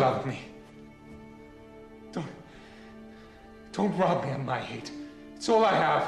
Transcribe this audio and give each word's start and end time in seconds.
love 0.00 0.24
me, 0.24 0.38
don't 2.10 2.24
don't 3.70 3.94
rob 3.98 4.24
me 4.24 4.30
of 4.30 4.40
my 4.40 4.58
hate. 4.58 4.90
It's 5.36 5.46
all 5.46 5.62
I 5.62 5.74
have. 5.74 6.04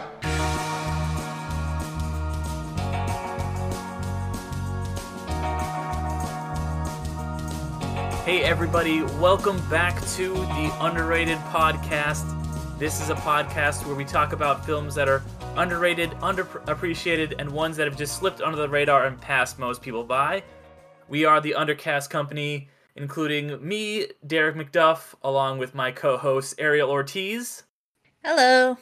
Hey, 8.25 8.43
everybody, 8.45 9.03
welcome 9.21 9.61
back 9.69 10.01
to 10.13 10.33
the 10.33 10.75
Underrated 10.81 11.37
Podcast. 11.51 12.25
This 12.79 13.03
is 13.03 13.11
a 13.11 13.15
podcast 13.17 13.85
where 13.85 13.95
we 13.95 14.07
talk 14.07 14.33
about 14.33 14.65
films 14.65 14.95
that 14.95 15.07
are 15.07 15.23
underrated, 15.57 16.13
underappreciated, 16.13 17.35
and 17.39 17.51
ones 17.51 17.77
that 17.77 17.87
have 17.87 17.99
just 17.99 18.17
slipped 18.17 18.41
under 18.41 18.57
the 18.57 18.71
radar 18.71 19.05
and 19.05 19.21
passed 19.21 19.59
most 19.59 19.83
people 19.83 20.03
by. 20.03 20.43
We 21.11 21.27
are 21.27 21.43
the 21.43 21.55
Undercast 21.59 22.09
Company, 22.09 22.71
including 22.97 23.67
me, 23.67 24.07
Derek 24.27 24.57
McDuff, 24.57 25.15
along 25.23 25.59
with 25.59 25.75
my 25.75 25.93
co 25.93 26.17
host 26.17 26.55
Ariel 26.59 26.91
Ortiz 26.91 27.65
Hello. 28.25 28.77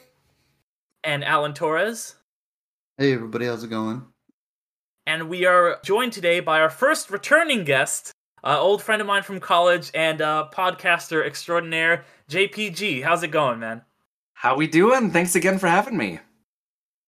and 1.03 1.23
Alan 1.23 1.53
Torres. 1.53 2.15
Hey 2.97 3.13
everybody, 3.13 3.45
how's 3.45 3.63
it 3.63 3.69
going? 3.69 4.03
And 5.05 5.29
we 5.29 5.45
are 5.45 5.79
joined 5.83 6.13
today 6.13 6.39
by 6.39 6.61
our 6.61 6.69
first 6.69 7.09
returning 7.09 7.63
guest, 7.63 8.11
uh, 8.43 8.59
old 8.59 8.81
friend 8.83 9.01
of 9.01 9.07
mine 9.07 9.23
from 9.23 9.39
college 9.39 9.89
and 9.93 10.21
uh, 10.21 10.47
podcaster 10.53 11.25
extraordinaire, 11.25 12.05
JPG. 12.29 13.03
How's 13.03 13.23
it 13.23 13.29
going, 13.29 13.59
man? 13.59 13.81
How 14.33 14.55
we 14.55 14.67
doing? 14.67 15.11
Thanks 15.11 15.35
again 15.35 15.57
for 15.59 15.67
having 15.67 15.97
me. 15.97 16.19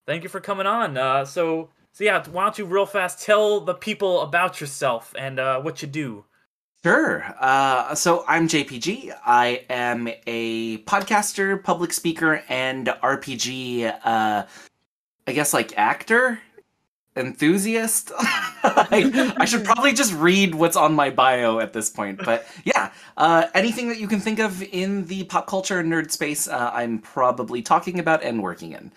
Thank 0.06 0.24
you 0.24 0.30
for 0.30 0.40
coming 0.40 0.68
on. 0.68 0.98
Uh, 0.98 1.26
so, 1.26 1.70
so 1.92 2.04
yeah, 2.04 2.24
why 2.30 2.44
don't 2.44 2.58
you 2.58 2.66
real 2.66 2.86
fast 2.86 3.24
tell 3.24 3.62
the 3.62 3.74
people 3.74 4.22
about 4.22 4.60
yourself 4.60 5.14
and 5.18 5.40
uh, 5.40 5.62
what 5.62 5.82
you 5.82 5.88
do? 5.88 6.26
Sure. 6.84 7.24
Uh, 7.40 7.96
so 7.96 8.26
I'm 8.28 8.50
JPG. 8.50 9.16
I 9.26 9.64
am 9.70 10.10
a 10.28 10.80
podcaster, 10.80 11.64
public 11.64 11.94
speaker, 11.94 12.44
and 12.50 12.88
RPG. 12.88 14.00
Uh, 14.04 14.46
I 15.26 15.32
guess 15.32 15.54
like 15.54 15.78
actor, 15.78 16.42
enthusiast. 17.16 18.12
I, 18.18 19.34
I 19.38 19.46
should 19.46 19.64
probably 19.64 19.94
just 19.94 20.14
read 20.16 20.56
what's 20.56 20.76
on 20.76 20.94
my 20.94 21.10
bio 21.10 21.60
at 21.60 21.72
this 21.72 21.90
point. 21.90 22.20
But 22.26 22.46
yeah, 22.66 22.92
uh, 23.16 23.46
anything 23.56 23.88
that 23.88 24.00
you 24.00 24.10
can 24.10 24.20
think 24.20 24.40
of 24.40 24.62
in 24.62 25.06
the 25.06 25.24
pop 25.24 25.48
culture 25.48 25.82
nerd 25.82 26.12
space, 26.12 26.50
uh, 26.50 26.72
I'm 26.74 27.00
probably 27.00 27.62
talking 27.62 27.98
about 27.98 28.22
and 28.24 28.44
working 28.44 28.74
in. 28.74 28.92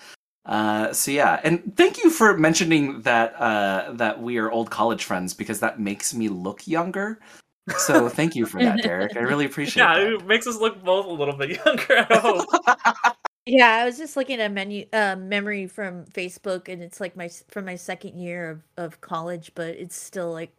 Uh, 0.45 0.92
so 0.92 1.12
yeah, 1.12 1.41
and 1.45 1.77
thank 1.77 2.03
you 2.03 2.11
for 2.11 2.37
mentioning 2.37 3.03
that 3.03 3.41
uh, 3.41 3.92
that 3.92 4.20
we 4.20 4.39
are 4.39 4.51
old 4.51 4.70
college 4.70 5.05
friends 5.05 5.34
because 5.34 5.61
that 5.61 5.79
makes 5.79 6.12
me 6.12 6.29
look 6.29 6.67
younger. 6.67 7.20
So 7.78 8.09
thank 8.09 8.36
you 8.36 8.47
for 8.47 8.62
that, 8.62 8.83
Derek. 8.83 9.17
I 9.17 9.20
really 9.20 9.45
appreciate 9.50 9.83
it. 9.83 9.86
Yeah, 9.86 9.98
that. 9.98 10.12
it 10.14 10.27
makes 10.27 10.47
us 10.47 10.59
look 10.61 10.83
both 10.84 11.06
a 11.06 11.11
little 11.11 11.34
bit 11.36 11.59
younger. 11.64 12.06
I 12.11 12.19
hope. 12.19 13.17
Yeah, 13.48 13.77
I 13.81 13.84
was 13.84 13.97
just 13.97 14.17
looking 14.17 14.41
at 14.41 14.50
a 14.50 14.53
menu 14.53 14.86
uh, 14.92 15.14
memory 15.14 15.69
from 15.69 16.05
Facebook, 16.06 16.68
and 16.68 16.83
it's 16.83 16.98
like 17.01 17.17
my 17.17 17.30
from 17.48 17.64
my 17.64 17.77
second 17.77 18.18
year 18.18 18.51
of, 18.51 18.63
of 18.77 19.01
college, 19.01 19.52
but 19.55 19.68
it's 19.77 19.95
still 19.95 20.33
like 20.33 20.51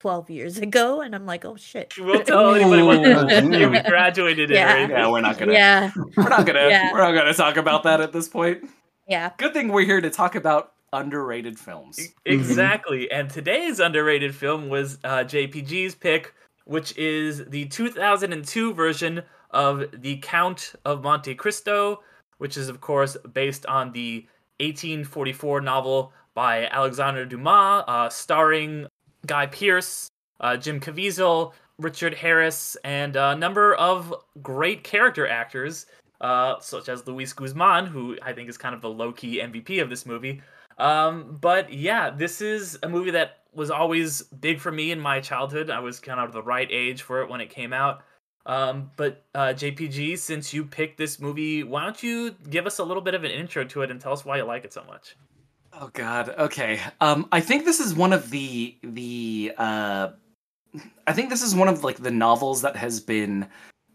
twelve 0.00 0.28
years 0.28 0.58
ago, 0.66 1.00
and 1.00 1.14
I'm 1.14 1.24
like, 1.24 1.46
oh 1.46 1.56
shit. 1.56 1.94
we'll 1.98 2.22
tell 2.24 2.54
anybody 2.54 2.82
what 2.82 2.98
Ooh. 2.98 3.56
year 3.56 3.70
we 3.70 3.80
graduated 3.80 4.50
in. 4.50 4.56
Yeah. 4.58 4.74
Right? 4.74 4.90
Yeah, 4.90 5.10
we're 5.10 5.22
not 5.22 5.38
gonna. 5.38 5.54
Yeah, 5.54 5.90
We're 6.14 6.28
not 6.28 6.44
gonna. 6.44 6.68
Yeah. 6.68 6.92
We're 6.92 6.98
not 6.98 7.12
gonna 7.12 7.32
talk 7.32 7.56
about 7.56 7.84
that 7.84 8.02
at 8.02 8.12
this 8.12 8.28
point. 8.28 8.68
yeah. 9.08 9.30
Good 9.38 9.54
thing 9.54 9.68
we're 9.68 9.86
here 9.86 10.02
to 10.02 10.10
talk 10.10 10.34
about 10.34 10.74
underrated 10.92 11.58
films. 11.58 11.98
Exactly. 12.26 13.10
And 13.10 13.30
today's 13.30 13.80
underrated 13.80 14.34
film 14.34 14.68
was 14.68 14.98
uh, 15.04 15.20
JPG's 15.24 15.94
pick, 15.94 16.34
which 16.66 16.96
is 16.98 17.44
the 17.46 17.64
2002 17.66 18.74
version 18.74 19.22
of 19.52 19.84
The 19.92 20.18
Count 20.18 20.74
of 20.84 21.02
Monte 21.02 21.34
Cristo, 21.36 22.02
which 22.38 22.56
is, 22.56 22.68
of 22.68 22.80
course, 22.80 23.16
based 23.32 23.64
on 23.66 23.92
the 23.92 24.26
1844 24.60 25.60
novel 25.60 26.12
by 26.34 26.66
Alexandre 26.66 27.24
Dumas, 27.24 27.84
uh, 27.86 28.08
starring 28.10 28.86
Guy 29.26 29.46
Pearce, 29.46 30.08
uh, 30.40 30.56
Jim 30.56 30.80
Caviezel, 30.80 31.52
Richard 31.78 32.14
Harris, 32.14 32.76
and 32.84 33.16
a 33.16 33.34
number 33.34 33.74
of 33.74 34.12
great 34.42 34.82
character 34.82 35.26
actors, 35.26 35.86
uh, 36.20 36.58
such 36.60 36.88
as 36.88 37.06
Luis 37.06 37.32
Guzman, 37.32 37.86
who 37.86 38.16
I 38.22 38.32
think 38.32 38.48
is 38.48 38.58
kind 38.58 38.74
of 38.74 38.80
the 38.80 38.90
low 38.90 39.12
key 39.12 39.40
MVP 39.40 39.80
of 39.80 39.88
this 39.88 40.04
movie. 40.04 40.42
Um, 40.78 41.38
but 41.40 41.72
yeah, 41.72 42.10
this 42.10 42.40
is 42.40 42.78
a 42.82 42.88
movie 42.88 43.12
that 43.12 43.38
was 43.52 43.70
always 43.70 44.22
big 44.22 44.60
for 44.60 44.70
me 44.70 44.90
in 44.90 45.00
my 45.00 45.20
childhood. 45.20 45.70
I 45.70 45.80
was 45.80 45.98
kind 45.98 46.20
of 46.20 46.32
the 46.32 46.42
right 46.42 46.68
age 46.70 47.02
for 47.02 47.22
it 47.22 47.30
when 47.30 47.40
it 47.40 47.50
came 47.50 47.72
out. 47.72 48.02
Um, 48.44 48.90
but 48.96 49.24
uh, 49.34 49.54
JPG, 49.56 50.18
since 50.18 50.54
you 50.54 50.64
picked 50.64 50.98
this 50.98 51.18
movie, 51.18 51.64
why 51.64 51.82
don't 51.82 52.00
you 52.02 52.36
give 52.48 52.66
us 52.66 52.78
a 52.78 52.84
little 52.84 53.02
bit 53.02 53.14
of 53.14 53.24
an 53.24 53.30
intro 53.30 53.64
to 53.64 53.82
it 53.82 53.90
and 53.90 54.00
tell 54.00 54.12
us 54.12 54.24
why 54.24 54.36
you 54.36 54.44
like 54.44 54.64
it 54.64 54.72
so 54.72 54.84
much? 54.84 55.16
Oh 55.72 55.90
God. 55.92 56.34
Okay. 56.38 56.80
Um, 57.00 57.28
I 57.32 57.40
think 57.40 57.64
this 57.64 57.80
is 57.80 57.94
one 57.94 58.12
of 58.12 58.30
the 58.30 58.76
the. 58.82 59.52
Uh, 59.58 60.10
I 61.06 61.12
think 61.12 61.30
this 61.30 61.42
is 61.42 61.54
one 61.54 61.68
of 61.68 61.84
like 61.84 61.96
the 61.96 62.10
novels 62.10 62.62
that 62.62 62.76
has 62.76 63.00
been 63.00 63.46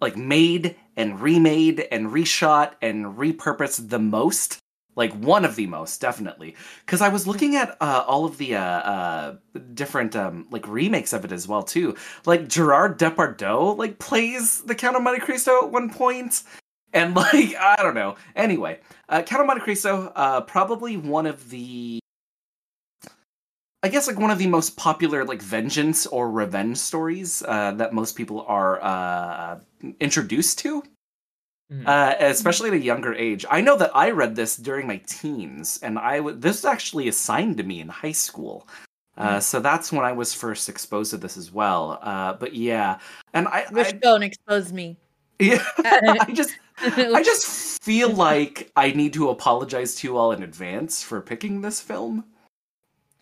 like 0.01 0.17
made 0.17 0.75
and 0.97 1.19
remade 1.21 1.87
and 1.91 2.07
reshot 2.07 2.73
and 2.81 3.05
repurposed 3.17 3.89
the 3.89 3.99
most. 3.99 4.60
Like 4.95 5.13
one 5.13 5.45
of 5.45 5.55
the 5.55 5.67
most, 5.67 6.01
definitely. 6.01 6.55
Because 6.85 7.01
I 7.01 7.09
was 7.09 7.25
looking 7.25 7.55
at 7.55 7.77
uh, 7.79 8.03
all 8.05 8.25
of 8.25 8.37
the 8.37 8.55
uh, 8.55 8.61
uh, 8.61 9.35
different 9.73 10.15
um, 10.15 10.47
like 10.51 10.67
remakes 10.67 11.13
of 11.13 11.23
it 11.23 11.31
as 11.31 11.47
well 11.47 11.63
too. 11.63 11.95
Like 12.25 12.47
Gerard 12.49 12.99
Depardieu 12.99 13.77
like 13.77 13.99
plays 13.99 14.61
the 14.61 14.75
Count 14.75 14.97
of 14.97 15.03
Monte 15.03 15.21
Cristo 15.21 15.59
at 15.63 15.71
one 15.71 15.89
point, 15.89 16.43
and 16.93 17.15
like 17.15 17.55
I 17.55 17.77
don't 17.77 17.95
know. 17.95 18.15
Anyway, 18.35 18.79
uh, 19.07 19.21
Count 19.21 19.41
of 19.41 19.47
Monte 19.47 19.61
Cristo, 19.61 20.11
uh, 20.15 20.41
probably 20.41 20.97
one 20.97 21.25
of 21.25 21.49
the, 21.49 21.99
I 23.81 23.87
guess 23.87 24.07
like 24.07 24.19
one 24.19 24.29
of 24.31 24.39
the 24.39 24.47
most 24.47 24.75
popular 24.75 25.23
like 25.23 25.41
vengeance 25.41 26.05
or 26.05 26.29
revenge 26.29 26.77
stories 26.77 27.41
uh, 27.47 27.71
that 27.71 27.93
most 27.93 28.17
people 28.17 28.45
are 28.45 29.61
introduced 30.01 30.59
to, 30.59 30.83
Mhm. 31.71 31.87
uh, 31.87 32.15
especially 32.19 32.69
at 32.69 32.75
a 32.75 32.79
younger 32.79 33.13
age. 33.13 33.45
I 33.49 33.61
know 33.61 33.77
that 33.77 33.95
I 33.95 34.11
read 34.11 34.35
this 34.35 34.57
during 34.57 34.87
my 34.87 34.97
teens, 35.07 35.79
and 35.81 35.97
I 35.97 36.17
w- 36.17 36.35
this 36.35 36.57
was 36.57 36.65
actually 36.65 37.07
assigned 37.07 37.57
to 37.57 37.63
me 37.63 37.79
in 37.79 37.87
high 37.87 38.11
school. 38.11 38.67
Uh, 39.17 39.39
so 39.39 39.59
that's 39.59 39.91
when 39.91 40.03
I 40.03 40.11
was 40.11 40.33
first 40.33 40.67
exposed 40.67 41.11
to 41.11 41.17
this 41.17 41.37
as 41.37 41.51
well. 41.51 41.99
Uh, 42.01 42.33
but 42.33 42.53
yeah, 42.55 42.99
and 43.33 43.47
I, 43.47 43.65
Rich, 43.71 43.87
I 43.87 43.91
go 43.93 44.15
and 44.15 44.23
expose 44.23 44.73
me. 44.73 44.97
yeah, 45.39 45.63
I 45.77 46.31
just 46.33 46.51
I 46.79 47.23
just 47.23 47.81
feel 47.83 48.09
like 48.11 48.71
I 48.75 48.91
need 48.91 49.13
to 49.13 49.29
apologize 49.29 49.95
to 49.95 50.07
you 50.07 50.17
all 50.17 50.31
in 50.33 50.43
advance 50.43 51.01
for 51.03 51.21
picking 51.21 51.61
this 51.61 51.79
film. 51.81 52.25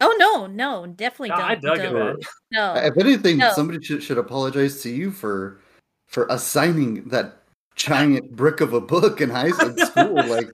Oh 0.02 0.16
no, 0.18 0.48
no, 0.48 0.88
definitely 0.88 1.30
No, 1.30 1.38
don't. 1.38 1.52
I 1.52 1.56
dug 1.56 1.80
it, 1.80 1.84
don't. 1.84 1.94
man. 1.94 2.16
No. 2.52 2.74
If 2.76 2.98
anything, 2.98 3.38
No. 3.38 3.52
somebody 3.54 3.84
should, 3.84 4.02
should 4.02 4.18
apologize 4.18 4.82
to 4.82 4.90
you 4.90 5.12
for 5.12 5.60
for 6.08 6.26
assigning 6.32 7.04
that 7.10 7.39
giant 7.80 8.36
brick 8.36 8.62
of 8.62 8.74
a 8.74 8.82
book 8.82 9.22
in 9.22 9.30
high 9.30 9.52
school. 9.52 10.16
Like, 10.28 10.52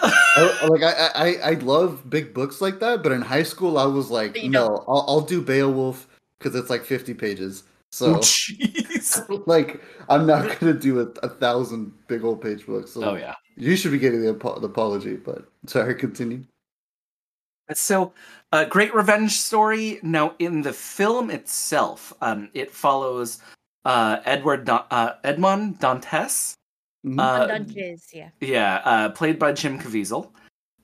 I, 0.00 0.66
like 0.68 0.82
I, 0.82 1.10
I 1.14 1.50
I 1.50 1.54
love 1.54 2.08
big 2.08 2.32
books 2.34 2.60
like 2.60 2.78
that, 2.80 3.02
but 3.02 3.10
in 3.10 3.22
high 3.22 3.42
school 3.42 3.78
I 3.78 3.86
was 3.86 4.10
like, 4.10 4.36
you 4.40 4.50
no, 4.50 4.84
I'll, 4.86 5.04
I'll 5.08 5.20
do 5.22 5.42
Beowulf 5.42 6.06
because 6.38 6.54
it's 6.54 6.70
like 6.70 6.84
fifty 6.84 7.14
pages. 7.14 7.64
So 7.90 8.20
Oh, 8.20 9.42
like, 9.46 9.80
I'm 10.10 10.26
not 10.26 10.60
gonna 10.60 10.74
do 10.74 11.00
a, 11.00 11.06
a 11.22 11.28
thousand 11.30 11.92
big 12.06 12.22
old 12.22 12.42
page 12.42 12.66
books. 12.66 12.92
So 12.92 13.02
Oh 13.02 13.14
yeah. 13.16 13.34
you 13.56 13.74
should 13.76 13.92
be 13.92 13.98
getting 13.98 14.20
the, 14.20 14.30
apo- 14.30 14.60
the 14.60 14.68
apology. 14.68 15.16
But 15.16 15.48
sorry, 15.66 15.94
continue. 15.94 16.44
So, 17.74 18.12
uh, 18.52 18.64
great 18.64 18.94
revenge 18.94 19.32
story. 19.32 20.00
Now, 20.02 20.34
in 20.38 20.62
the 20.62 20.72
film 20.72 21.30
itself, 21.30 22.14
um, 22.22 22.48
it 22.54 22.70
follows 22.70 23.40
uh, 23.84 24.20
Edward 24.24 24.64
da- 24.64 24.86
uh, 24.90 25.14
Edmond 25.22 25.78
Dantes. 25.78 26.54
Mhm. 27.04 27.20
Uh, 27.20 27.46
Dungeons, 27.46 28.08
yeah. 28.12 28.30
yeah, 28.40 28.82
uh, 28.84 29.08
played 29.10 29.38
by 29.38 29.52
Jim 29.52 29.78
Caviezel. 29.78 30.32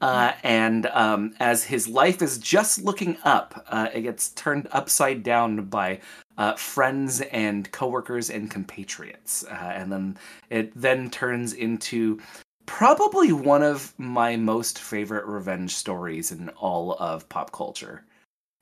Uh, 0.00 0.32
and 0.43 0.87
um, 0.87 1.34
as 1.40 1.64
his 1.64 1.88
life 1.88 2.20
is 2.20 2.37
just 2.37 2.82
looking 2.82 3.16
up, 3.25 3.64
uh, 3.69 3.88
it 3.94 4.02
gets 4.02 4.31
turned 4.31 4.69
upside 4.72 5.22
down 5.22 5.64
by 5.64 5.99
uh, 6.37 6.52
friends 6.56 7.22
and 7.22 7.70
coworkers 7.72 8.28
and 8.28 8.50
compatriots, 8.50 9.44
uh, 9.44 9.72
and 9.75 9.90
then 9.90 10.19
it 10.50 10.72
then 10.75 11.08
turns 11.08 11.55
into 11.55 12.20
probably 12.66 13.32
one 13.32 13.62
of 13.62 13.94
my 13.99 14.37
most 14.37 14.78
favorite 14.78 15.25
revenge 15.25 15.75
stories 15.75 16.32
in 16.32 16.50
all 16.50 16.96
of 16.99 17.26
pop 17.31 17.50
culture. 17.52 18.05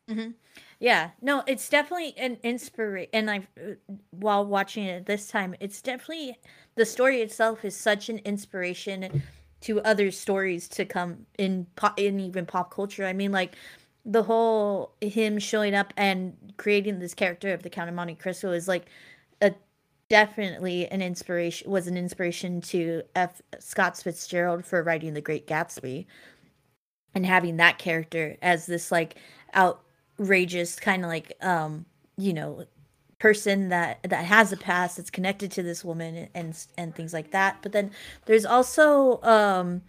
Mm-hmm. 0.08 0.30
Yeah, 0.82 1.10
no, 1.20 1.44
it's 1.46 1.68
definitely 1.68 2.12
an 2.18 2.38
inspiration. 2.42 3.08
And 3.12 3.30
I, 3.30 3.46
uh, 3.56 3.74
while 4.10 4.44
watching 4.44 4.84
it 4.84 5.06
this 5.06 5.28
time, 5.28 5.54
it's 5.60 5.80
definitely 5.80 6.36
the 6.74 6.84
story 6.84 7.20
itself 7.22 7.64
is 7.64 7.76
such 7.76 8.08
an 8.08 8.18
inspiration 8.24 9.22
to 9.60 9.80
other 9.82 10.10
stories 10.10 10.66
to 10.70 10.84
come 10.84 11.24
in 11.38 11.68
pop, 11.76 12.00
in 12.00 12.18
even 12.18 12.46
pop 12.46 12.74
culture. 12.74 13.06
I 13.06 13.12
mean, 13.12 13.30
like 13.30 13.54
the 14.04 14.24
whole 14.24 14.94
him 15.00 15.38
showing 15.38 15.72
up 15.72 15.94
and 15.96 16.36
creating 16.56 16.98
this 16.98 17.14
character 17.14 17.54
of 17.54 17.62
the 17.62 17.70
Count 17.70 17.88
of 17.88 17.94
Monte 17.94 18.16
Cristo 18.16 18.50
is 18.50 18.66
like 18.66 18.86
a 19.40 19.54
definitely 20.08 20.88
an 20.88 21.00
inspiration 21.00 21.70
was 21.70 21.86
an 21.86 21.96
inspiration 21.96 22.60
to 22.60 23.04
F. 23.14 23.40
Scott 23.60 23.96
Fitzgerald 23.98 24.64
for 24.64 24.82
writing 24.82 25.14
The 25.14 25.20
Great 25.20 25.46
Gatsby 25.46 26.06
and 27.14 27.24
having 27.24 27.58
that 27.58 27.78
character 27.78 28.36
as 28.42 28.66
this 28.66 28.90
like 28.90 29.14
outrageous 30.20 30.78
kind 30.78 31.04
of 31.04 31.08
like 31.08 31.32
um 31.40 31.84
you 32.16 32.32
know 32.32 32.64
person 33.18 33.68
that 33.68 34.02
that 34.02 34.24
has 34.24 34.52
a 34.52 34.56
past 34.56 34.96
that's 34.96 35.10
connected 35.10 35.50
to 35.50 35.62
this 35.62 35.84
woman 35.84 36.28
and 36.34 36.66
and 36.76 36.94
things 36.94 37.12
like 37.12 37.30
that 37.30 37.56
but 37.62 37.72
then 37.72 37.90
there's 38.26 38.44
also 38.44 39.20
um 39.22 39.80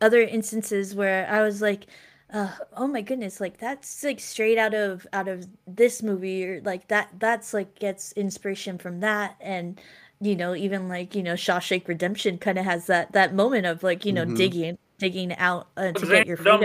other 0.00 0.22
instances 0.22 0.94
where 0.94 1.28
i 1.30 1.42
was 1.42 1.60
like 1.60 1.86
uh, 2.32 2.50
oh 2.78 2.86
my 2.86 3.02
goodness 3.02 3.40
like 3.40 3.58
that's 3.58 4.02
like 4.02 4.18
straight 4.18 4.56
out 4.56 4.72
of 4.72 5.06
out 5.12 5.28
of 5.28 5.46
this 5.66 6.02
movie 6.02 6.46
or 6.46 6.62
like 6.62 6.88
that 6.88 7.10
that's 7.18 7.52
like 7.52 7.78
gets 7.78 8.12
inspiration 8.12 8.78
from 8.78 9.00
that 9.00 9.36
and 9.38 9.78
you 10.22 10.34
know 10.34 10.54
even 10.54 10.88
like 10.88 11.14
you 11.14 11.22
know 11.22 11.34
Shawshank 11.34 11.86
Redemption 11.86 12.38
kind 12.38 12.58
of 12.58 12.64
has 12.64 12.86
that 12.86 13.12
that 13.12 13.34
moment 13.34 13.66
of 13.66 13.82
like 13.82 14.06
you 14.06 14.14
know 14.14 14.24
mm-hmm. 14.24 14.36
digging 14.36 14.78
digging 14.96 15.36
out 15.36 15.66
uh, 15.76 15.92
to 15.92 16.06
get 16.06 16.26
your 16.26 16.38
freedom. 16.38 16.60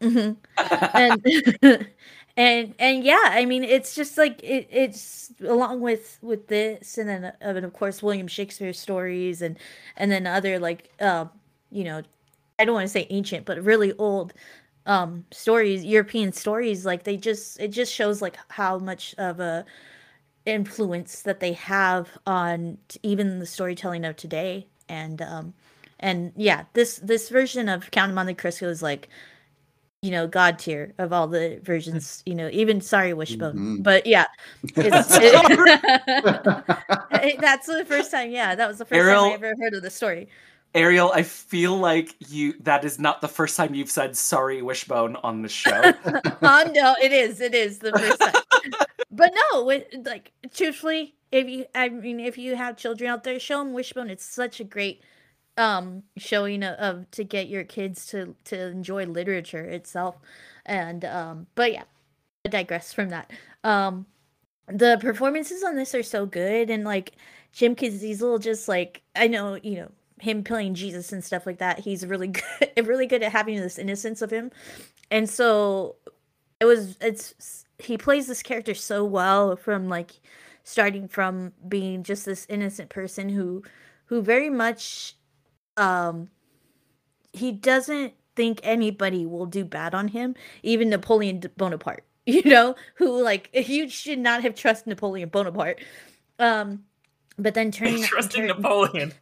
Mm-hmm. 0.00 0.32
and 0.94 1.26
and 2.36 2.74
and 2.78 3.04
yeah 3.04 3.24
i 3.26 3.44
mean 3.44 3.64
it's 3.64 3.94
just 3.94 4.16
like 4.16 4.42
it, 4.42 4.66
it's 4.70 5.32
along 5.46 5.80
with 5.80 6.18
with 6.22 6.48
this 6.48 6.96
and 6.96 7.08
then 7.08 7.24
uh, 7.26 7.34
and 7.42 7.64
of 7.64 7.72
course 7.74 8.02
william 8.02 8.26
shakespeare 8.26 8.72
stories 8.72 9.42
and 9.42 9.58
and 9.96 10.10
then 10.10 10.26
other 10.26 10.58
like 10.58 10.90
uh, 11.00 11.26
you 11.70 11.84
know 11.84 12.02
i 12.58 12.64
don't 12.64 12.74
want 12.74 12.84
to 12.84 12.88
say 12.92 13.06
ancient 13.10 13.44
but 13.44 13.62
really 13.62 13.92
old 13.98 14.32
um 14.86 15.24
stories 15.30 15.84
european 15.84 16.32
stories 16.32 16.86
like 16.86 17.04
they 17.04 17.16
just 17.16 17.60
it 17.60 17.68
just 17.68 17.92
shows 17.92 18.22
like 18.22 18.38
how 18.48 18.78
much 18.78 19.14
of 19.18 19.40
a 19.40 19.64
influence 20.46 21.22
that 21.22 21.40
they 21.40 21.52
have 21.52 22.16
on 22.26 22.78
even 23.02 23.38
the 23.38 23.46
storytelling 23.46 24.04
of 24.04 24.16
today 24.16 24.66
and 24.88 25.20
um 25.22 25.52
and 26.00 26.32
yeah 26.36 26.64
this 26.72 26.96
this 26.98 27.28
version 27.28 27.68
of 27.68 27.90
count 27.90 28.10
of 28.10 28.14
monte 28.14 28.34
cristo 28.34 28.68
is 28.68 28.82
like 28.82 29.08
you 30.02 30.10
know 30.10 30.26
god 30.26 30.58
tier 30.58 30.94
of 30.98 31.12
all 31.12 31.26
the 31.26 31.60
versions 31.62 32.22
you 32.26 32.34
know 32.34 32.48
even 32.52 32.80
sorry 32.80 33.12
wishbone 33.12 33.54
mm-hmm. 33.54 33.82
but 33.82 34.06
yeah 34.06 34.26
it, 34.62 34.74
that's 37.40 37.66
the 37.66 37.84
first 37.86 38.10
time 38.10 38.30
yeah 38.30 38.54
that 38.54 38.66
was 38.66 38.78
the 38.78 38.84
first 38.84 38.98
Ariel, 38.98 39.22
time 39.22 39.32
i 39.32 39.34
ever 39.34 39.54
heard 39.60 39.74
of 39.74 39.82
the 39.82 39.90
story 39.90 40.28
Ariel, 40.72 41.10
I 41.12 41.24
feel 41.24 41.76
like 41.76 42.14
you 42.30 42.54
that 42.60 42.84
is 42.84 43.00
not 43.00 43.20
the 43.20 43.26
first 43.26 43.56
time 43.56 43.74
you've 43.74 43.90
said 43.90 44.16
sorry 44.16 44.62
wishbone 44.62 45.16
on 45.16 45.42
the 45.42 45.48
show. 45.48 45.92
oh 46.42 46.70
no, 46.72 46.94
it 47.02 47.10
is. 47.10 47.40
It 47.40 47.56
is 47.56 47.80
the 47.80 47.90
first 47.90 48.20
time. 48.20 48.34
but 49.10 49.32
no, 49.34 49.64
with, 49.64 49.82
like 50.04 50.30
truthfully, 50.54 51.16
if 51.32 51.48
you 51.48 51.66
I 51.74 51.88
mean 51.88 52.20
if 52.20 52.38
you 52.38 52.54
have 52.54 52.76
children 52.76 53.10
out 53.10 53.24
there, 53.24 53.40
show 53.40 53.58
them 53.58 53.72
wishbone. 53.72 54.10
It's 54.10 54.24
such 54.24 54.60
a 54.60 54.64
great 54.64 55.02
um 55.60 56.02
showing 56.16 56.62
of, 56.64 57.10
to 57.12 57.24
get 57.24 57.48
your 57.48 57.64
kids 57.64 58.06
to 58.06 58.34
to 58.44 58.68
enjoy 58.68 59.04
literature 59.06 59.64
itself. 59.64 60.16
And 60.66 61.04
um 61.04 61.46
but 61.54 61.72
yeah, 61.72 61.84
I 62.44 62.48
digress 62.48 62.92
from 62.92 63.10
that. 63.10 63.30
Um 63.64 64.06
the 64.66 64.98
performances 65.00 65.62
on 65.62 65.76
this 65.76 65.94
are 65.94 66.02
so 66.02 66.26
good 66.26 66.70
and 66.70 66.84
like 66.84 67.12
Jim 67.52 67.74
Caviezel 67.74 68.40
just 68.40 68.68
like 68.68 69.02
I 69.14 69.26
know, 69.26 69.56
you 69.62 69.76
know, 69.76 69.90
him 70.20 70.44
playing 70.44 70.74
Jesus 70.74 71.12
and 71.12 71.24
stuff 71.24 71.46
like 71.46 71.58
that, 71.58 71.80
he's 71.80 72.06
really 72.06 72.28
good, 72.60 72.86
really 72.86 73.06
good 73.06 73.22
at 73.22 73.32
having 73.32 73.60
this 73.60 73.78
innocence 73.78 74.22
of 74.22 74.30
him. 74.30 74.50
And 75.10 75.28
so 75.28 75.96
it 76.60 76.66
was, 76.66 76.96
it's, 77.00 77.64
he 77.78 77.96
plays 77.98 78.26
this 78.26 78.42
character 78.42 78.74
so 78.74 79.04
well 79.04 79.56
from 79.56 79.88
like 79.88 80.12
starting 80.62 81.08
from 81.08 81.52
being 81.66 82.02
just 82.02 82.26
this 82.26 82.46
innocent 82.48 82.90
person 82.90 83.28
who, 83.30 83.62
who 84.06 84.22
very 84.22 84.50
much, 84.50 85.16
um, 85.80 86.28
he 87.32 87.52
doesn't 87.52 88.12
think 88.36 88.60
anybody 88.62 89.24
will 89.24 89.46
do 89.46 89.64
bad 89.64 89.94
on 89.94 90.08
him, 90.08 90.34
even 90.62 90.90
Napoleon 90.90 91.42
Bonaparte, 91.56 92.04
you 92.26 92.42
know, 92.44 92.76
who 92.94 93.22
like, 93.22 93.48
you 93.52 93.88
should 93.88 94.18
not 94.18 94.42
have 94.42 94.54
trusted 94.54 94.88
Napoleon 94.88 95.30
Bonaparte. 95.30 95.80
Um, 96.38 96.84
but 97.38 97.54
then 97.54 97.70
turning 97.70 98.02
trusting 98.04 98.46
turn, 98.46 98.48
Napoleon. 98.48 99.12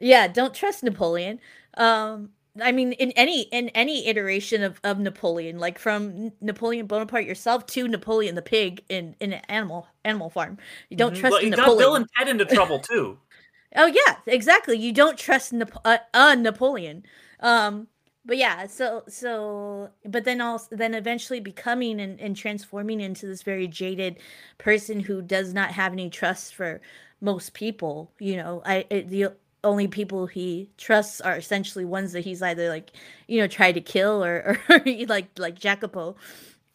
Yeah, 0.00 0.26
don't 0.26 0.52
trust 0.52 0.82
Napoleon. 0.82 1.38
Um, 1.76 2.30
I 2.60 2.72
mean, 2.72 2.92
in 2.92 3.12
any 3.12 3.42
in 3.42 3.68
any 3.70 4.06
iteration 4.08 4.62
of, 4.62 4.80
of 4.84 4.98
Napoleon, 4.98 5.58
like 5.58 5.78
from 5.78 6.32
Napoleon 6.40 6.86
Bonaparte 6.86 7.24
yourself 7.24 7.64
to 7.66 7.88
Napoleon 7.88 8.34
the 8.34 8.42
pig 8.42 8.84
in 8.88 9.14
in 9.20 9.32
an 9.32 9.42
animal 9.48 9.86
animal 10.04 10.28
farm, 10.28 10.58
you 10.90 10.96
don't 10.96 11.12
mm-hmm. 11.12 11.20
trust 11.20 11.32
well, 11.32 11.50
Napoleon. 11.50 11.66
got 11.66 11.78
Bill 11.78 11.94
and 11.94 12.06
Ted 12.18 12.28
into 12.28 12.44
trouble 12.44 12.80
too. 12.80 13.18
oh 13.76 13.86
yeah, 13.86 14.16
exactly. 14.26 14.76
You 14.78 14.92
don't 14.92 15.18
trust 15.18 15.52
Nap- 15.52 15.80
uh, 15.84 15.98
uh, 16.14 16.34
Napoleon. 16.34 17.04
Um, 17.40 17.88
but 18.24 18.36
yeah, 18.36 18.66
so 18.66 19.02
so, 19.08 19.90
but 20.04 20.24
then 20.24 20.40
also 20.40 20.68
then 20.76 20.94
eventually 20.94 21.40
becoming 21.40 22.00
and, 22.00 22.20
and 22.20 22.36
transforming 22.36 23.00
into 23.00 23.26
this 23.26 23.42
very 23.42 23.66
jaded 23.66 24.18
person 24.58 25.00
who 25.00 25.22
does 25.22 25.52
not 25.52 25.72
have 25.72 25.92
any 25.92 26.08
trust 26.10 26.54
for 26.54 26.80
most 27.20 27.54
people. 27.54 28.12
You 28.20 28.36
know, 28.36 28.62
I 28.64 28.86
it, 28.90 29.08
the 29.08 29.32
only 29.64 29.88
people 29.88 30.26
he 30.26 30.68
trusts 30.76 31.20
are 31.20 31.36
essentially 31.36 31.84
ones 31.84 32.12
that 32.12 32.24
he's 32.24 32.42
either 32.42 32.68
like 32.68 32.92
you 33.28 33.40
know 33.40 33.46
tried 33.46 33.72
to 33.72 33.80
kill 33.80 34.24
or 34.24 34.58
or 34.68 34.82
like 35.06 35.28
like 35.38 35.58
Jacopo 35.58 36.16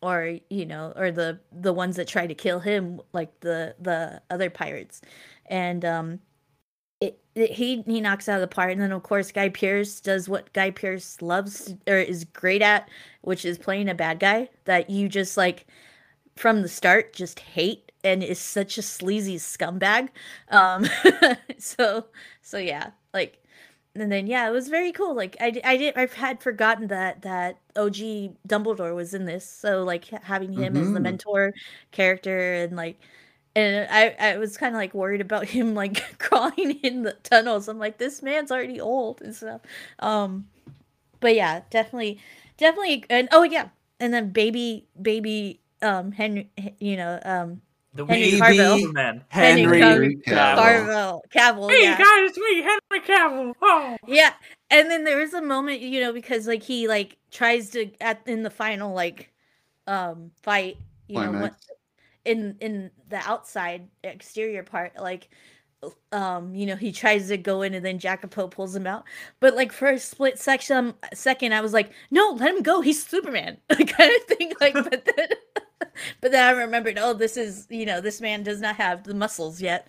or 0.01 0.37
you 0.49 0.65
know 0.65 0.93
or 0.95 1.11
the 1.11 1.39
the 1.51 1.73
ones 1.73 1.95
that 1.95 2.07
try 2.07 2.27
to 2.27 2.35
kill 2.35 2.59
him 2.59 3.01
like 3.13 3.39
the 3.41 3.75
the 3.79 4.21
other 4.29 4.49
pirates 4.49 5.01
and 5.47 5.83
um 5.85 6.19
he 7.45 7.81
he 7.83 8.01
knocks 8.01 8.27
out 8.27 8.35
of 8.35 8.41
the 8.41 8.53
park 8.53 8.71
and 8.71 8.81
then 8.81 8.91
of 8.91 9.03
course 9.03 9.31
Guy 9.31 9.49
Pearce 9.49 9.99
does 9.99 10.27
what 10.27 10.51
Guy 10.53 10.71
Pearce 10.71 11.21
loves 11.21 11.73
or 11.87 11.97
is 11.97 12.25
great 12.25 12.61
at 12.61 12.89
which 13.21 13.45
is 13.45 13.57
playing 13.57 13.89
a 13.89 13.95
bad 13.95 14.19
guy 14.19 14.49
that 14.65 14.89
you 14.89 15.07
just 15.07 15.37
like 15.37 15.67
from 16.35 16.61
the 16.61 16.69
start 16.69 17.13
just 17.13 17.39
hate 17.39 17.87
and 18.03 18.23
is 18.23 18.39
such 18.39 18.77
a 18.77 18.81
sleazy 18.81 19.37
scumbag. 19.37 20.09
Um, 20.49 20.85
so 21.57 22.05
so 22.41 22.57
yeah, 22.57 22.91
like, 23.13 23.43
and 23.95 24.11
then 24.11 24.27
yeah, 24.27 24.47
it 24.47 24.51
was 24.51 24.69
very 24.69 24.91
cool. 24.91 25.15
Like 25.15 25.35
I 25.39 25.59
I 25.63 25.77
did 25.77 25.97
I've 25.97 26.13
had 26.13 26.41
forgotten 26.41 26.87
that 26.87 27.21
that 27.23 27.59
OG 27.75 27.95
Dumbledore 28.47 28.95
was 28.95 29.13
in 29.13 29.25
this. 29.25 29.49
So 29.49 29.83
like 29.83 30.05
having 30.05 30.53
him 30.53 30.73
mm-hmm. 30.73 30.81
as 30.81 30.87
the 30.89 30.95
mm-hmm. 30.95 31.03
mentor 31.03 31.53
character 31.91 32.53
and 32.53 32.75
like. 32.75 32.99
And 33.57 33.87
I, 33.89 34.15
I 34.19 34.37
was 34.37 34.55
kind 34.55 34.75
of 34.75 34.79
like 34.79 34.93
worried 34.93 35.19
about 35.19 35.45
him 35.47 35.73
like 35.73 36.17
crawling 36.19 36.79
in 36.83 37.01
the 37.01 37.13
tunnels. 37.23 37.67
I'm 37.67 37.79
like, 37.79 37.97
this 37.97 38.21
man's 38.21 38.51
already 38.51 38.79
old 38.79 39.21
and 39.21 39.35
stuff. 39.35 39.61
Um, 39.99 40.47
but 41.19 41.33
yeah, 41.33 41.61
definitely, 41.71 42.19
definitely. 42.57 43.03
And 43.09 43.27
oh 43.31 43.41
yeah, 43.41 43.69
and 43.99 44.13
then 44.13 44.29
baby, 44.29 44.85
baby, 45.01 45.59
um, 45.81 46.11
Henry, 46.11 46.51
you 46.79 46.97
know, 46.97 47.19
um, 47.25 47.61
the 47.95 48.05
Henry 48.05 48.33
Cavill. 48.33 48.93
Man. 48.93 49.23
Henry, 49.29 49.81
Henry 49.81 50.17
Cavill. 50.17 51.19
Cavill. 51.33 51.71
Hey 51.71 51.83
yeah. 51.83 51.97
guys, 51.97 52.29
it's 52.29 52.37
me, 52.37 52.61
Henry 52.61 53.07
Cavill. 53.07 53.53
Oh. 53.59 53.97
Yeah, 54.05 54.33
and 54.69 54.91
then 54.91 55.03
there 55.03 55.19
is 55.19 55.33
a 55.33 55.41
moment, 55.41 55.81
you 55.81 55.99
know, 55.99 56.13
because 56.13 56.45
like 56.45 56.61
he 56.61 56.87
like 56.87 57.17
tries 57.31 57.71
to 57.71 57.89
at 57.99 58.21
in 58.27 58.43
the 58.43 58.51
final 58.51 58.93
like 58.93 59.33
um 59.87 60.29
fight, 60.43 60.77
you 61.07 61.15
Climax. 61.15 61.33
know, 61.33 61.41
what 61.41 61.55
in 62.27 62.55
in 62.59 62.91
the 63.09 63.17
outside 63.27 63.87
exterior 64.03 64.63
part, 64.63 64.95
like 64.99 65.29
um 66.11 66.55
you 66.55 66.65
know 66.65 66.75
he 66.75 66.91
tries 66.91 67.27
to 67.27 67.37
go 67.37 67.61
in 67.61 67.75
and 67.75 67.85
then 67.85 67.99
jacopo 67.99 68.47
pulls 68.47 68.75
him 68.75 68.87
out 68.87 69.03
but 69.39 69.55
like 69.55 69.71
for 69.71 69.89
a 69.89 69.99
split 69.99 70.39
section 70.39 70.91
second 71.13 71.53
i 71.53 71.61
was 71.61 71.71
like 71.71 71.91
no 72.09 72.31
let 72.31 72.55
him 72.55 72.63
go 72.63 72.81
he's 72.81 73.05
superman 73.05 73.55
kind 73.69 74.11
of 74.15 74.23
thing 74.23 74.51
like 74.59 74.73
but 74.89 75.07
then 75.15 75.27
but 76.21 76.31
then 76.31 76.43
I 76.47 76.59
remembered, 76.59 76.97
oh, 76.99 77.13
this 77.13 77.37
is 77.37 77.67
you 77.69 77.85
know, 77.85 78.01
this 78.01 78.19
man 78.21 78.41
does 78.43 78.59
not 78.61 78.75
have 78.75 79.03
the 79.03 79.13
muscles 79.13 79.61
yet. 79.61 79.87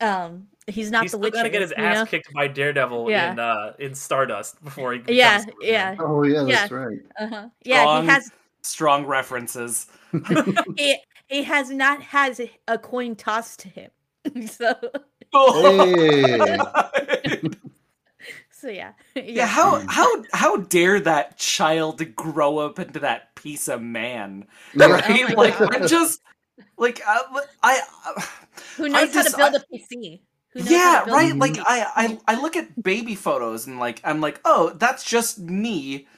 um 0.00 0.46
he's 0.66 0.90
not 0.90 1.02
He's 1.02 1.12
the 1.12 1.18
still 1.18 1.20
Witcher. 1.20 1.36
got 1.36 1.42
to 1.44 1.50
get 1.50 1.60
his 1.62 1.72
ass 1.72 1.96
know? 1.96 2.06
kicked 2.06 2.32
by 2.34 2.48
Daredevil 2.48 3.10
Yeah. 3.10 3.32
in 3.32 3.38
uh 3.38 3.72
in 3.78 3.94
Stardust 3.94 4.62
before 4.64 4.94
he 4.94 5.02
Yeah, 5.08 5.40
Superman. 5.40 5.68
yeah, 5.68 5.96
Oh 6.00 6.22
yeah, 6.22 6.44
that's 6.44 6.70
Yeah. 6.70 6.76
right. 6.78 6.98
uh-huh. 7.18 7.48
Yeah, 7.64 7.82
Strong- 7.82 8.02
he 8.02 8.08
has 8.08 8.32
Strong 8.62 9.06
references. 9.06 9.86
he, 10.76 10.96
he 11.28 11.42
has 11.44 11.70
not 11.70 12.02
has 12.02 12.40
a 12.66 12.78
coin 12.78 13.14
tossed 13.16 13.60
to 13.60 13.68
him. 13.68 13.90
so 14.46 14.74
Hey. 15.34 16.38
so 18.50 18.68
yeah. 18.68 18.92
Yeah, 19.14 19.46
how 19.46 19.82
how 19.88 20.08
how 20.32 20.56
dare 20.56 21.00
that 21.00 21.36
child 21.38 22.14
grow 22.16 22.58
up 22.58 22.78
into 22.78 23.00
that 23.00 23.34
piece 23.34 23.68
of 23.68 23.80
man? 23.82 24.46
Yeah. 24.74 24.86
Oh 24.86 24.92
Right? 24.92 25.28
my 25.28 25.34
like 25.34 25.58
God. 25.58 25.74
I'm 25.76 25.86
just 25.88 26.20
like 26.76 27.00
uh, 27.06 27.20
I, 27.62 27.80
I 28.04 28.24
Who 28.76 28.86
I 28.86 28.88
knows 28.88 29.14
how 29.14 29.22
just- 29.22 29.30
to 29.32 29.36
build 29.36 29.54
I- 29.54 29.56
a 29.56 29.60
PC? 29.78 30.20
Who 30.54 30.60
knows 30.60 30.70
yeah, 30.70 31.00
to 31.00 31.04
build 31.06 31.16
right. 31.16 31.36
Like 31.36 31.52
PC? 31.54 31.64
I, 31.66 31.86
I 32.26 32.34
I 32.36 32.40
look 32.40 32.56
at 32.56 32.82
baby 32.82 33.14
photos 33.14 33.66
and 33.66 33.78
like 33.78 34.00
I'm 34.02 34.20
like, 34.20 34.40
oh, 34.44 34.70
that's 34.76 35.04
just 35.04 35.38
me, 35.38 36.08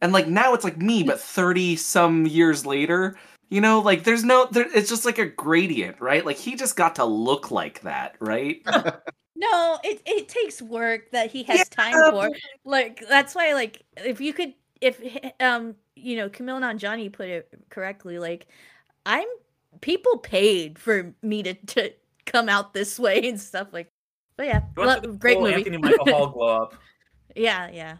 and 0.00 0.12
like 0.12 0.28
now 0.28 0.54
it's 0.54 0.64
like 0.64 0.78
me, 0.78 1.02
but 1.02 1.20
thirty 1.20 1.74
some 1.76 2.24
years 2.26 2.64
later. 2.64 3.16
You 3.50 3.60
know, 3.60 3.80
like 3.80 4.04
there's 4.04 4.22
no, 4.24 4.46
there, 4.50 4.66
it's 4.74 4.88
just 4.88 5.04
like 5.04 5.18
a 5.18 5.26
gradient, 5.26 6.00
right? 6.00 6.24
Like 6.24 6.36
he 6.36 6.54
just 6.54 6.76
got 6.76 6.94
to 6.96 7.04
look 7.04 7.50
like 7.50 7.80
that, 7.82 8.16
right? 8.20 8.62
No, 9.36 9.78
it 9.82 10.02
it 10.04 10.28
takes 10.28 10.60
work 10.60 11.12
that 11.12 11.30
he 11.30 11.44
has 11.44 11.58
Yeah. 11.60 11.64
time 11.70 12.12
for. 12.12 12.30
Like 12.64 13.02
that's 13.08 13.34
why, 13.34 13.54
like, 13.54 13.82
if 13.96 14.20
you 14.20 14.34
could, 14.34 14.52
if 14.82 15.00
um, 15.40 15.76
you 15.96 16.16
know, 16.16 16.28
Kumail 16.28 16.60
Nanjiani 16.60 17.10
put 17.10 17.28
it 17.28 17.48
correctly, 17.70 18.18
like, 18.18 18.48
I'm 19.06 19.26
people 19.80 20.18
paid 20.18 20.78
for 20.78 21.14
me 21.22 21.42
to 21.44 21.54
to 21.54 21.90
come 22.26 22.50
out 22.50 22.74
this 22.74 22.98
way 22.98 23.26
and 23.30 23.40
stuff 23.40 23.68
like. 23.72 23.88
But 24.36 24.46
yeah, 24.48 24.60
He 24.76 24.80
wants 24.80 25.06
lo- 25.06 25.12
great 25.14 25.38
pull 25.38 25.44
movie. 25.46 25.54
Anthony 25.54 25.78
Michael 25.78 26.12
Hall 26.12 26.26
glow 26.34 26.48
up. 26.62 26.74
yeah, 27.34 27.70
yeah. 27.72 27.96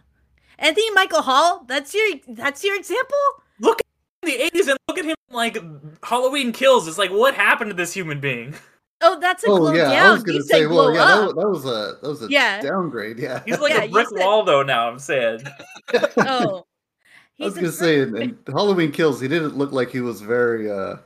Anthony 0.59 0.91
Michael 0.91 1.23
Hall. 1.23 1.65
That's 1.67 1.95
your 1.95 2.07
that's 2.29 2.63
your 2.63 2.77
example. 2.77 3.17
Look 3.61 3.81
in 4.25 4.29
the 4.29 4.51
80s 4.51 4.69
and 4.69 4.79
look 4.89 4.99
at 4.99 5.07
him 5.07 5.17
like 5.31 5.59
Halloween 6.03 6.53
Kills. 6.53 6.87
It's 6.89 6.99
like, 6.99 7.11
what 7.11 7.35
happened 7.35 7.71
to 7.71 7.77
this 7.77 7.93
human 7.93 8.21
being? 8.21 8.55
Oh, 9.03 9.19
that's 9.19 9.43
a 9.45 9.47
Oh 9.47 9.57
glow 9.57 9.73
yeah, 9.73 9.85
down. 9.93 10.07
I 10.09 10.13
was 10.13 10.23
gonna 10.23 10.37
you 10.37 10.43
say, 10.43 10.61
said 10.61 10.69
well, 10.69 10.91
glow 10.91 10.93
yeah, 10.93 10.99
that, 11.07 11.19
up. 11.31 11.35
wa- 11.35 11.43
that 11.43 11.49
was 11.49 11.65
a 11.65 11.97
that 12.03 12.07
was 12.07 12.23
a 12.23 12.29
Yeah. 12.31 12.61
downgrade. 12.61 13.19
Yeah, 13.19 13.41
He's 13.47 13.59
like 13.59 13.73
Yeah, 13.73 13.85
a 13.85 13.89
brick 13.89 14.09
said- 14.11 14.19
Waldo 14.19 14.63
now, 14.63 14.91
I'm 14.91 14.99
saying. 14.99 15.41
Oh, 16.19 16.67
I 17.41 17.45
was 17.47 17.55
gonna 17.55 17.73
say, 17.73 18.01
in, 18.01 18.15
in 18.15 18.39
Halloween 18.47 18.93
Kills, 18.93 19.19
he 19.19 19.27
didn't 19.27 19.57
look 19.57 19.73
like 19.73 19.89
he 19.91 20.03
was 20.03 20.21
very 20.21 20.71
uh, 20.71 20.97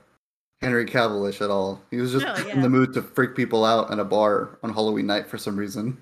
Henry 0.60 0.86
Cavillish 0.86 1.40
at 1.40 1.50
all. 1.50 1.80
He 1.92 1.98
was 1.98 2.10
just 2.10 2.26
No, 2.26 2.34
in 2.50 2.62
the 2.62 2.68
mood 2.68 2.92
to 2.94 3.02
freak 3.02 3.36
people 3.36 3.64
out 3.64 3.92
in 3.92 4.00
a 4.00 4.04
bar 4.04 4.58
on 4.64 4.72
Halloween 4.72 5.06
night 5.06 5.28
for 5.28 5.38
some 5.38 5.56
reason. 5.56 5.96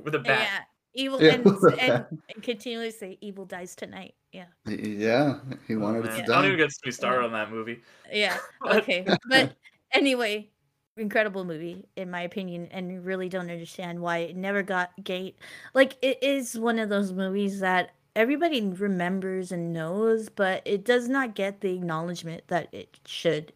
With 0.00 0.14
a 0.14 0.20
bat. 0.20 0.68
Yeah, 0.94 1.02
evil 1.04 1.20
Yeah, 1.20 1.34
and, 1.34 1.44
with 1.44 1.80
and, 1.80 2.06
and 2.34 2.42
continually 2.42 2.90
say 2.90 3.18
evil 3.20 3.44
dies 3.44 3.74
tonight. 3.74 4.14
Yeah, 4.32 4.46
Yeah, 4.66 5.40
he 5.66 5.74
Oh, 5.74 5.80
wanted 5.80 6.04
man. 6.04 6.18
it 6.18 6.26
to 6.26 6.32
Don't 6.32 6.44
even 6.46 6.56
get 6.58 6.70
me 6.84 6.90
started 6.92 7.24
on 7.24 7.32
that 7.32 7.50
movie. 7.50 7.82
yeah. 8.10 8.38
Okay, 8.64 9.06
but 9.28 9.54
anyway, 9.92 10.50
incredible 10.96 11.44
movie 11.44 11.84
in 11.96 12.10
my 12.10 12.20
opinion, 12.22 12.68
and 12.70 13.04
really 13.04 13.28
don't 13.28 13.50
understand 13.50 14.00
why 14.00 14.18
it 14.18 14.36
never 14.36 14.62
got 14.62 14.92
gate. 15.04 15.36
Like 15.74 15.96
it 16.02 16.22
is 16.22 16.58
one 16.58 16.78
of 16.78 16.88
those 16.88 17.12
movies 17.12 17.60
that 17.60 17.90
everybody 18.14 18.60
remembers 18.62 19.52
and 19.52 19.72
knows, 19.72 20.28
but 20.28 20.62
it 20.64 20.84
does 20.84 21.08
not 21.08 21.34
get 21.34 21.60
the 21.60 21.74
acknowledgement 21.74 22.44
that 22.48 22.72
it 22.72 23.00
should. 23.06 23.52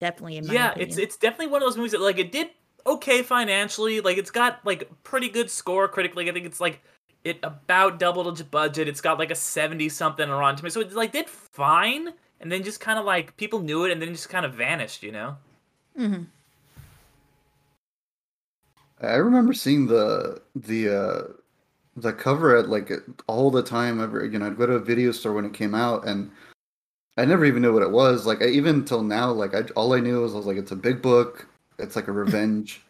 Definitely, 0.00 0.36
in 0.36 0.46
my 0.46 0.54
yeah, 0.54 0.70
opinion. 0.70 0.88
it's 0.88 0.98
it's 0.98 1.16
definitely 1.16 1.48
one 1.48 1.62
of 1.62 1.66
those 1.66 1.76
movies 1.76 1.92
that 1.92 2.00
like 2.00 2.18
it 2.18 2.30
did 2.32 2.50
okay 2.86 3.22
financially. 3.22 4.00
Like 4.00 4.18
it's 4.18 4.30
got 4.30 4.64
like 4.64 4.88
pretty 5.02 5.28
good 5.28 5.50
score 5.50 5.88
critically. 5.88 6.28
I 6.28 6.32
think 6.32 6.46
it's 6.46 6.60
like 6.60 6.80
it 7.24 7.38
about 7.42 7.98
doubled 7.98 8.28
its 8.28 8.42
budget. 8.42 8.88
It's 8.88 9.00
got 9.00 9.18
like 9.18 9.30
a 9.30 9.34
seventy 9.34 9.88
something 9.88 10.28
on 10.28 10.38
Rotten 10.38 10.62
me. 10.64 10.70
So 10.70 10.80
it 10.80 10.92
like 10.92 11.12
did 11.12 11.28
fine, 11.28 12.12
and 12.40 12.52
then 12.52 12.62
just 12.62 12.80
kind 12.80 12.98
of 12.98 13.04
like 13.04 13.36
people 13.36 13.60
knew 13.60 13.84
it, 13.84 13.92
and 13.92 14.00
then 14.00 14.12
just 14.12 14.28
kind 14.28 14.46
of 14.46 14.54
vanished. 14.54 15.02
You 15.02 15.12
know? 15.12 15.36
Mhm. 15.98 16.26
I 19.00 19.16
remember 19.16 19.52
seeing 19.52 19.86
the 19.86 20.42
the 20.54 20.88
uh, 20.88 21.22
the 21.96 22.12
cover 22.12 22.56
at 22.56 22.68
like 22.68 22.90
all 23.26 23.50
the 23.50 23.62
time. 23.62 24.00
Ever 24.00 24.24
you 24.24 24.38
know, 24.38 24.46
I'd 24.46 24.56
go 24.56 24.66
to 24.66 24.74
a 24.74 24.78
video 24.80 25.12
store 25.12 25.32
when 25.32 25.44
it 25.44 25.54
came 25.54 25.74
out, 25.74 26.06
and 26.06 26.30
I 27.16 27.24
never 27.24 27.44
even 27.44 27.62
knew 27.62 27.72
what 27.72 27.82
it 27.82 27.90
was. 27.90 28.26
Like 28.26 28.42
I, 28.42 28.46
even 28.46 28.84
till 28.84 29.02
now, 29.02 29.30
like 29.32 29.54
I 29.54 29.62
all 29.76 29.94
I 29.94 30.00
knew 30.00 30.20
was 30.20 30.34
I 30.34 30.38
was 30.38 30.46
like, 30.46 30.56
it's 30.56 30.72
a 30.72 30.76
big 30.76 31.02
book. 31.02 31.46
It's 31.78 31.96
like 31.96 32.08
a 32.08 32.12
revenge 32.12 32.82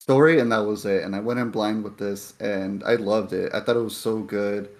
story, 0.00 0.40
and 0.40 0.50
that 0.52 0.64
was 0.64 0.84
it. 0.84 1.04
And 1.04 1.14
I 1.16 1.20
went 1.20 1.40
in 1.40 1.50
blind 1.50 1.84
with 1.84 1.98
this, 1.98 2.34
and 2.40 2.82
I 2.84 2.94
loved 2.94 3.32
it. 3.32 3.54
I 3.54 3.60
thought 3.60 3.76
it 3.76 3.80
was 3.80 3.96
so 3.96 4.20
good. 4.20 4.70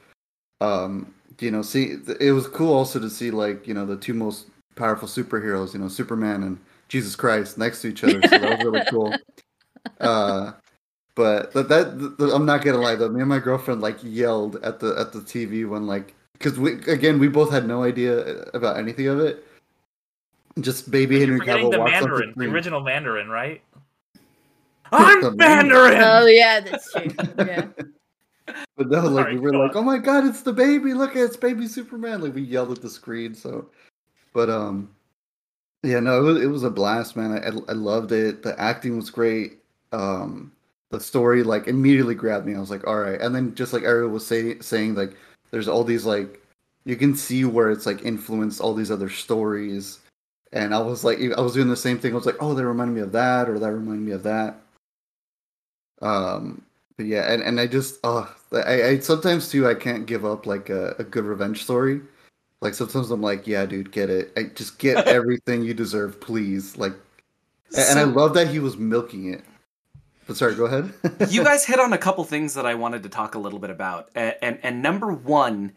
Um, 0.61 1.15
you 1.41 1.51
know, 1.51 1.63
see, 1.63 1.97
it 2.21 2.33
was 2.33 2.49
cool 2.49 2.73
also 2.73 2.99
to 2.99 3.11
see 3.11 3.31
like 3.31 3.67
you 3.67 3.75
know 3.75 3.87
the 3.87 3.97
two 3.97 4.15
most 4.15 4.47
powerful 4.75 5.09
superheroes, 5.09 5.75
you 5.75 5.81
know, 5.81 5.89
Superman 5.89 6.43
and 6.43 6.59
Jesus 6.89 7.17
Christ 7.17 7.59
next 7.59 7.83
to 7.83 7.89
each 7.89 8.05
other. 8.05 8.23
So 8.23 8.39
that 8.39 8.59
was 8.59 8.65
really 8.65 8.85
cool. 8.91 9.17
Uh, 10.01 10.53
but 11.15 11.53
that, 11.53 11.69
that 11.69 12.17
th- 12.19 12.31
I'm 12.33 12.47
not 12.47 12.63
gonna 12.63 12.79
lie 12.79 12.95
though. 12.95 13.09
Me 13.09 13.21
and 13.21 13.29
my 13.29 13.39
girlfriend 13.39 13.81
like 13.81 13.99
yelled 14.03 14.57
at 14.57 14.81
the 14.81 14.95
at 14.99 15.13
the 15.13 15.21
TV 15.21 15.69
when 15.69 15.87
like 15.87 16.15
because 16.35 16.59
we 16.59 16.75
again 16.85 17.19
we 17.19 17.29
both 17.29 17.51
had 17.51 17.67
no 17.67 17.83
idea 17.83 18.43
about 18.55 18.79
anything 18.79 19.09
of 19.09 19.19
it. 19.19 19.46
Just 20.61 20.91
baby 20.91 21.17
You're 21.17 21.27
Henry 21.27 21.39
forgetting 21.41 21.67
Cavill 21.67 21.71
the 21.73 21.79
walks 21.79 21.93
up 21.93 22.01
Mandarin, 22.03 22.33
the 22.37 22.47
the 22.47 22.53
original 22.53 22.81
Mandarin, 22.81 23.29
right? 23.29 23.61
I'm 24.93 25.37
Mandarin. 25.37 26.01
Oh 26.03 26.27
yeah, 26.27 26.61
that's 26.61 26.93
true. 26.93 27.11
Yeah. 27.47 27.67
But 28.77 28.89
no, 28.89 29.01
like 29.01 29.25
Sorry, 29.25 29.39
we 29.39 29.41
were 29.41 29.57
like, 29.57 29.75
on. 29.75 29.83
"Oh 29.83 29.83
my 29.83 29.99
god, 29.99 30.25
it's 30.25 30.43
the 30.43 30.53
baby! 30.53 30.95
Look, 30.95 31.17
it's 31.17 31.37
baby 31.37 31.67
Superman!" 31.67 32.21
Like 32.21 32.35
we 32.35 32.43
yelled 32.43 32.71
at 32.71 32.81
the 32.81 32.89
screen. 32.89 33.35
So, 33.35 33.69
but 34.33 34.49
um, 34.49 34.89
yeah, 35.83 36.01
no, 36.01 36.21
it 36.21 36.23
was, 36.23 36.43
it 36.43 36.47
was 36.47 36.63
a 36.63 36.71
blast, 36.71 37.17
man. 37.17 37.33
I, 37.33 37.71
I 37.71 37.75
loved 37.75 38.13
it. 38.13 38.43
The 38.43 38.59
acting 38.61 38.97
was 38.97 39.11
great. 39.11 39.59
Um, 39.93 40.53
the 40.91 41.01
story 41.01 41.43
like 41.43 41.67
immediately 41.67 42.15
grabbed 42.15 42.47
me. 42.47 42.55
I 42.55 42.61
was 42.61 42.71
like, 42.71 42.87
"All 42.87 42.99
right," 42.99 43.21
and 43.21 43.35
then 43.35 43.55
just 43.55 43.73
like 43.73 43.83
Ariel 43.83 44.11
was 44.11 44.27
say, 44.27 44.59
saying, 44.61 44.95
like, 44.95 45.17
there's 45.51 45.69
all 45.69 45.83
these 45.85 46.05
like, 46.05 46.41
you 46.85 46.97
can 46.97 47.17
see 47.17 47.45
where 47.45 47.71
it's 47.71 47.87
like 47.87 48.05
influenced 48.05 48.61
all 48.61 48.75
these 48.75 48.91
other 48.91 49.11
stories. 49.11 49.99
And 50.57 50.75
I 50.75 50.79
was 50.79 51.05
like, 51.05 51.19
I 51.21 51.41
was 51.43 51.53
doing 51.53 51.69
the 51.69 51.77
same 51.77 51.99
thing. 51.99 52.13
I 52.13 52.17
was 52.17 52.25
like, 52.25 52.39
"Oh, 52.41 52.55
that 52.55 52.67
reminded 52.67 52.95
me 52.95 53.03
of 53.03 53.13
that," 53.13 53.49
or 53.49 53.59
"That 53.59 53.73
reminded 53.73 54.07
me 54.07 54.13
of 54.13 54.23
that." 54.23 54.57
Um, 56.01 56.63
but 56.97 57.05
yeah, 57.05 57.31
and, 57.31 57.43
and 57.43 57.61
I 57.61 57.67
just 57.67 58.01
oh 58.05 58.35
I, 58.53 58.83
I 58.85 58.99
sometimes 59.01 59.51
too 59.51 59.69
I 59.69 59.75
can't 59.75 60.07
give 60.07 60.25
up 60.25 60.47
like 60.47 60.71
a, 60.71 60.97
a 60.99 61.05
good 61.05 61.25
revenge 61.25 61.63
story. 61.63 62.01
Like 62.63 62.73
sometimes 62.73 63.11
I'm 63.11 63.21
like, 63.21 63.47
yeah, 63.47 63.67
dude, 63.67 63.93
get 63.93 64.09
it. 64.09 64.33
I 64.35 64.45
just 64.45 64.79
get 64.79 65.07
everything 65.07 65.63
you 65.63 65.75
deserve, 65.75 66.21
please. 66.23 66.79
Like 66.79 66.95
a- 67.77 67.91
and 67.91 67.99
I 67.99 68.05
love 68.05 68.33
that 68.35 68.49
he 68.49 68.59
was 68.59 68.79
milking 68.79 69.35
it. 69.35 69.45
But 70.27 70.39
sorry, 70.39 70.55
go 70.55 70.65
ahead. 70.65 70.91
you 71.29 71.45
guys 71.45 71.67
hit 71.67 71.79
on 71.79 71.93
a 71.93 71.99
couple 71.99 72.25
things 72.25 72.55
that 72.55 72.65
I 72.65 72.75
wanted 72.75 73.03
to 73.03 73.11
talk 73.11 73.35
a 73.35 73.39
little 73.39 73.59
bit 73.59 73.71
about, 73.71 74.09
and 74.15 74.35
and, 74.41 74.59
and 74.63 74.81
number 74.83 75.13
one 75.13 75.71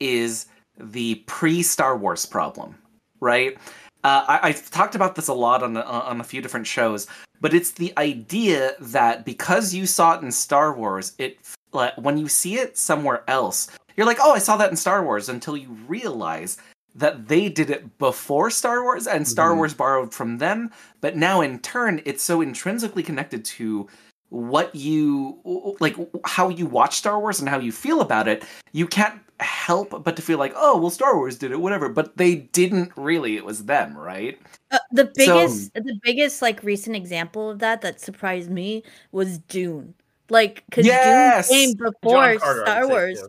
is 0.00 0.46
the 0.78 1.16
pre 1.26 1.62
Star 1.62 1.98
Wars 1.98 2.24
problem, 2.24 2.76
right? 3.20 3.58
Uh, 4.04 4.24
I, 4.26 4.48
I've 4.48 4.70
talked 4.70 4.94
about 4.94 5.14
this 5.14 5.28
a 5.28 5.34
lot 5.34 5.62
on 5.62 5.76
a, 5.76 5.82
on 5.82 6.20
a 6.20 6.24
few 6.24 6.42
different 6.42 6.66
shows, 6.66 7.06
but 7.40 7.54
it's 7.54 7.70
the 7.70 7.92
idea 7.98 8.72
that 8.80 9.24
because 9.24 9.72
you 9.72 9.86
saw 9.86 10.16
it 10.16 10.22
in 10.22 10.32
Star 10.32 10.74
Wars, 10.74 11.14
it 11.18 11.38
like, 11.72 11.96
when 11.96 12.18
you 12.18 12.28
see 12.28 12.56
it 12.56 12.76
somewhere 12.76 13.22
else, 13.28 13.70
you're 13.96 14.06
like, 14.06 14.18
oh, 14.20 14.32
I 14.32 14.38
saw 14.38 14.56
that 14.56 14.70
in 14.70 14.76
Star 14.76 15.04
Wars, 15.04 15.28
until 15.28 15.56
you 15.56 15.68
realize 15.86 16.58
that 16.94 17.28
they 17.28 17.48
did 17.48 17.70
it 17.70 17.96
before 17.98 18.50
Star 18.50 18.82
Wars 18.82 19.06
and 19.06 19.26
Star 19.26 19.52
Mhm. 19.52 19.56
Wars 19.58 19.74
borrowed 19.74 20.12
from 20.12 20.38
them, 20.38 20.70
but 21.00 21.16
now 21.16 21.40
in 21.40 21.58
turn, 21.60 22.02
it's 22.04 22.22
so 22.22 22.40
intrinsically 22.40 23.02
connected 23.02 23.44
to 23.44 23.88
what 24.30 24.74
you 24.74 25.38
like 25.78 25.94
how 26.24 26.48
you 26.48 26.66
watch 26.66 26.96
Star 26.96 27.20
Wars 27.20 27.38
and 27.38 27.48
how 27.48 27.58
you 27.58 27.70
feel 27.70 28.00
about 28.00 28.28
it, 28.28 28.44
you 28.72 28.86
can't 28.86 29.14
help 29.42 30.02
but 30.04 30.16
to 30.16 30.22
feel 30.22 30.38
like, 30.38 30.52
oh, 30.56 30.78
well, 30.78 30.90
Star 30.90 31.16
Wars 31.16 31.38
did 31.38 31.52
it, 31.52 31.60
whatever. 31.60 31.88
But 31.88 32.16
they 32.16 32.36
didn't 32.36 32.92
really. 32.96 33.36
It 33.36 33.44
was 33.44 33.64
them, 33.66 33.96
right? 33.96 34.38
Uh, 34.70 34.78
the 34.92 35.04
So- 35.04 35.12
biggest, 35.16 35.74
the 35.74 35.98
biggest 36.02 36.42
like 36.42 36.62
recent 36.62 36.96
example 36.96 37.50
of 37.50 37.58
that 37.60 37.80
that 37.82 38.00
surprised 38.00 38.50
me 38.50 38.82
was 39.12 39.38
Dune. 39.38 39.94
Like, 40.30 40.64
because 40.70 40.86
Yes! 40.86 41.48
Dune 41.48 41.58
came 41.58 41.76
before 41.76 42.36
Carter, 42.38 42.62
Star 42.64 42.80
would 42.82 42.88
say, 42.88 42.92
Wars. 42.92 43.28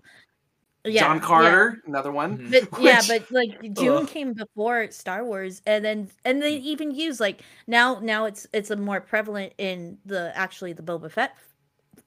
Yeah, 0.86 1.00
John 1.01 1.15
yeah. 1.17 1.22
Carter, 1.24 1.82
another 1.88 2.12
one. 2.12 2.38
Mhm. 2.38 2.70
But 2.70 2.82
yeah, 2.82 3.01
but 3.08 3.32
like 3.32 3.74
Dune 3.74 4.03
Ugh. 4.03 4.08
came 4.08 4.34
before 4.34 4.91
Star 4.91 5.24
Wars, 5.24 5.62
and 5.65 5.84
then 5.84 6.10
and 6.25 6.41
they 6.41 6.58
even 6.58 6.91
use 6.91 7.20
like 7.22 7.41
now 7.67 8.00
now 8.01 8.25
it's 8.25 8.48
it's 8.53 8.70
a 8.70 8.75
more 8.75 9.00
prevalent 9.00 9.53
in 9.58 9.98
the 10.05 10.32
actually 10.38 10.74
the 10.74 10.84
Boba 10.84 11.10
Fett 11.10 11.36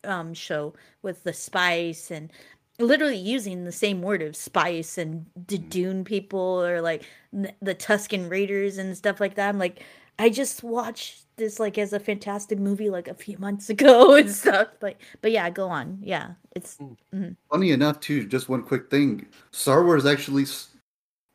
um 0.04 0.34
show 0.34 0.74
with 1.02 1.24
the 1.24 1.32
spice 1.32 2.10
and 2.10 2.30
literally 2.78 3.16
using 3.16 3.64
the 3.64 3.72
same 3.72 4.02
word 4.02 4.22
of 4.22 4.36
spice 4.36 4.98
and 4.98 5.26
the 5.46 5.58
Dune 5.58 6.04
people 6.04 6.62
or 6.62 6.80
like 6.80 7.04
the 7.32 7.74
Tusken 7.74 8.30
Raiders 8.30 8.78
and 8.78 8.96
stuff 8.96 9.20
like 9.20 9.34
that. 9.36 9.48
I'm 9.48 9.58
like, 9.58 9.82
I 10.18 10.30
just 10.30 10.62
watched 10.62 11.24
this 11.36 11.60
like 11.60 11.76
as 11.78 11.92
a 11.92 12.00
fantastic 12.00 12.58
movie 12.58 12.90
like 12.90 13.08
a 13.08 13.14
few 13.14 13.38
months 13.40 13.70
ago 13.70 14.14
and 14.16 14.30
stuff. 14.30 14.68
But 14.80 14.96
but 15.20 15.32
yeah, 15.32 15.48
go 15.50 15.68
on. 15.68 15.98
Yeah, 16.02 16.32
it's 16.54 16.78
mhm. 17.14 17.36
Funny 17.50 17.70
enough, 17.70 18.00
too, 18.00 18.26
just 18.26 18.48
one 18.48 18.62
quick 18.62 18.90
thing. 18.90 19.26
Star 19.50 19.84
Wars 19.84 20.06
actually, 20.06 20.44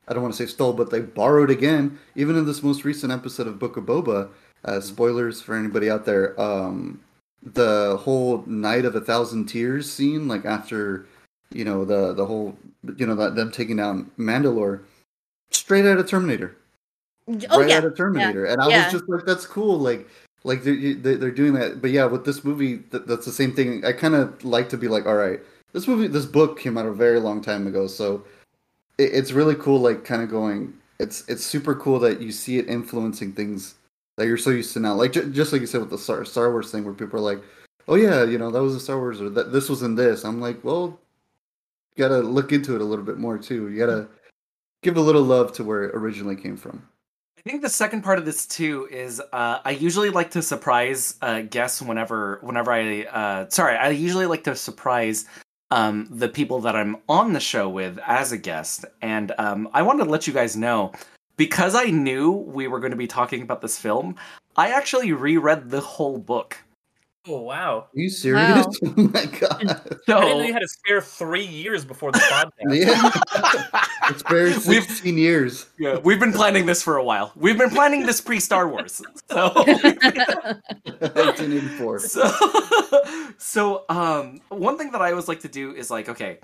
I 0.08 0.14
don't 0.14 0.24
want 0.24 0.34
to 0.36 0.48
say 0.48 0.52
stole, 0.52 0.74
but 0.74 0.90
they 0.90 1.00
borrowed 1.02 1.52
again, 1.52 2.00
even 2.16 2.36
in 2.36 2.46
this 2.46 2.64
most 2.64 2.86
recent 2.86 3.12
episode 3.12 3.48
of 3.48 3.60
Book 3.60 3.78
of 3.78 3.86
Boba. 3.86 4.30
Uh, 4.64 4.80
spoilers 4.80 5.42
for 5.42 5.56
anybody 5.56 5.90
out 5.90 6.06
there. 6.06 6.40
Um, 6.40 7.00
the 7.42 7.98
whole 8.00 8.44
Night 8.46 8.86
of 8.86 8.96
a 8.96 9.02
Thousand 9.02 9.48
Tears 9.48 9.92
scene, 9.92 10.28
like 10.28 10.46
after, 10.46 11.08
you 11.52 11.66
know, 11.66 11.86
the 11.86 12.14
the 12.14 12.26
whole, 12.26 12.56
you 12.98 13.06
know, 13.06 13.16
that 13.16 13.36
them 13.36 13.52
taking 13.52 13.78
down 13.78 14.10
Mandalore, 14.18 14.82
straight 15.52 15.86
out 15.86 15.98
of 15.98 16.08
Terminator. 16.10 16.56
oh 17.50 17.60
right 17.60 17.70
yeah, 17.70 17.78
out 17.78 17.86
of 17.86 17.96
Terminator, 17.98 18.46
and 18.46 18.62
I 18.62 18.68
yeah. 18.70 18.84
was 18.86 18.94
just 18.94 19.10
like, 19.10 19.26
"That's 19.26 19.46
cool." 19.46 19.78
Like, 19.80 20.08
like 20.44 20.64
they're 20.64 20.96
they- 20.96 21.16
they're 21.16 21.32
doing 21.32 21.54
that. 21.54 21.82
But 21.82 21.92
yeah, 21.92 22.06
with 22.06 22.26
this 22.26 22.44
movie, 22.44 22.78
that's 22.92 23.26
the 23.26 23.32
same 23.32 23.54
thing. 23.54 23.86
I 23.86 23.94
kind 23.94 24.16
of 24.16 24.44
like 24.44 24.70
to 24.70 24.78
be 24.78 24.88
like, 24.88 25.06
"All 25.06 25.16
right, 25.16 25.40
this 25.74 25.88
movie, 25.88 26.08
this 26.08 26.26
book 26.26 26.60
came 26.60 26.78
out 26.78 26.86
a 26.86 26.94
very 26.94 27.20
long 27.20 27.42
time 27.42 27.68
ago, 27.68 27.88
so 27.88 28.24
it's 28.98 29.32
really 29.32 29.56
cool." 29.56 29.80
Like, 29.80 30.04
kind 30.06 30.22
of 30.22 30.30
going. 30.30 30.74
It's 31.00 31.28
it's 31.28 31.46
super 31.46 31.74
cool 31.76 32.00
that 32.00 32.22
you 32.22 32.32
see 32.32 32.58
it 32.60 32.68
influencing 32.70 33.34
things 33.34 33.76
that 34.18 34.28
you're 34.28 34.38
so 34.38 34.52
used 34.52 34.74
to 34.74 34.80
now. 34.80 34.94
Like 34.94 35.14
just 35.14 35.52
like 35.52 35.62
you 35.62 35.68
said 35.68 35.82
with 35.82 35.90
the 35.90 35.98
Star, 35.98 36.24
Star 36.26 36.52
Wars 36.52 36.72
thing, 36.72 36.86
where 36.86 36.94
people 36.94 37.20
are 37.20 37.24
like, 37.24 37.42
"Oh 37.88 37.96
yeah, 37.96 38.24
you 38.24 38.38
know 38.38 38.52
that 38.52 38.62
was 38.62 38.76
a 38.76 38.80
Star 38.80 38.98
Wars," 39.00 39.20
or 39.22 39.30
that 39.30 39.52
this 39.52 39.68
was 39.70 39.82
in 39.84 39.96
this. 39.96 40.24
I'm 40.24 40.40
like, 40.40 40.64
well, 40.64 41.00
gotta 41.98 42.20
look 42.20 42.52
into 42.52 42.76
it 42.76 42.82
a 42.82 42.86
little 42.86 43.06
bit 43.06 43.18
more 43.18 43.38
too. 43.38 43.70
You 43.70 43.80
gotta 43.80 44.08
give 44.84 44.98
a 44.98 45.02
little 45.02 45.24
love 45.24 45.54
to 45.54 45.64
where 45.64 45.84
it 45.84 45.96
originally 45.96 46.36
came 46.36 46.58
from. 46.58 46.88
I 47.38 47.50
think 47.50 47.64
the 47.64 47.70
second 47.70 48.04
part 48.04 48.20
of 48.20 48.26
this 48.26 48.46
too 48.46 48.88
is 48.92 49.20
uh, 49.20 49.60
I 49.66 49.72
usually 49.72 50.12
like 50.12 50.32
to 50.32 50.44
surprise 50.44 51.16
uh, 51.22 51.42
guests 51.42 51.82
whenever 51.82 52.40
whenever 52.42 52.72
I 52.72 53.04
uh, 53.04 53.50
sorry 53.50 53.78
I 53.78 53.90
usually 53.90 54.28
like 54.28 54.44
to 54.44 54.56
surprise 54.56 55.26
um, 55.72 56.08
the 56.12 56.28
people 56.28 56.60
that 56.62 56.76
I'm 56.76 56.98
on 57.10 57.34
the 57.34 57.40
show 57.40 57.68
with 57.68 57.98
as 58.06 58.32
a 58.32 58.38
guest, 58.38 58.86
and 59.02 59.32
um, 59.38 59.70
I 59.74 59.82
wanted 59.82 60.04
to 60.06 60.12
let 60.12 60.28
you 60.28 60.34
guys 60.34 60.56
know 60.56 60.92
because 61.38 61.74
I 61.74 61.86
knew 61.86 62.32
we 62.32 62.68
were 62.68 62.80
going 62.80 62.92
to 62.92 62.98
be 62.98 63.08
talking 63.08 63.42
about 63.42 63.62
this 63.62 63.80
film. 63.80 64.16
I 64.56 64.70
actually 64.72 65.12
reread 65.14 65.70
the 65.70 65.82
whole 65.82 66.20
book. 66.20 66.58
Oh 67.28 67.42
wow! 67.42 67.82
Are 67.82 67.88
you 67.94 68.10
serious? 68.10 68.66
Wow. 68.66 68.78
Oh 68.98 69.10
my 69.14 69.26
god. 69.26 70.00
So 70.08 70.18
I 70.18 70.22
didn't 70.26 70.38
know 70.40 70.44
you 70.48 70.54
had 70.54 70.60
to 70.62 70.68
spare 70.68 71.02
three 71.02 71.46
years 71.46 71.86
before 71.86 72.12
the 72.12 72.18
podcast. 72.20 72.52
Yeah. 72.74 73.12
It's 74.10 74.24
very 74.24 74.50
We've- 74.68 74.84
16 74.84 75.18
years. 75.18 75.68
yeah, 75.80 75.98
we've 76.00 76.20
been 76.20 76.34
planning 76.34 76.66
this 76.66 76.82
for 76.84 76.98
a 76.98 77.04
while. 77.04 77.32
We've 77.36 77.58
been 77.58 77.70
planning 77.70 78.06
this 78.06 78.20
pre 78.20 78.40
Star 78.42 78.68
Wars. 78.68 79.02
So 79.32 79.48
1984. 79.54 82.00
so 82.00 82.30
so 83.38 83.86
um 83.90 84.42
one 84.50 84.78
thing 84.78 84.92
that 84.92 85.02
i 85.02 85.12
always 85.12 85.28
like 85.28 85.40
to 85.42 85.48
do 85.48 85.74
is 85.76 85.90
like 85.92 86.10
okay 86.10 86.40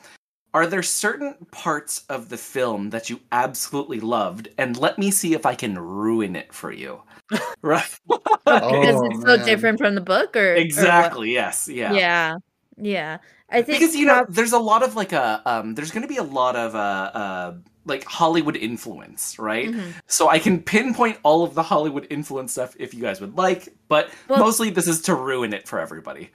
are 0.53 0.65
there 0.67 0.83
certain 0.83 1.35
parts 1.51 2.03
of 2.09 2.29
the 2.29 2.37
film 2.37 2.89
that 2.91 3.09
you 3.09 3.19
absolutely 3.31 3.99
loved? 3.99 4.47
And 4.57 4.77
let 4.77 4.97
me 4.97 5.11
see 5.11 5.33
if 5.33 5.45
i 5.45 5.53
can 5.55 5.77
ruin 5.77 6.35
it 6.35 6.53
for 6.53 6.71
you. 6.71 7.01
Right. 7.61 7.99
Because 8.07 8.31
Oh, 8.45 9.05
it's 9.11 9.21
so 9.21 9.37
man. 9.37 9.45
different 9.45 9.77
from 9.79 9.95
the 9.95 10.01
book, 10.01 10.35
or 10.35 10.53
or 10.53 10.55
exactly 10.55 11.33
yes 11.33 11.67
yeah. 11.67 11.91
Yeah, 11.93 12.35
yeah. 12.77 13.17
I 13.49 13.61
think 13.61 13.79
because 13.79 13.95
you 13.95 14.05
know 14.05 14.25
there's 14.29 14.53
a 14.53 14.59
lot 14.59 14.83
of 14.83 14.95
like 14.95 15.11
a 15.13 15.41
um 15.45 15.75
there's 15.75 15.91
gonna 15.91 16.07
be 16.07 16.17
a 16.17 16.23
lot 16.23 16.55
of 16.55 16.75
uh 16.75 17.11
uh 17.13 17.53
like 17.85 18.03
hollywood 18.03 18.57
influence 18.57 19.39
right? 19.39 19.69
Mhm. 19.71 19.93
so 20.07 20.27
i 20.29 20.39
can 20.39 20.61
pinpoint 20.61 21.17
all 21.23 21.43
of 21.45 21.53
the 21.55 21.63
hollywood 21.63 22.05
influence 22.09 22.51
stuff 22.51 22.75
if 22.77 22.93
you 22.93 23.01
guys 23.01 23.21
would 23.21 23.37
like 23.37 23.69
but 23.87 24.09
Well- 24.27 24.39
mostly 24.39 24.69
this 24.69 24.87
is 24.87 25.01
to 25.03 25.15
ruin 25.15 25.53
it 25.53 25.67
for 25.67 25.79
everybody 25.79 26.29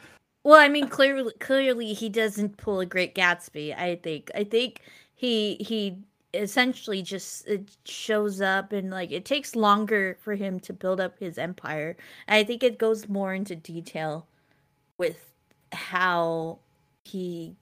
Well, 0.44 0.58
I 0.60 0.68
mean, 0.68 0.88
clearly, 0.88 1.32
clearly, 1.38 1.92
he 1.94 2.08
doesn't 2.08 2.56
pull 2.56 2.80
a 2.80 2.86
Great 2.86 3.14
Gatsby. 3.14 3.76
I 3.76 3.96
think. 3.96 4.30
I 4.34 4.44
think 4.44 4.80
he 5.14 5.56
he 5.56 5.98
essentially 6.34 7.02
just 7.02 7.46
it 7.46 7.76
shows 7.84 8.40
up 8.40 8.72
and 8.72 8.90
like 8.90 9.12
it 9.12 9.24
takes 9.24 9.54
longer 9.54 10.16
for 10.20 10.34
him 10.34 10.58
to 10.60 10.72
build 10.72 11.00
up 11.00 11.18
his 11.18 11.38
empire. 11.38 11.96
I 12.28 12.42
think 12.44 12.62
it 12.62 12.78
goes 12.78 13.08
more 13.08 13.34
into 13.34 13.54
detail 13.54 14.26
with 14.98 15.32
how 15.72 16.60
he 17.04 17.56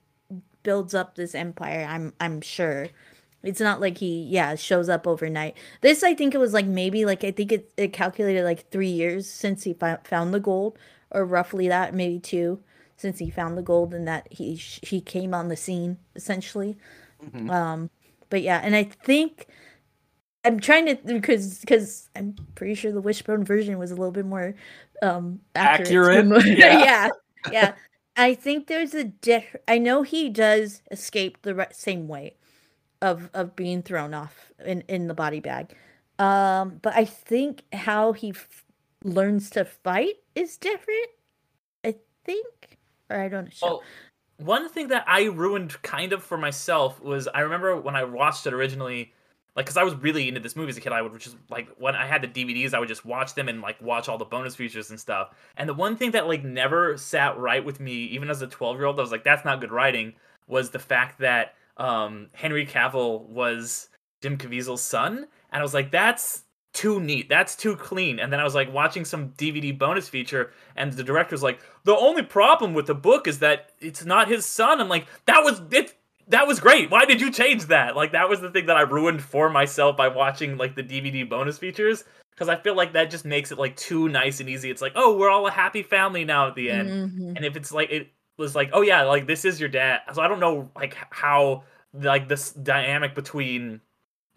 builds 0.63 0.93
up 0.93 1.15
this 1.15 1.35
empire. 1.35 1.85
I'm 1.89 2.13
I'm 2.19 2.41
sure. 2.41 2.87
It's 3.43 3.59
not 3.61 3.81
like 3.81 3.97
he 3.97 4.23
yeah 4.23 4.55
shows 4.55 4.89
up 4.89 5.07
overnight. 5.07 5.57
This 5.81 6.03
I 6.03 6.13
think 6.13 6.35
it 6.35 6.39
was 6.39 6.53
like 6.53 6.65
maybe 6.65 7.05
like 7.05 7.23
I 7.23 7.31
think 7.31 7.51
it, 7.51 7.71
it 7.77 7.93
calculated 7.93 8.43
like 8.43 8.69
three 8.69 8.89
years 8.89 9.29
since 9.29 9.63
he 9.63 9.73
fou- 9.73 9.97
found 10.03 10.33
the 10.33 10.39
gold 10.39 10.77
or 11.09 11.25
roughly 11.25 11.67
that 11.67 11.93
maybe 11.95 12.19
two 12.19 12.59
since 13.01 13.19
he 13.19 13.29
found 13.29 13.57
the 13.57 13.61
gold 13.63 13.93
and 13.93 14.07
that 14.07 14.27
he 14.31 14.55
he 14.55 15.01
came 15.01 15.33
on 15.33 15.47
the 15.49 15.57
scene 15.57 15.97
essentially. 16.15 16.77
Um, 17.49 17.89
but 18.29 18.41
yeah, 18.41 18.61
and 18.63 18.75
I 18.75 18.83
think 18.83 19.47
I'm 20.45 20.59
trying 20.59 20.85
to 20.85 20.95
because 21.03 21.59
because 21.59 22.09
I'm 22.15 22.35
pretty 22.55 22.75
sure 22.75 22.91
the 22.91 23.01
wishbone 23.01 23.43
version 23.43 23.77
was 23.77 23.91
a 23.91 23.95
little 23.95 24.11
bit 24.11 24.25
more 24.25 24.55
um 25.01 25.39
accurate. 25.55 26.25
Accurate? 26.25 26.45
Yeah. 26.57 26.83
yeah, 26.83 27.09
yeah. 27.51 27.73
I 28.17 28.33
think 28.35 28.67
there's 28.67 28.93
a 28.93 29.03
diff. 29.05 29.55
I 29.67 29.77
know 29.77 30.03
he 30.03 30.29
does 30.29 30.81
escape 30.91 31.41
the 31.41 31.55
re- 31.55 31.67
same 31.71 32.07
way 32.07 32.35
of 33.01 33.29
of 33.33 33.55
being 33.55 33.81
thrown 33.81 34.13
off 34.13 34.51
in 34.65 34.81
in 34.87 35.07
the 35.07 35.13
body 35.13 35.39
bag. 35.39 35.75
Um, 36.19 36.79
but 36.81 36.95
I 36.95 37.05
think 37.05 37.63
how 37.73 38.13
he 38.13 38.29
f- 38.29 38.65
learns 39.03 39.49
to 39.51 39.65
fight 39.65 40.15
is 40.35 40.57
different. 40.57 41.07
I 41.83 41.95
think, 42.25 42.77
or 43.11 43.21
I 43.21 43.27
don't 43.27 43.45
know. 43.45 43.51
Well, 43.61 43.83
one 44.37 44.69
thing 44.69 44.87
that 44.89 45.05
I 45.07 45.25
ruined 45.25 45.81
kind 45.81 46.13
of 46.13 46.23
for 46.23 46.37
myself 46.37 47.01
was 47.01 47.27
I 47.27 47.41
remember 47.41 47.79
when 47.79 47.95
I 47.95 48.03
watched 48.03 48.47
it 48.47 48.53
originally, 48.53 49.13
like, 49.55 49.65
because 49.65 49.77
I 49.77 49.83
was 49.83 49.93
really 49.95 50.27
into 50.27 50.39
this 50.39 50.55
movie 50.55 50.69
as 50.69 50.77
a 50.77 50.81
kid. 50.81 50.91
I 50.91 51.01
would 51.01 51.19
just 51.19 51.35
like 51.49 51.69
when 51.77 51.95
I 51.95 52.07
had 52.07 52.21
the 52.21 52.27
DVDs, 52.27 52.73
I 52.73 52.79
would 52.79 52.87
just 52.87 53.05
watch 53.05 53.35
them 53.35 53.49
and 53.49 53.61
like 53.61 53.81
watch 53.81 54.09
all 54.09 54.17
the 54.17 54.25
bonus 54.25 54.55
features 54.55 54.89
and 54.89 54.99
stuff. 54.99 55.35
And 55.57 55.69
the 55.69 55.73
one 55.73 55.95
thing 55.95 56.11
that 56.11 56.27
like 56.27 56.43
never 56.43 56.97
sat 56.97 57.37
right 57.37 57.63
with 57.63 57.79
me, 57.79 58.05
even 58.05 58.29
as 58.29 58.41
a 58.41 58.47
twelve 58.47 58.77
year 58.77 58.85
old, 58.85 58.97
I 58.99 59.01
was 59.01 59.11
like, 59.11 59.23
that's 59.23 59.45
not 59.45 59.61
good 59.61 59.71
writing. 59.71 60.13
Was 60.47 60.71
the 60.71 60.79
fact 60.79 61.19
that 61.19 61.53
um, 61.77 62.27
Henry 62.33 62.65
Cavill 62.65 63.27
was 63.27 63.89
Jim 64.21 64.37
Caviezel's 64.37 64.81
son, 64.81 65.27
and 65.51 65.59
I 65.59 65.61
was 65.61 65.73
like, 65.73 65.91
that's 65.91 66.43
too 66.73 66.99
neat. 66.99 67.27
That's 67.29 67.55
too 67.55 67.75
clean. 67.75 68.19
And 68.19 68.31
then 68.31 68.39
I 68.39 68.43
was 68.43 68.55
like 68.55 68.73
watching 68.73 69.05
some 69.05 69.29
DVD 69.31 69.77
bonus 69.77 70.07
feature, 70.07 70.51
and 70.75 70.91
the 70.93 71.03
director's 71.03 71.43
like, 71.43 71.59
the 71.83 71.95
only 71.95 72.23
problem 72.23 72.73
with 72.73 72.87
the 72.87 72.95
book 72.95 73.27
is 73.27 73.39
that 73.39 73.71
it's 73.79 74.05
not 74.05 74.27
his 74.27 74.45
son. 74.45 74.79
I'm 74.79 74.89
like, 74.89 75.07
that 75.25 75.43
was 75.43 75.61
it. 75.71 75.95
That 76.27 76.47
was 76.47 76.59
great. 76.61 76.89
Why 76.89 77.03
did 77.05 77.19
you 77.19 77.29
change 77.29 77.65
that? 77.65 77.95
Like 77.95 78.13
that 78.13 78.29
was 78.29 78.39
the 78.39 78.49
thing 78.51 78.67
that 78.67 78.77
I 78.77 78.81
ruined 78.81 79.21
for 79.21 79.49
myself 79.49 79.97
by 79.97 80.07
watching 80.07 80.57
like 80.57 80.75
the 80.75 80.83
DVD 80.83 81.27
bonus 81.27 81.57
features 81.57 82.05
because 82.31 82.47
I 82.47 82.55
feel 82.55 82.75
like 82.75 82.93
that 82.93 83.11
just 83.11 83.25
makes 83.25 83.51
it 83.51 83.59
like 83.59 83.75
too 83.75 84.07
nice 84.07 84.39
and 84.39 84.47
easy. 84.47 84.71
It's 84.71 84.81
like, 84.81 84.93
oh, 84.95 85.17
we're 85.17 85.29
all 85.29 85.45
a 85.47 85.51
happy 85.51 85.83
family 85.83 86.23
now 86.23 86.47
at 86.47 86.55
the 86.55 86.71
end. 86.71 86.89
Mhm. 86.89 87.35
And 87.35 87.43
if 87.43 87.57
it's 87.57 87.73
like 87.73 87.91
it 87.91 88.11
was 88.37 88.55
like, 88.55 88.69
oh 88.71 88.81
yeah, 88.81 89.03
like 89.03 89.27
this 89.27 89.43
is 89.43 89.59
your 89.59 89.67
dad. 89.67 90.01
So 90.13 90.21
I 90.21 90.29
don't 90.29 90.39
know 90.39 90.69
like 90.75 90.95
how 91.09 91.63
like 91.93 92.29
this 92.29 92.51
dynamic 92.53 93.13
between 93.13 93.81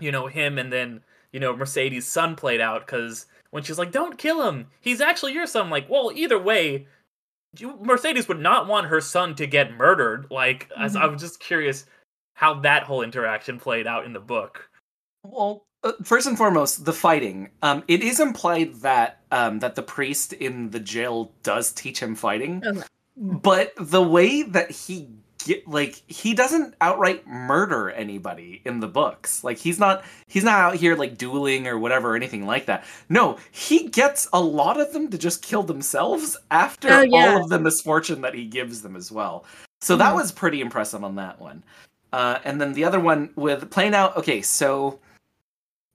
you 0.01 0.11
know 0.11 0.27
him 0.27 0.59
and 0.59 0.73
then 0.73 1.03
you 1.35 1.41
know 1.41 1.55
Mercedes' 1.55 2.07
son 2.07 2.37
played 2.37 2.61
out 2.61 2.87
because 2.87 3.27
when 3.51 3.65
she's 3.65 3.79
like, 3.79 3.91
"Don't 3.91 4.17
kill 4.17 4.49
him, 4.49 4.69
he's 4.81 5.01
actually 5.01 5.33
your 5.33 5.47
son." 5.47 5.67
I'm 5.67 5.71
like, 5.71 5.91
well, 5.91 6.13
either 6.15 6.39
way, 6.41 6.87
you, 7.59 7.77
Mercedes 7.83 8.29
would 8.29 8.39
not 8.41 8.69
want 8.69 8.87
her 8.87 9.01
son 9.01 9.35
to 9.35 9.47
get 9.47 9.77
murdered. 9.77 10.29
Like, 10.31 10.71
as 10.79 10.95
I 10.95 11.07
was 11.07 11.21
just 11.21 11.41
curious 11.41 11.87
how 12.35 12.55
that 12.61 12.85
whole 12.85 13.03
interaction 13.03 13.59
played 13.59 13.87
out 13.87 14.05
in 14.07 14.13
the 14.13 14.21
book. 14.21 14.71
Well, 15.25 15.65
uh, 15.83 15.93
first 16.05 16.27
and 16.29 16.39
foremost, 16.39 16.85
the 16.85 16.93
fighting. 16.93 17.51
Um, 17.63 17.83
it 17.89 18.01
is 18.01 18.21
implied 18.21 18.77
that 18.77 19.21
um, 19.33 19.59
that 19.59 19.75
the 19.75 19.83
priest 19.83 20.33
in 20.35 20.71
the 20.71 20.81
jail 20.81 21.33
does 21.43 21.73
teach 21.73 22.01
him 22.01 22.15
fighting, 22.15 22.63
Okay. 22.65 22.83
but 23.17 23.73
the 23.77 24.03
way 24.03 24.43
that 24.43 24.71
he 24.71 25.01
get 25.01 25.24
like 25.67 26.03
he 26.07 26.35
doesn't 26.35 26.75
outright 26.81 27.27
murder 27.27 27.91
anybody 27.91 28.61
in 28.65 28.81
the 28.81 28.89
books. 28.89 29.43
Like 29.45 29.59
he's 29.59 29.79
not 29.79 30.05
he's 30.27 30.45
not 30.45 30.59
out 30.59 30.75
here 30.77 30.97
like 30.97 31.17
dueling 31.19 31.67
or 31.67 31.79
whatever 31.79 32.13
or 32.13 32.17
anything 32.17 32.47
like 32.47 32.67
that. 32.67 32.85
No, 33.09 33.39
he 33.51 33.89
gets 33.89 34.29
a 34.33 34.41
lot 34.41 34.81
of 34.81 34.93
them 34.93 35.09
to 35.11 35.19
just 35.19 35.43
kill 35.43 35.63
themselves 35.63 36.37
after 36.51 36.89
Oh, 36.91 37.03
yeah. 37.03 37.35
all 37.35 37.43
of 37.43 37.49
the 37.49 37.59
misfortune 37.59 38.21
that 38.23 38.35
he 38.35 38.45
gives 38.45 38.83
them 38.83 38.97
as 38.97 39.11
well. 39.13 39.45
So 39.81 39.97
that 39.97 40.13
Mhm. 40.13 40.17
was 40.17 40.33
pretty 40.33 40.61
impressive 40.61 41.05
on 41.05 41.15
that 41.17 41.41
one. 41.41 41.63
Uh, 42.13 42.39
and 42.45 42.61
then 42.61 42.73
the 42.73 42.85
other 42.85 43.01
one 43.01 43.31
with 43.37 43.71
playing 43.71 43.95
out. 43.95 44.17
Okay, 44.17 44.41
so 44.41 44.99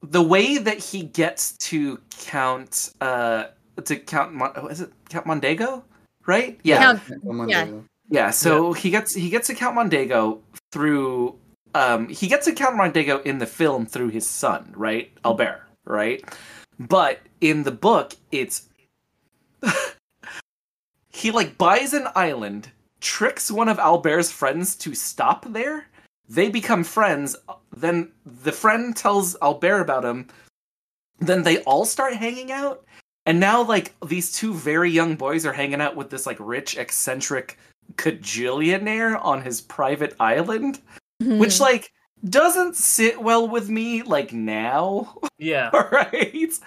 the 0.01 0.21
way 0.21 0.57
that 0.57 0.77
he 0.77 1.03
gets 1.03 1.53
to 1.57 1.99
count 2.19 2.93
uh 3.01 3.45
to 3.83 3.95
count 3.97 4.33
Mon- 4.33 4.51
oh, 4.55 4.67
is 4.67 4.81
it 4.81 4.91
count 5.09 5.25
Mondego 5.25 5.83
right 6.25 6.59
yeah 6.63 6.77
Count- 6.77 7.01
Come 7.25 7.41
on, 7.41 7.88
Yeah. 8.09 8.21
Daniel. 8.21 8.27
yeah 8.27 8.31
so 8.31 8.73
he 8.73 8.89
gets 8.89 9.13
he 9.13 9.29
gets 9.29 9.47
to 9.47 9.55
count 9.55 9.77
Mondego 9.77 10.39
through 10.71 11.35
um 11.75 12.07
he 12.09 12.27
gets 12.27 12.45
to 12.45 12.53
count 12.53 12.75
Mondego 12.75 13.21
in 13.25 13.39
the 13.39 13.45
film 13.47 13.85
through 13.85 14.09
his 14.09 14.27
son 14.27 14.73
right 14.75 15.11
Albert 15.25 15.63
right 15.85 16.23
but 16.79 17.19
in 17.41 17.63
the 17.63 17.71
book 17.71 18.15
it's 18.31 18.69
he 21.09 21.31
like 21.31 21.57
buys 21.57 21.93
an 21.93 22.07
island, 22.15 22.71
tricks 23.01 23.51
one 23.51 23.69
of 23.69 23.79
Albert's 23.79 24.31
friends 24.31 24.75
to 24.77 24.93
stop 24.95 25.45
there. 25.49 25.87
They 26.27 26.49
become 26.49 26.83
friends. 26.83 27.35
Then 27.75 28.11
the 28.25 28.51
friend 28.51 28.95
tells 28.95 29.35
Albert 29.41 29.81
about 29.81 30.05
him. 30.05 30.27
Then 31.19 31.43
they 31.43 31.59
all 31.63 31.85
start 31.85 32.13
hanging 32.13 32.51
out. 32.51 32.85
And 33.25 33.39
now 33.39 33.63
like 33.63 33.93
these 34.05 34.31
two 34.31 34.53
very 34.53 34.89
young 34.89 35.15
boys 35.15 35.45
are 35.45 35.53
hanging 35.53 35.81
out 35.81 35.95
with 35.95 36.09
this 36.09 36.25
like 36.25 36.37
rich 36.39 36.77
eccentric 36.77 37.57
cajillionaire 37.99 39.23
on 39.23 39.41
his 39.41 39.61
private 39.61 40.15
island, 40.19 40.79
which 41.19 41.59
like 41.59 41.91
doesn't 42.27 42.75
sit 42.75 43.21
well 43.21 43.47
with 43.47 43.69
me 43.69 44.03
like 44.03 44.33
now. 44.33 45.17
Yeah. 45.37 45.69
right? 45.91 46.59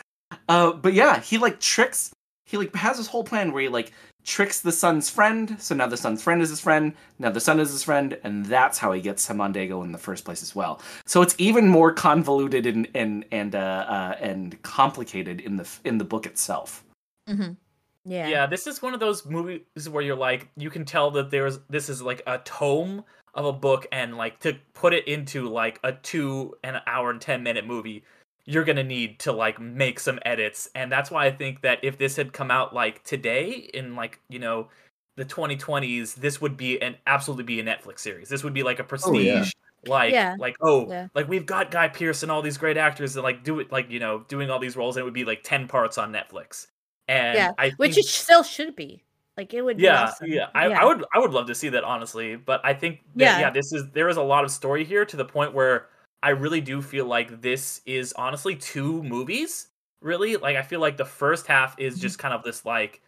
Uh, 0.49 0.73
but 0.73 0.93
yeah, 0.93 1.21
he 1.21 1.39
like 1.39 1.61
tricks. 1.61 2.13
He 2.47 2.57
like 2.57 2.75
has 2.75 2.99
this 2.99 3.07
whole 3.07 3.25
plan 3.25 3.53
where 3.53 3.63
he 3.63 3.69
like 3.69 3.93
tricks 4.25 4.61
the 4.61 4.73
son's 4.73 5.09
friend. 5.11 5.57
So 5.59 5.75
now 5.75 5.87
the 5.87 5.97
son's 5.97 6.23
friend 6.23 6.43
is 6.43 6.51
his 6.51 6.61
friend. 6.61 6.95
Now 7.19 7.31
the 7.31 7.41
son 7.41 7.61
is 7.61 7.71
his 7.71 7.83
friend, 7.83 8.19
and 8.25 8.45
that's 8.47 8.79
how 8.79 8.93
he 8.93 9.01
gets 9.01 9.27
to 9.27 9.35
Mondego 9.35 9.85
in 9.85 9.93
the 9.93 9.99
first 9.99 10.25
place 10.25 10.43
as 10.43 10.55
well. 10.55 10.81
So 11.07 11.23
it's 11.23 11.35
even 11.39 11.69
more 11.69 11.93
convoluted 11.93 12.67
and 12.67 12.89
and 12.95 13.25
and 13.33 13.55
uh, 13.55 13.87
uh 13.89 14.17
and 14.21 14.61
complicated 14.63 15.41
in 15.41 15.57
the 15.57 15.69
in 15.85 15.99
the 15.99 16.05
book 16.05 16.27
itself. 16.27 16.85
Mhm. 17.29 17.57
Yeah. 18.05 18.29
Yeah, 18.29 18.47
this 18.47 18.67
is 18.67 18.83
one 18.83 18.95
of 18.95 19.01
those 19.01 19.25
movies 19.27 19.89
where 19.91 20.03
you're 20.03 20.17
like, 20.17 20.49
you 20.57 20.71
can 20.71 20.85
tell 20.85 21.11
that 21.13 21.31
there's 21.31 21.61
this 21.69 21.89
is 21.89 22.03
like 22.03 22.23
a 22.27 22.39
tome 22.39 23.05
of 23.35 23.45
a 23.47 23.53
book, 23.53 23.87
and 23.93 24.17
like 24.17 24.41
to 24.41 24.57
put 24.75 24.93
it 24.93 25.07
into 25.09 25.49
like 25.49 25.79
a 25.85 25.93
two 25.93 26.55
and 26.65 26.77
an 26.77 26.83
hour 26.87 27.11
and 27.11 27.21
ten 27.21 27.43
minute 27.43 27.67
movie, 27.67 28.05
you're 28.45 28.65
gonna 28.65 28.83
need 28.83 29.19
to 29.21 29.33
like 29.33 29.61
make 29.61 30.01
some 30.01 30.19
edits, 30.25 30.69
and 30.75 30.91
that's 30.91 31.11
why 31.11 31.27
I 31.27 31.31
think 31.31 31.63
that 31.63 31.79
if 31.83 31.97
this 31.99 32.17
had 32.17 32.33
come 32.33 32.51
out 32.51 32.75
like 32.75 33.03
today 33.05 33.71
in 33.73 33.95
like 33.95 34.21
you 34.29 34.39
know 34.39 34.69
the 35.17 35.25
2020s, 35.25 36.15
this 36.17 36.41
would 36.41 36.57
be 36.57 36.81
an 36.81 36.97
absolutely 37.07 37.45
be 37.45 37.61
a 37.61 37.65
Netflix 37.65 38.01
series. 38.01 38.29
This 38.29 38.43
would 38.43 38.55
be 38.55 38.63
like 38.63 38.79
a 38.79 38.83
oh, 38.83 38.87
prestige. 38.87 39.25
yeah. 39.27 39.45
Like, 39.87 40.13
Yeah. 40.13 40.37
like 40.39 40.57
oh, 40.61 40.89
Yeah. 40.89 41.09
like 41.15 41.29
we've 41.29 41.45
got 41.45 41.71
Guy 41.71 41.89
Pearce 41.89 42.23
and 42.23 42.33
all 42.33 42.41
these 42.41 42.57
great 42.57 42.77
actors 42.77 43.17
and 43.17 43.23
like 43.23 43.45
do 43.45 43.61
it, 43.61 43.71
like 43.71 43.91
you 43.91 43.99
know, 44.01 44.25
doing 44.29 44.51
all 44.51 44.59
these 44.59 44.77
roles, 44.77 44.97
and 44.97 45.03
it 45.03 45.05
would 45.05 45.13
be 45.15 45.25
like 45.25 45.43
ten 45.43 45.69
parts 45.69 45.99
on 45.99 46.13
Netflix. 46.13 46.67
And 47.09 47.37
yeah. 47.37 47.53
I 47.59 47.71
Which 47.77 47.95
think- 47.95 48.07
it 48.07 48.09
still 48.09 48.43
should 48.43 48.77
be. 48.77 49.03
Like 49.37 49.55
it 49.55 49.63
would 49.63 49.79
be 49.79 49.85
yeah, 49.85 50.03
awesome. 50.05 50.27
yeah. 50.29 50.49
I, 50.55 50.67
I 50.67 50.85
would 50.85 51.05
I 51.15 51.19
would 51.19 51.31
love 51.33 51.47
to 51.47 51.55
see 51.55 51.71
that 51.71 51.85
honestly, 51.85 52.37
but 52.37 52.61
I 52.65 52.75
think 52.75 53.01
that, 53.17 53.25
Yeah. 53.25 53.41
yeah. 53.41 53.51
this 53.51 53.73
is 53.73 53.89
there 53.93 54.11
is 54.11 54.19
a 54.19 54.23
lot 54.23 54.45
of 54.45 54.51
story 54.51 54.85
here 54.85 55.07
to 55.07 55.17
the 55.17 55.25
point 55.25 55.55
where 55.55 55.87
I 56.23 56.31
really 56.31 56.61
do 56.61 56.83
feel 56.83 57.07
like 57.07 57.41
this 57.41 57.81
is 57.87 58.13
honestly 58.13 58.55
two 58.55 59.03
movies. 59.03 59.69
Really, 60.03 60.37
like 60.37 60.57
I 60.57 60.63
feel 60.63 60.81
like 60.81 60.99
the 60.99 61.05
first 61.07 61.47
half 61.47 61.79
is 61.79 61.95
Mm-hmm. 61.95 62.03
just 62.03 62.19
kind 62.19 62.35
of 62.35 62.43
this 62.43 62.67
like, 62.67 63.01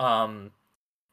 um, 0.00 0.50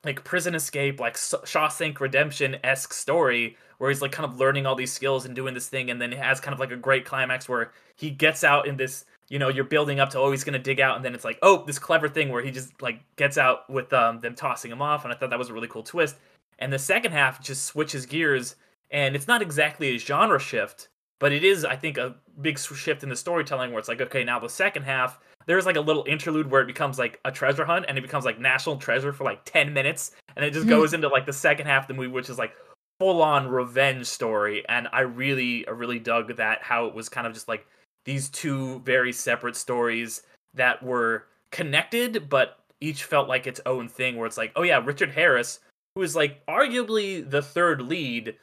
like 0.03 0.23
prison 0.25 0.53
escape, 0.53 0.99
like 0.99 1.15
Shawshank 1.15 1.99
Redemption 2.01 2.57
esque 2.63 2.93
story 2.93 3.55
where 3.77 3.89
he's 3.89 4.01
like 4.01 4.11
kind 4.11 4.29
of 4.31 4.37
learning 4.37 4.65
all 4.65 4.75
these 4.75 4.91
skills 4.91 5.25
and 5.25 5.33
doing 5.33 5.53
this 5.53 5.69
thing, 5.69 5.89
and 5.91 6.01
then 6.01 6.11
it 6.11 6.19
has 6.19 6.39
kind 6.41 6.53
of 6.53 6.59
like 6.59 6.71
a 6.71 6.75
great 6.75 7.05
climax 7.05 7.47
where 7.47 7.71
he 7.95 8.09
gets 8.11 8.43
out 8.43 8.67
in 8.67 8.75
this. 8.77 9.05
You 9.31 9.39
know, 9.39 9.47
you're 9.47 9.63
building 9.63 9.99
up 10.01 10.09
to 10.11 10.19
oh 10.19 10.29
he's 10.31 10.43
gonna 10.43 10.59
dig 10.59 10.79
out, 10.81 10.97
and 10.97 11.05
then 11.05 11.15
it's 11.15 11.23
like 11.23 11.39
oh 11.41 11.63
this 11.65 11.79
clever 11.79 12.09
thing 12.09 12.29
where 12.29 12.43
he 12.43 12.51
just 12.51 12.81
like 12.81 12.99
gets 13.15 13.37
out 13.37 13.69
with 13.69 13.91
um, 13.93 14.19
them 14.19 14.35
tossing 14.35 14.71
him 14.71 14.81
off, 14.81 15.05
and 15.05 15.13
I 15.13 15.15
thought 15.15 15.29
that 15.29 15.39
was 15.39 15.49
a 15.49 15.53
really 15.53 15.69
cool 15.69 15.83
twist. 15.83 16.17
And 16.59 16.71
the 16.71 16.77
second 16.79 17.13
half 17.13 17.41
just 17.41 17.63
switches 17.65 18.05
gears, 18.05 18.55
and 18.91 19.15
it's 19.15 19.27
not 19.27 19.41
exactly 19.41 19.95
a 19.95 19.97
genre 19.97 20.37
shift, 20.39 20.89
but 21.19 21.31
it 21.31 21.43
is 21.45 21.63
I 21.63 21.77
think 21.77 21.97
a 21.97 22.15
big 22.41 22.59
shift 22.59 23.03
in 23.03 23.09
the 23.09 23.15
storytelling 23.15 23.71
where 23.71 23.79
it's 23.79 23.87
like 23.87 24.01
okay 24.01 24.23
now 24.25 24.37
the 24.39 24.49
second 24.49 24.83
half 24.83 25.19
there's 25.47 25.65
like 25.65 25.75
a 25.75 25.81
little 25.81 26.03
interlude 26.07 26.51
where 26.51 26.61
it 26.61 26.67
becomes 26.67 26.99
like 26.99 27.19
a 27.25 27.31
treasure 27.31 27.65
hunt 27.65 27.85
and 27.87 27.97
it 27.97 28.01
becomes 28.01 28.25
like 28.25 28.39
national 28.39 28.77
treasure 28.77 29.11
for 29.13 29.23
like 29.23 29.43
10 29.45 29.73
minutes 29.73 30.11
and 30.35 30.45
it 30.45 30.51
just 30.53 30.65
Mhm. 30.65 30.69
goes 30.69 30.93
into 30.93 31.07
like 31.07 31.25
the 31.25 31.33
second 31.33 31.65
half 31.67 31.83
of 31.83 31.87
the 31.87 31.93
movie 31.93 32.07
which 32.07 32.29
is 32.29 32.37
like 32.37 32.53
full 32.99 33.21
on 33.21 33.47
revenge 33.47 34.05
story 34.05 34.63
and 34.69 34.87
i 34.93 35.01
really 35.01 35.67
I 35.67 35.71
really 35.71 35.99
dug 35.99 36.35
that 36.37 36.61
how 36.61 36.85
it 36.85 36.93
was 36.93 37.09
kind 37.09 37.25
of 37.27 37.33
just 37.33 37.47
like 37.47 37.65
these 38.05 38.29
two 38.29 38.79
very 38.79 39.11
separate 39.11 39.55
stories 39.55 40.23
that 40.53 40.81
were 40.83 41.27
connected 41.51 42.29
but 42.29 42.59
each 42.79 43.03
felt 43.03 43.27
like 43.27 43.45
its 43.45 43.61
own 43.65 43.87
thing 43.87 44.17
where 44.17 44.27
it's 44.27 44.37
like 44.37 44.51
oh 44.55 44.63
yeah 44.63 44.81
richard 44.83 45.11
harris 45.11 45.59
who 45.95 46.01
is 46.01 46.15
like 46.15 46.45
arguably 46.45 47.27
the 47.29 47.41
third 47.41 47.81
lead 47.81 48.35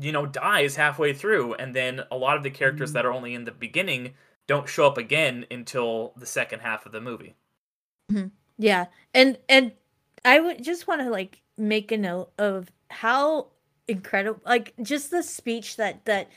you 0.00 0.12
know 0.12 0.24
dies 0.24 0.76
halfway 0.76 1.12
through 1.12 1.54
and 1.54 1.74
then 1.74 2.00
a 2.10 2.16
lot 2.16 2.36
of 2.36 2.42
the 2.42 2.50
characters 2.50 2.90
mm. 2.90 2.94
that 2.94 3.04
are 3.04 3.12
only 3.12 3.34
in 3.34 3.44
the 3.44 3.52
beginning 3.52 4.14
don't 4.46 4.68
show 4.68 4.86
up 4.86 4.98
again 4.98 5.46
until 5.50 6.12
the 6.16 6.26
second 6.26 6.60
half 6.60 6.86
of 6.86 6.92
the 6.92 7.00
movie. 7.00 7.34
Mm-hmm. 8.12 8.28
Yeah, 8.58 8.86
and 9.12 9.38
and 9.48 9.72
I 10.24 10.40
would 10.40 10.62
just 10.62 10.86
want 10.86 11.00
to 11.00 11.10
like 11.10 11.42
make 11.56 11.90
a 11.92 11.96
note 11.96 12.30
of 12.38 12.70
how 12.90 13.48
incredible, 13.88 14.40
like 14.44 14.74
just 14.82 15.10
the 15.10 15.22
speech 15.22 15.76
that 15.76 16.04
that 16.04 16.28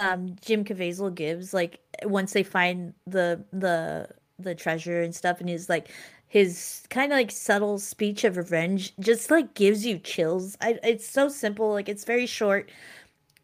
um 0.00 0.36
Jim 0.40 0.64
Caviezel 0.64 1.14
gives, 1.14 1.52
like 1.54 1.80
once 2.04 2.32
they 2.32 2.42
find 2.42 2.94
the 3.06 3.44
the 3.52 4.08
the 4.38 4.54
treasure 4.54 5.02
and 5.02 5.14
stuff, 5.14 5.40
and 5.40 5.48
he's 5.48 5.68
like 5.68 5.90
his 6.28 6.84
kind 6.90 7.12
of 7.12 7.16
like 7.18 7.30
subtle 7.30 7.78
speech 7.78 8.24
of 8.24 8.36
revenge 8.36 8.94
just 9.00 9.30
like 9.30 9.54
gives 9.54 9.84
you 9.86 9.98
chills. 9.98 10.56
I 10.60 10.78
it's 10.82 11.08
so 11.08 11.28
simple, 11.28 11.70
like 11.72 11.88
it's 11.88 12.04
very 12.04 12.26
short, 12.26 12.70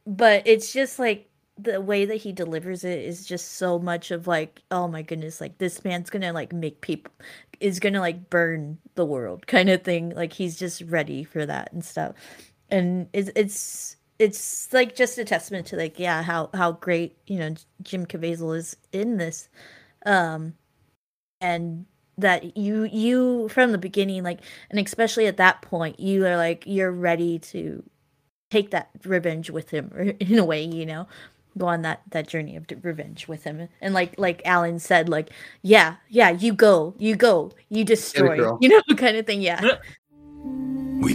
but 0.07 0.43
it's 0.47 0.73
just 0.73 0.99
like 0.99 1.29
the 1.57 1.81
way 1.81 2.05
that 2.05 2.17
he 2.17 2.33
delivers 2.33 2.83
it 2.85 2.99
is 3.01 3.25
just 3.27 3.53
so 3.53 3.79
much 3.79 4.11
of 4.11 4.27
like 4.27 4.61
oh 4.73 4.89
my 4.89 5.03
goodness 5.03 5.41
like 5.41 5.57
this 5.59 5.85
man's 5.85 6.11
gonna 6.11 6.33
like 6.33 6.53
make 6.53 6.81
people 6.81 7.13
is 7.61 7.79
gonna 7.79 8.01
like 8.01 8.29
burn 8.29 8.77
the 8.97 9.05
world 9.05 9.47
kind 9.47 9.71
of 9.71 9.83
thing 9.85 10.11
like 10.11 10.33
he's 10.33 10.57
just 10.59 10.83
ready 10.83 11.23
for 11.23 11.47
that 11.47 11.73
and 11.73 11.85
stuff 11.85 12.15
and 12.71 13.09
it's 13.13 13.31
it's 13.37 13.97
it's 14.25 14.73
like 14.73 14.95
just 14.95 15.19
a 15.19 15.25
testament 15.25 15.67
to 15.67 15.77
like 15.77 15.99
yeah 15.99 16.23
how 16.23 16.49
how 16.55 16.73
great 16.73 17.17
you 17.27 17.39
know 17.39 17.55
jim 17.83 18.07
caviezel 18.07 18.57
is 18.57 18.77
in 18.93 19.19
this. 19.19 19.49
Um 20.07 20.55
and 21.41 21.87
that 22.17 22.57
you 22.57 22.85
you 22.85 23.49
from 23.49 23.73
the 23.73 23.79
beginning 23.79 24.23
like 24.23 24.41
and 24.71 24.79
especially 24.79 25.27
at 25.27 25.37
that 25.37 25.63
point 25.63 25.99
you 25.99 26.25
are 26.27 26.37
like 26.37 26.63
you're 26.67 26.93
ready 26.93 27.39
to 27.39 27.83
take 28.51 28.71
that 28.71 28.89
revenge 29.05 29.51
with 29.51 29.71
him 29.71 29.91
in 30.21 30.39
a 30.39 30.45
way 30.45 30.63
you 30.65 30.87
know 30.87 31.07
go 31.59 31.67
on 31.67 31.83
that 31.83 32.03
that 32.11 32.27
journey 32.29 32.57
of 32.57 32.67
revenge 32.83 33.29
with 33.29 33.45
him. 33.45 33.69
And 33.81 33.95
like 33.95 34.19
like 34.19 34.43
alan 34.45 34.79
said 34.79 35.09
like 35.09 35.31
yeah 35.63 35.97
yeah 36.09 36.31
you 36.31 36.53
go 36.53 36.95
you 36.99 37.15
go 37.17 37.53
you 37.69 37.85
destroy 37.85 38.39
girl. 38.39 38.59
you 38.63 38.69
know 38.69 38.81
kind 38.97 39.17
of 39.17 39.27
thing 39.27 39.43
yeah. 39.43 39.79
We 41.01 41.15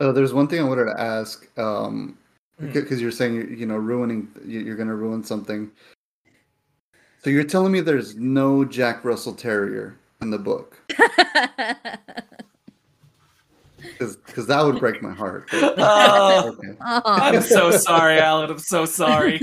Uh, 0.00 0.12
there's 0.12 0.34
one 0.34 0.46
thing 0.48 0.60
I 0.60 0.64
wanted 0.64 0.86
to 0.86 1.00
ask, 1.00 1.46
um, 1.58 2.18
because 2.60 3.00
you're 3.00 3.10
saying 3.10 3.34
you're, 3.34 3.66
know 3.66 3.76
ruining, 3.76 4.28
you- 4.44 4.60
you're 4.60 4.76
going 4.76 4.88
to 4.88 4.94
ruin 4.94 5.22
something. 5.24 5.70
So 7.22 7.30
you're 7.30 7.44
telling 7.44 7.72
me 7.72 7.80
there's 7.80 8.14
no 8.16 8.64
Jack 8.64 9.04
Russell 9.04 9.34
Terrier 9.34 9.96
in 10.22 10.30
the 10.30 10.38
book, 10.38 10.78
because 13.98 14.46
that 14.46 14.62
would 14.62 14.78
break 14.78 15.02
my 15.02 15.12
heart. 15.12 15.48
Oh, 15.78 16.54
okay. 16.58 16.76
I'm 16.80 17.40
so 17.56 17.70
sorry, 17.70 18.18
Alan. 18.18 18.50
I'm 18.50 18.58
so 18.58 18.84
sorry. 18.86 19.40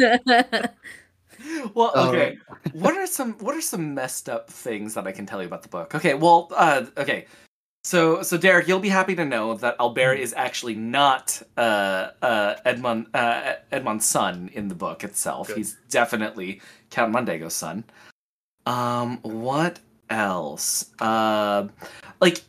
Well, 1.75 1.91
All 1.95 2.09
okay. 2.09 2.37
what 2.71 2.95
are 2.95 3.05
some 3.05 3.33
what 3.39 3.53
are 3.55 3.61
some 3.61 3.93
messed 3.93 4.29
up 4.29 4.49
things 4.49 4.93
that 4.93 5.05
I 5.07 5.11
can 5.11 5.25
tell 5.25 5.41
you 5.41 5.47
about 5.47 5.61
the 5.63 5.69
book? 5.69 5.93
Okay, 5.93 6.13
well, 6.13 6.49
uh, 6.55 6.85
okay. 6.97 7.25
So, 7.85 8.21
so 8.21 8.37
Derek, 8.37 8.67
you'll 8.67 8.79
be 8.79 8.89
happy 8.89 9.13
to 9.15 9.25
know 9.25 9.55
that 9.55 9.75
Albert 9.77 10.15
is 10.15 10.33
actually 10.37 10.75
not 10.75 11.41
uh, 11.57 12.11
uh, 12.21 12.55
Edmond 12.63 13.07
uh, 13.13 13.55
Edmond's 13.71 14.05
son 14.05 14.49
in 14.53 14.69
the 14.69 14.75
book 14.75 15.03
itself. 15.03 15.47
Good. 15.47 15.57
He's 15.57 15.77
definitely 15.89 16.61
Count 16.91 17.11
Mondego's 17.11 17.53
son. 17.53 17.83
Um, 18.65 19.17
what 19.21 19.79
else? 20.09 20.91
Uh, 20.99 21.67
like 22.21 22.41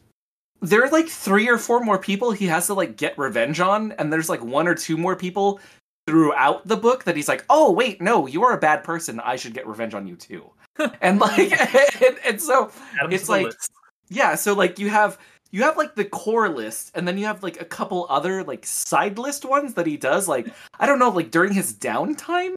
there 0.62 0.84
are 0.84 0.90
like 0.90 1.08
three 1.08 1.48
or 1.48 1.58
four 1.58 1.80
more 1.80 1.98
people 1.98 2.30
he 2.30 2.46
has 2.46 2.66
to 2.68 2.74
like 2.74 2.96
get 2.96 3.18
revenge 3.18 3.58
on, 3.58 3.90
and 3.92 4.12
there's 4.12 4.28
like 4.28 4.42
one 4.42 4.68
or 4.68 4.74
two 4.76 4.96
more 4.96 5.16
people 5.16 5.58
throughout 6.06 6.66
the 6.68 6.76
book 6.76 7.02
that 7.04 7.16
he's 7.16 7.28
like, 7.28 7.44
oh 7.50 7.72
wait, 7.72 8.00
no, 8.00 8.28
you 8.28 8.44
are 8.44 8.52
a 8.52 8.60
bad 8.60 8.84
person. 8.84 9.18
I 9.18 9.34
should 9.34 9.54
get 9.54 9.66
revenge 9.66 9.94
on 9.94 10.06
you 10.06 10.14
too. 10.14 10.48
and 11.00 11.18
like, 11.18 11.52
and, 12.02 12.18
and 12.24 12.40
so 12.40 12.70
to 13.00 13.08
it's 13.10 13.28
like, 13.28 13.46
list. 13.46 13.72
Yeah, 14.08 14.34
so 14.34 14.52
like 14.54 14.78
you 14.78 14.90
have 14.90 15.18
you 15.50 15.62
have 15.62 15.76
like 15.76 15.94
the 15.94 16.04
core 16.04 16.48
list, 16.48 16.90
and 16.94 17.06
then 17.06 17.16
you 17.18 17.26
have 17.26 17.42
like 17.42 17.60
a 17.60 17.64
couple 17.64 18.06
other 18.10 18.42
like 18.44 18.66
side 18.66 19.18
list 19.18 19.44
ones 19.44 19.74
that 19.74 19.86
he 19.86 19.96
does. 19.96 20.26
Like 20.28 20.48
I 20.80 20.86
don't 20.86 20.98
know, 20.98 21.10
like 21.10 21.30
during 21.30 21.52
his 21.52 21.72
downtime, 21.74 22.54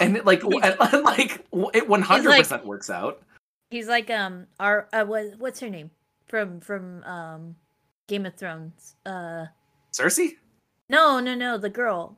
and 0.00 0.16
it, 0.16 0.24
like 0.26 0.40
w- 0.40 0.60
and, 0.60 1.04
like 1.04 1.44
it 1.74 1.88
one 1.88 2.02
hundred 2.02 2.36
percent 2.38 2.64
works 2.66 2.90
out. 2.90 3.22
He's 3.70 3.88
like 3.88 4.10
um 4.10 4.46
our 4.60 4.88
uh, 4.92 5.04
what 5.04 5.38
what's 5.38 5.60
her 5.60 5.70
name 5.70 5.90
from 6.26 6.60
from 6.60 7.02
um 7.04 7.56
Game 8.08 8.26
of 8.26 8.34
Thrones. 8.34 8.96
Uh 9.06 9.46
Cersei. 9.92 10.36
no 10.88 11.20
no 11.20 11.34
no 11.34 11.58
the 11.58 11.70
girl. 11.70 12.16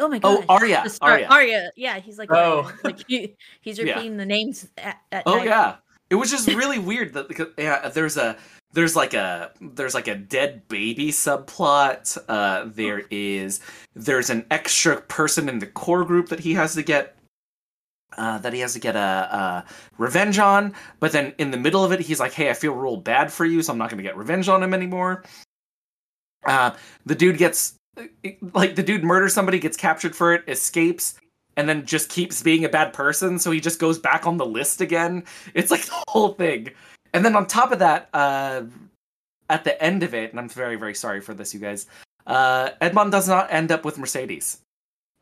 Oh 0.00 0.08
my 0.08 0.20
Oh, 0.22 0.38
god. 0.38 0.46
Arya, 0.48 0.84
Arya. 1.00 1.26
Arya. 1.26 1.26
Arya. 1.28 1.70
Yeah, 1.74 1.98
he's 1.98 2.18
like 2.18 2.30
Oh. 2.30 2.62
Arya. 2.64 2.76
like 2.84 3.04
he, 3.08 3.34
he's 3.62 3.78
Yeah. 3.82 3.94
repeating 3.96 4.16
the 4.16 4.26
names 4.26 4.68
at, 4.78 4.98
at 5.10 5.24
Oh 5.26 5.38
night. 5.38 5.46
yeah, 5.46 5.76
it 6.10 6.14
was 6.14 6.30
just 6.30 6.48
really 6.48 6.78
weird 6.78 7.12
that 7.14 7.28
because 7.28 7.48
yeah, 7.58 7.88
there's 7.88 8.16
a 8.16 8.36
there's 8.72 8.96
like 8.96 9.14
a 9.14 9.50
there's 9.60 9.94
like 9.94 10.08
a 10.08 10.14
dead 10.14 10.66
baby 10.68 11.10
subplot. 11.10 12.16
Uh, 12.28 12.64
there 12.66 13.02
is 13.10 13.60
there's 13.94 14.30
an 14.30 14.46
extra 14.50 15.00
person 15.02 15.48
in 15.48 15.58
the 15.58 15.66
core 15.66 16.04
group 16.04 16.28
that 16.28 16.40
he 16.40 16.54
has 16.54 16.74
to 16.74 16.82
get. 16.82 17.14
Uh, 18.16 18.38
that 18.38 18.54
he 18.54 18.60
has 18.60 18.72
to 18.72 18.80
get 18.80 18.96
a, 18.96 18.98
a 18.98 19.64
revenge 19.98 20.38
on, 20.38 20.74
but 20.98 21.12
then 21.12 21.32
in 21.36 21.50
the 21.50 21.58
middle 21.58 21.84
of 21.84 21.92
it, 21.92 22.00
he's 22.00 22.18
like, 22.18 22.32
"Hey, 22.32 22.48
I 22.48 22.54
feel 22.54 22.72
real 22.72 22.96
bad 22.96 23.30
for 23.30 23.44
you, 23.44 23.60
so 23.62 23.70
I'm 23.70 23.78
not 23.78 23.90
going 23.90 23.98
to 23.98 24.02
get 24.02 24.16
revenge 24.16 24.48
on 24.48 24.62
him 24.62 24.72
anymore." 24.72 25.24
Uh, 26.46 26.70
the 27.04 27.14
dude 27.14 27.36
gets 27.36 27.74
like 28.54 28.74
the 28.76 28.82
dude 28.82 29.04
murders 29.04 29.34
somebody, 29.34 29.58
gets 29.58 29.76
captured 29.76 30.16
for 30.16 30.32
it, 30.32 30.42
escapes, 30.48 31.18
and 31.58 31.68
then 31.68 31.84
just 31.84 32.08
keeps 32.08 32.42
being 32.42 32.64
a 32.64 32.68
bad 32.68 32.92
person, 32.92 33.38
so 33.38 33.50
he 33.50 33.60
just 33.60 33.80
goes 33.80 33.98
back 33.98 34.26
on 34.26 34.36
the 34.38 34.46
list 34.46 34.80
again. 34.80 35.24
It's 35.54 35.70
like 35.70 35.84
the 35.86 36.02
whole 36.08 36.32
thing. 36.34 36.70
And 37.12 37.24
then 37.24 37.34
on 37.36 37.46
top 37.46 37.72
of 37.72 37.80
that, 37.80 38.08
uh, 38.14 38.62
at 39.50 39.64
the 39.64 39.82
end 39.82 40.02
of 40.04 40.14
it, 40.14 40.30
and 40.30 40.38
I'm 40.38 40.48
very, 40.48 40.76
very 40.76 40.94
sorry 40.94 41.20
for 41.20 41.34
this, 41.34 41.52
you 41.52 41.60
guys, 41.60 41.86
uh, 42.26 42.70
Edmond 42.80 43.10
does 43.12 43.28
not 43.28 43.52
end 43.52 43.72
up 43.72 43.84
with 43.84 43.98
Mercedes. 43.98 44.60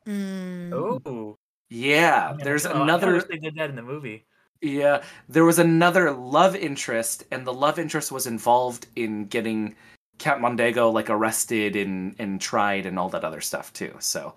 Mm. 0.07 0.72
Oh, 0.72 1.37
Yeah, 1.70 2.35
man, 2.37 2.44
there's 2.44 2.66
I 2.66 2.70
kinda 2.72 2.85
another. 2.85 3.22
they 3.22 3.38
did 3.38 3.55
that 3.57 3.70
in 3.70 3.77
the 3.77 3.83
movie. 3.83 4.25
Yeah, 4.61 5.03
there 5.29 5.44
was 5.44 5.59
another 5.59 6.11
love 6.12 6.55
interest, 6.57 7.25
and 7.31 7.46
the 7.46 7.53
love 7.53 7.79
interest 7.79 8.12
was 8.12 8.27
involved 8.27 8.87
in 8.96 9.27
getting 9.27 9.75
Count 10.18 10.40
Mondego 10.42 10.92
like 10.92 11.11
arrested 11.11 11.77
and 11.77 12.14
and 12.18 12.40
tried 12.40 12.87
and 12.87 12.99
all 12.99 13.09
that 13.11 13.25
other 13.25 13.40
stuff 13.40 13.72
too. 13.72 13.94
So, 14.01 14.35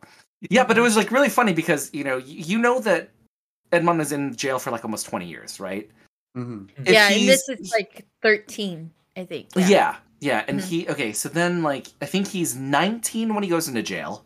yeah, 0.50 0.64
but 0.64 0.78
it 0.78 0.82
was 0.82 0.96
like 0.96 1.12
really 1.12 1.30
funny 1.30 1.54
because 1.54 1.90
you 1.94 2.04
know 2.04 2.18
you 2.18 2.58
know 2.58 2.80
that 2.82 3.10
Edmond 3.72 4.02
is 4.02 4.12
in 4.12 4.36
jail 4.36 4.60
for 4.60 4.72
like 4.72 4.84
almost 4.86 5.06
twenty 5.08 5.26
years, 5.28 5.60
right? 5.60 5.90
hmm 6.36 6.66
Yeah, 6.86 7.10
and 7.10 7.28
this 7.28 7.50
is 7.50 7.72
like 7.72 8.06
13, 8.22 8.92
I 9.18 9.26
think. 9.26 9.48
Yeah. 9.56 9.98
Yeah, 10.22 10.44
and 10.48 10.60
Mhm. 10.60 10.64
he 10.64 10.88
okay, 10.90 11.14
so 11.14 11.30
then 11.30 11.64
like 11.64 11.88
I 12.02 12.06
think 12.06 12.28
he's 12.28 12.56
19 12.56 13.34
when 13.34 13.44
he 13.44 13.50
goes 13.50 13.68
into 13.68 13.82
jail. 13.82 14.26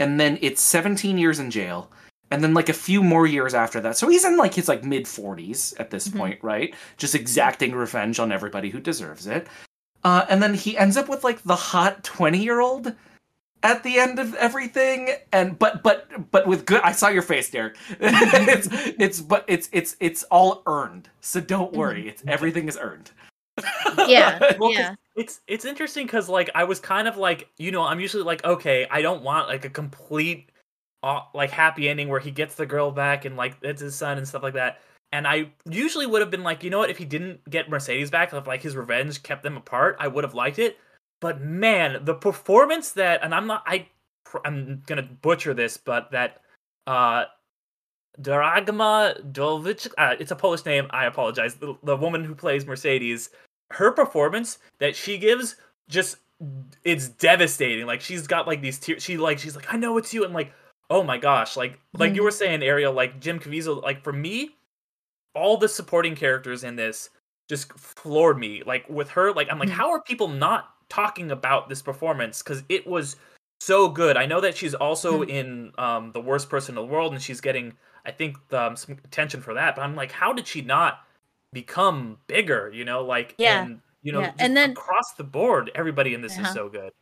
And 0.00 0.18
then 0.18 0.38
it's 0.40 0.60
17 0.60 1.18
years 1.18 1.38
in 1.38 1.50
jail. 1.52 1.90
And 2.32 2.42
then 2.42 2.52
like 2.52 2.68
a 2.68 2.72
few 2.72 3.00
more 3.02 3.26
years 3.28 3.54
after 3.54 3.80
that. 3.80 3.96
So 3.96 4.08
he's 4.08 4.24
in 4.24 4.36
like 4.36 4.52
his 4.52 4.66
like 4.68 4.82
mid 4.82 5.04
40s 5.06 5.72
at 5.78 5.90
this 5.90 6.08
Mhm. 6.08 6.18
point, 6.18 6.38
right? 6.42 6.74
Just 6.96 7.14
exacting 7.14 7.74
revenge 7.74 8.18
on 8.18 8.32
everybody 8.32 8.70
who 8.70 8.80
deserves 8.80 9.26
it. 9.28 9.46
Uh 10.02 10.26
and 10.28 10.42
then 10.42 10.52
he 10.54 10.76
ends 10.76 10.96
up 10.96 11.08
with 11.08 11.22
like 11.22 11.42
the 11.44 11.56
hot 11.56 12.02
20-year-old 12.02 12.92
at 13.64 13.82
the 13.82 13.98
end 13.98 14.18
of 14.20 14.34
everything 14.34 15.10
and 15.32 15.58
but 15.58 15.82
but 15.82 16.06
but 16.30 16.46
with 16.46 16.66
good 16.66 16.80
I 16.82 16.92
saw 16.92 17.08
your 17.08 17.22
face, 17.22 17.50
Derek. 17.50 17.76
it's 18.00 18.68
it's 19.00 19.20
but 19.20 19.44
it's 19.48 19.68
it's 19.72 19.96
it's 20.00 20.22
all 20.24 20.62
earned. 20.66 21.08
So 21.20 21.40
don't 21.40 21.72
worry. 21.72 22.08
It's 22.08 22.22
everything 22.28 22.68
is 22.68 22.78
earned. 22.80 23.10
Yeah, 24.06 24.38
Well, 24.58 24.70
'cause 24.70 24.78
yeah. 24.78 24.94
It's 25.16 25.40
it's 25.46 25.64
interesting 25.64 26.06
because 26.06 26.28
like 26.28 26.50
I 26.54 26.64
was 26.64 26.80
kind 26.80 27.08
of 27.08 27.16
like 27.16 27.48
you 27.56 27.70
know 27.70 27.82
I'm 27.82 28.00
usually 28.00 28.24
like 28.24 28.44
okay 28.44 28.86
I 28.90 29.00
don't 29.02 29.22
want 29.22 29.48
like 29.48 29.64
a 29.64 29.70
complete 29.70 30.50
uh, 31.04 31.20
like 31.34 31.50
happy 31.50 31.88
ending 31.88 32.08
where 32.08 32.20
he 32.20 32.30
gets 32.30 32.54
the 32.56 32.66
girl 32.66 32.90
back 32.90 33.24
and 33.24 33.36
like 33.36 33.56
it's 33.62 33.80
his 33.80 33.94
son 33.94 34.18
and 34.18 34.26
stuff 34.26 34.42
like 34.42 34.54
that. 34.54 34.80
And 35.12 35.28
I 35.28 35.50
usually 35.70 36.06
would 36.06 36.20
have 36.22 36.30
been 36.30 36.42
like, 36.42 36.64
you 36.64 36.70
know 36.70 36.78
what, 36.78 36.90
if 36.90 36.98
he 36.98 37.04
didn't 37.04 37.48
get 37.48 37.68
Mercedes 37.70 38.10
back, 38.10 38.32
if 38.32 38.46
like 38.46 38.62
his 38.62 38.74
revenge 38.74 39.22
kept 39.22 39.42
them 39.44 39.56
apart, 39.56 39.96
I 40.00 40.08
would 40.08 40.24
have 40.24 40.34
liked 40.34 40.58
it. 40.58 40.78
But 41.24 41.40
man, 41.40 42.04
the 42.04 42.12
performance 42.12 42.92
that 42.92 43.20
and 43.22 43.34
I'm 43.34 43.46
not 43.46 43.62
I 43.66 43.88
I'm 44.44 44.82
gonna 44.84 45.08
butcher 45.22 45.54
this, 45.54 45.78
but 45.78 46.10
that 46.10 46.42
uh 46.86 47.24
Dragma 48.20 49.32
Dolvich, 49.32 49.88
uh, 49.96 50.16
it's 50.20 50.32
a 50.32 50.36
Polish 50.36 50.66
name. 50.66 50.86
I 50.90 51.06
apologize. 51.06 51.54
The, 51.54 51.78
the 51.82 51.96
woman 51.96 52.24
who 52.24 52.34
plays 52.34 52.66
Mercedes, 52.66 53.30
her 53.70 53.90
performance 53.90 54.58
that 54.80 54.94
she 54.94 55.16
gives 55.16 55.56
just 55.88 56.18
it's 56.84 57.08
devastating. 57.08 57.86
Like 57.86 58.02
she's 58.02 58.26
got 58.26 58.46
like 58.46 58.60
these 58.60 58.78
tears. 58.78 59.02
She 59.02 59.16
like 59.16 59.38
she's 59.38 59.56
like 59.56 59.72
I 59.72 59.78
know 59.78 59.96
it's 59.96 60.12
you, 60.12 60.26
and 60.26 60.34
like 60.34 60.52
oh 60.90 61.02
my 61.02 61.16
gosh, 61.16 61.56
like 61.56 61.78
like 61.94 62.14
you 62.14 62.22
were 62.22 62.30
saying, 62.32 62.62
Ariel, 62.62 62.92
like 62.92 63.18
Jim 63.18 63.40
Caviezel. 63.40 63.82
Like 63.82 64.04
for 64.04 64.12
me, 64.12 64.50
all 65.34 65.56
the 65.56 65.70
supporting 65.70 66.14
characters 66.14 66.64
in 66.64 66.76
this 66.76 67.08
just 67.48 67.72
floored 67.72 68.38
me. 68.38 68.62
Like 68.66 68.86
with 68.90 69.08
her, 69.08 69.32
like 69.32 69.48
I'm 69.50 69.58
like, 69.58 69.70
Mhm. 69.70 69.72
how 69.72 69.90
are 69.90 70.02
people 70.02 70.28
not 70.28 70.73
talking 70.88 71.30
about 71.30 71.68
this 71.68 71.82
performance? 71.82 72.42
Because 72.42 72.62
it 72.68 72.86
was 72.86 73.16
so 73.60 73.88
good. 73.88 74.16
I 74.16 74.26
know 74.26 74.40
that 74.40 74.56
she's 74.56 74.74
also 74.74 75.22
in 75.22 75.72
um, 75.78 76.12
the 76.12 76.20
worst 76.20 76.48
person 76.50 76.76
in 76.76 76.86
the 76.86 76.92
world, 76.92 77.12
and 77.12 77.22
she's 77.22 77.40
getting, 77.40 77.72
I 78.04 78.10
think, 78.10 78.36
um, 78.52 78.76
some 78.76 78.96
attention 79.04 79.40
for 79.40 79.54
that. 79.54 79.76
But 79.76 79.82
I'm 79.82 79.94
like, 79.96 80.12
how 80.12 80.32
did 80.32 80.46
she 80.46 80.60
not 80.62 81.00
become 81.52 82.18
bigger? 82.26 82.70
You 82.72 82.84
know, 82.84 83.04
like 83.04 83.34
Yeah. 83.38 83.62
and 83.64 83.80
you 84.02 84.12
know, 84.12 84.20
Yeah, 84.20 84.32
and 84.38 84.54
then- 84.56 84.72
across 84.72 85.12
the 85.16 85.24
board, 85.24 85.70
everybody 85.74 86.12
in 86.12 86.20
this 86.20 86.36
Uh-huh. 86.36 86.48
is 86.48 86.54
so 86.54 86.68
good. 86.68 86.92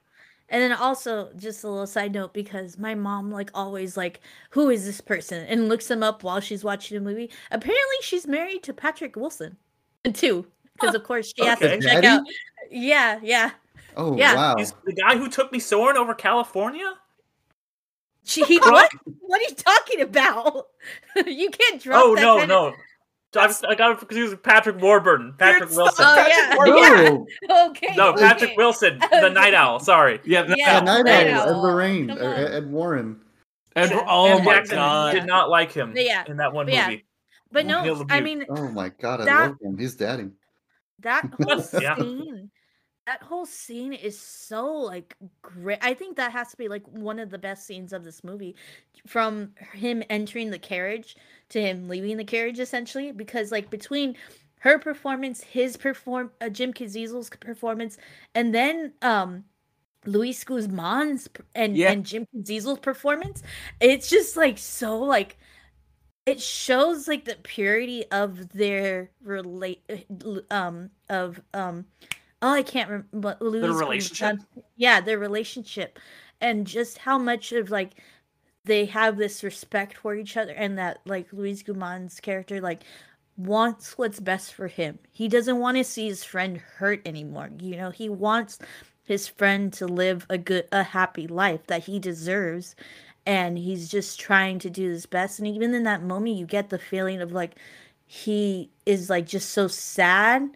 And 0.48 0.60
then 0.62 0.72
also, 0.72 1.30
just 1.34 1.64
a 1.64 1.68
little 1.68 1.86
side 1.86 2.12
note, 2.12 2.32
because 2.34 2.78
my 2.78 2.94
mom 2.94 3.30
like 3.32 3.50
always 3.54 3.96
like, 3.96 4.20
who 4.50 4.68
is 4.70 4.84
this 4.84 5.00
person? 5.00 5.44
And 5.46 5.68
looks 5.68 5.88
them 5.88 6.02
up 6.02 6.22
while 6.22 6.40
she's 6.40 6.62
watching 6.62 6.96
a 6.96 7.00
movie. 7.00 7.30
Apparently, 7.50 7.96
she's 8.02 8.26
married 8.26 8.62
to 8.64 8.72
Patrick 8.74 9.16
Wilson, 9.16 9.56
too. 10.12 10.46
Because 10.74 10.94
of 10.94 11.02
course 11.04 11.32
she 11.36 11.44
has 11.44 11.58
to 11.58 11.70
check 11.80 12.02
Daddy? 12.02 12.06
out. 12.06 12.22
Yeah, 12.70 13.18
yeah. 13.22 13.50
Oh 13.96 14.16
Yeah. 14.16 14.34
wow! 14.34 14.54
He's 14.56 14.72
the 14.84 14.92
guy 14.92 15.16
who 15.16 15.28
took 15.28 15.52
me 15.52 15.58
soaring 15.58 15.96
over 15.96 16.14
California. 16.14 16.92
She 18.24 18.44
he, 18.44 18.58
what? 18.58 18.90
What 19.20 19.40
are 19.40 19.44
you 19.48 19.54
talking 19.54 20.00
about? 20.02 20.66
you 21.26 21.50
can't 21.50 21.82
drop. 21.82 22.02
Oh 22.04 22.14
that 22.14 22.22
no, 22.22 22.36
kind 22.38 22.48
no. 22.48 22.66
Of... 22.68 22.74
I, 23.34 23.46
was, 23.46 23.64
I 23.64 23.74
got 23.74 23.92
it 23.92 23.98
confused 23.98 24.30
with 24.30 24.42
Patrick 24.42 24.80
Warburton. 24.80 25.34
Patrick 25.38 25.62
It's- 25.70 25.76
Wilson. 25.76 26.04
Oh 26.06 26.14
Patrick 26.14 26.34
yeah, 26.36 26.56
Warburton. 26.56 27.26
yeah. 27.42 27.48
No, 27.48 27.70
Okay. 27.70 27.94
no, 27.96 28.08
okay. 28.10 28.20
Patrick 28.20 28.56
Wilson, 28.58 28.98
the 29.10 29.30
Night 29.30 29.54
Owl. 29.54 29.80
Sorry. 29.80 30.20
Yeah, 30.24 30.42
that- 30.42 30.58
Yeah. 30.58 30.74
yeah, 30.74 30.80
Night 30.80 31.04
Night 31.06 31.28
Owl, 31.28 31.40
Owl. 31.40 31.48
Ed 31.48 31.56
Lorraine, 31.62 32.08
Come 32.08 32.18
or. 32.18 32.34
Ed 32.34 32.70
Warren. 32.70 33.20
And, 33.74 33.88
Sam 33.88 34.04
oh 34.06 34.38
my 34.40 34.54
Jackson 34.56 34.76
god. 34.76 35.12
did 35.14 35.24
not 35.26 35.48
like 35.48 35.72
him 35.72 35.94
Yeah. 35.96 36.24
in 36.28 36.36
that 36.36 36.52
one 36.52 36.68
Yeah. 36.68 36.90
movie. 36.90 37.06
But 37.50 37.64
no, 37.66 38.04
I 38.10 38.20
mean 38.20 38.44
Oh 38.50 38.68
my 38.68 38.90
god, 38.90 39.22
I 39.22 39.24
That- 39.24 39.48
love 39.48 39.56
him. 39.62 39.78
He's 39.78 39.94
daddy. 39.96 40.28
that 41.00 41.24
whole 41.42 41.64
Yeah. 41.82 41.96
scene 41.96 42.50
that 43.06 43.22
whole 43.22 43.46
scene 43.46 43.92
is 43.92 44.18
so 44.18 44.66
like 44.72 45.16
great 45.42 45.78
i 45.82 45.92
think 45.94 46.16
that 46.16 46.32
has 46.32 46.50
to 46.50 46.56
be 46.56 46.68
like 46.68 46.86
one 46.88 47.18
of 47.18 47.30
the 47.30 47.38
best 47.38 47.66
scenes 47.66 47.92
of 47.92 48.04
this 48.04 48.22
movie 48.22 48.54
from 49.06 49.52
him 49.72 50.02
entering 50.08 50.50
the 50.50 50.58
carriage 50.58 51.16
to 51.48 51.60
him 51.60 51.88
leaving 51.88 52.16
the 52.16 52.24
carriage 52.24 52.60
essentially 52.60 53.10
because 53.12 53.50
like 53.50 53.70
between 53.70 54.16
her 54.60 54.78
performance 54.78 55.42
his 55.42 55.76
perform 55.76 56.30
uh, 56.40 56.48
jim 56.48 56.72
caviezel's 56.72 57.30
performance 57.30 57.96
and 58.34 58.54
then 58.54 58.92
um 59.02 59.44
Luis 60.04 60.42
Guzman's 60.44 61.28
and 61.54 61.76
Yeah. 61.76 61.92
and 61.92 62.04
Jim 62.04 62.26
Caviezel's 62.34 62.80
performance, 62.80 63.42
it's 63.80 64.10
just 64.10 64.36
like 64.36 64.58
so 64.58 64.98
like 64.98 65.38
it 66.26 66.40
shows 66.40 67.08
like 67.08 67.24
the 67.24 67.36
purity 67.42 68.04
of 68.10 68.48
their 68.50 69.10
relate 69.22 69.82
um 70.50 70.90
of 71.08 71.40
um 71.54 71.86
oh 72.42 72.50
I 72.50 72.62
can't 72.62 72.90
remember 72.90 73.36
Luis 73.40 73.62
Guzman- 73.62 73.78
relationship? 73.78 74.38
yeah 74.76 75.00
their 75.00 75.18
relationship 75.18 75.98
and 76.40 76.66
just 76.66 76.98
how 76.98 77.18
much 77.18 77.52
of 77.52 77.70
like 77.70 77.92
they 78.64 78.84
have 78.86 79.16
this 79.16 79.42
respect 79.42 79.96
for 79.96 80.14
each 80.14 80.36
other 80.36 80.52
and 80.52 80.78
that 80.78 81.00
like 81.04 81.32
Luis 81.32 81.62
Guzman's 81.62 82.20
character 82.20 82.60
like 82.60 82.82
wants 83.36 83.96
what's 83.96 84.20
best 84.20 84.52
for 84.54 84.68
him. 84.68 84.98
He 85.10 85.26
doesn't 85.28 85.58
want 85.58 85.78
to 85.78 85.84
see 85.84 86.06
his 86.06 86.22
friend 86.22 86.58
hurt 86.58 87.00
anymore. 87.06 87.50
You 87.60 87.76
know, 87.76 87.90
he 87.90 88.08
wants 88.08 88.58
his 89.04 89.26
friend 89.26 89.72
to 89.74 89.86
live 89.86 90.26
a 90.30 90.38
good 90.38 90.68
a 90.72 90.82
happy 90.82 91.26
life 91.26 91.66
that 91.66 91.84
he 91.84 91.98
deserves 91.98 92.76
and 93.26 93.56
he's 93.58 93.88
just 93.88 94.20
trying 94.20 94.58
to 94.60 94.70
do 94.70 94.88
his 94.88 95.06
best 95.06 95.38
and 95.38 95.48
even 95.48 95.74
in 95.74 95.84
that 95.84 96.02
moment 96.02 96.36
you 96.36 96.46
get 96.46 96.70
the 96.70 96.78
feeling 96.78 97.20
of 97.20 97.32
like 97.32 97.52
he 98.06 98.70
is 98.86 99.08
like 99.08 99.26
just 99.26 99.50
so 99.50 99.68
sad 99.68 100.48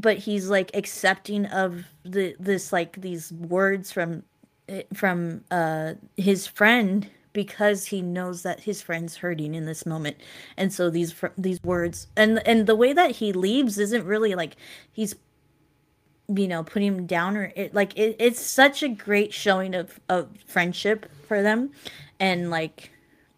but 0.00 0.18
he's 0.18 0.48
like 0.48 0.70
accepting 0.74 1.46
of 1.46 1.84
the 2.04 2.34
this 2.38 2.72
like 2.72 3.00
these 3.00 3.32
words 3.32 3.92
from 3.92 4.22
eh, 4.68 4.82
from 4.94 5.44
uh 5.50 5.94
his 6.16 6.46
friend 6.46 7.10
because 7.32 7.86
he 7.86 8.02
knows 8.02 8.42
that 8.42 8.60
his 8.60 8.82
friend's 8.82 9.16
hurting 9.16 9.54
in 9.54 9.64
this 9.64 9.86
moment. 9.86 10.16
And 10.56 10.72
so 10.72 10.90
these 10.90 11.14
these 11.36 11.62
words 11.62 12.06
and 12.16 12.46
and 12.46 12.66
the 12.66 12.76
way 12.76 12.92
that 12.92 13.12
he 13.12 13.32
leaves 13.32 13.78
isn't 13.78 14.04
really 14.04 14.34
like 14.34 14.56
he's 14.92 15.14
you 16.28 16.48
know 16.48 16.62
putting 16.62 16.88
him 16.88 17.06
down 17.06 17.36
or 17.36 17.52
it 17.56 17.74
like 17.74 17.96
it, 17.96 18.16
it's 18.18 18.40
such 18.40 18.82
a 18.82 18.88
great 18.88 19.32
showing 19.32 19.74
of 19.74 20.00
of 20.08 20.28
friendship 20.46 21.10
for 21.26 21.42
them. 21.42 21.70
And 22.18 22.50
like 22.50 22.90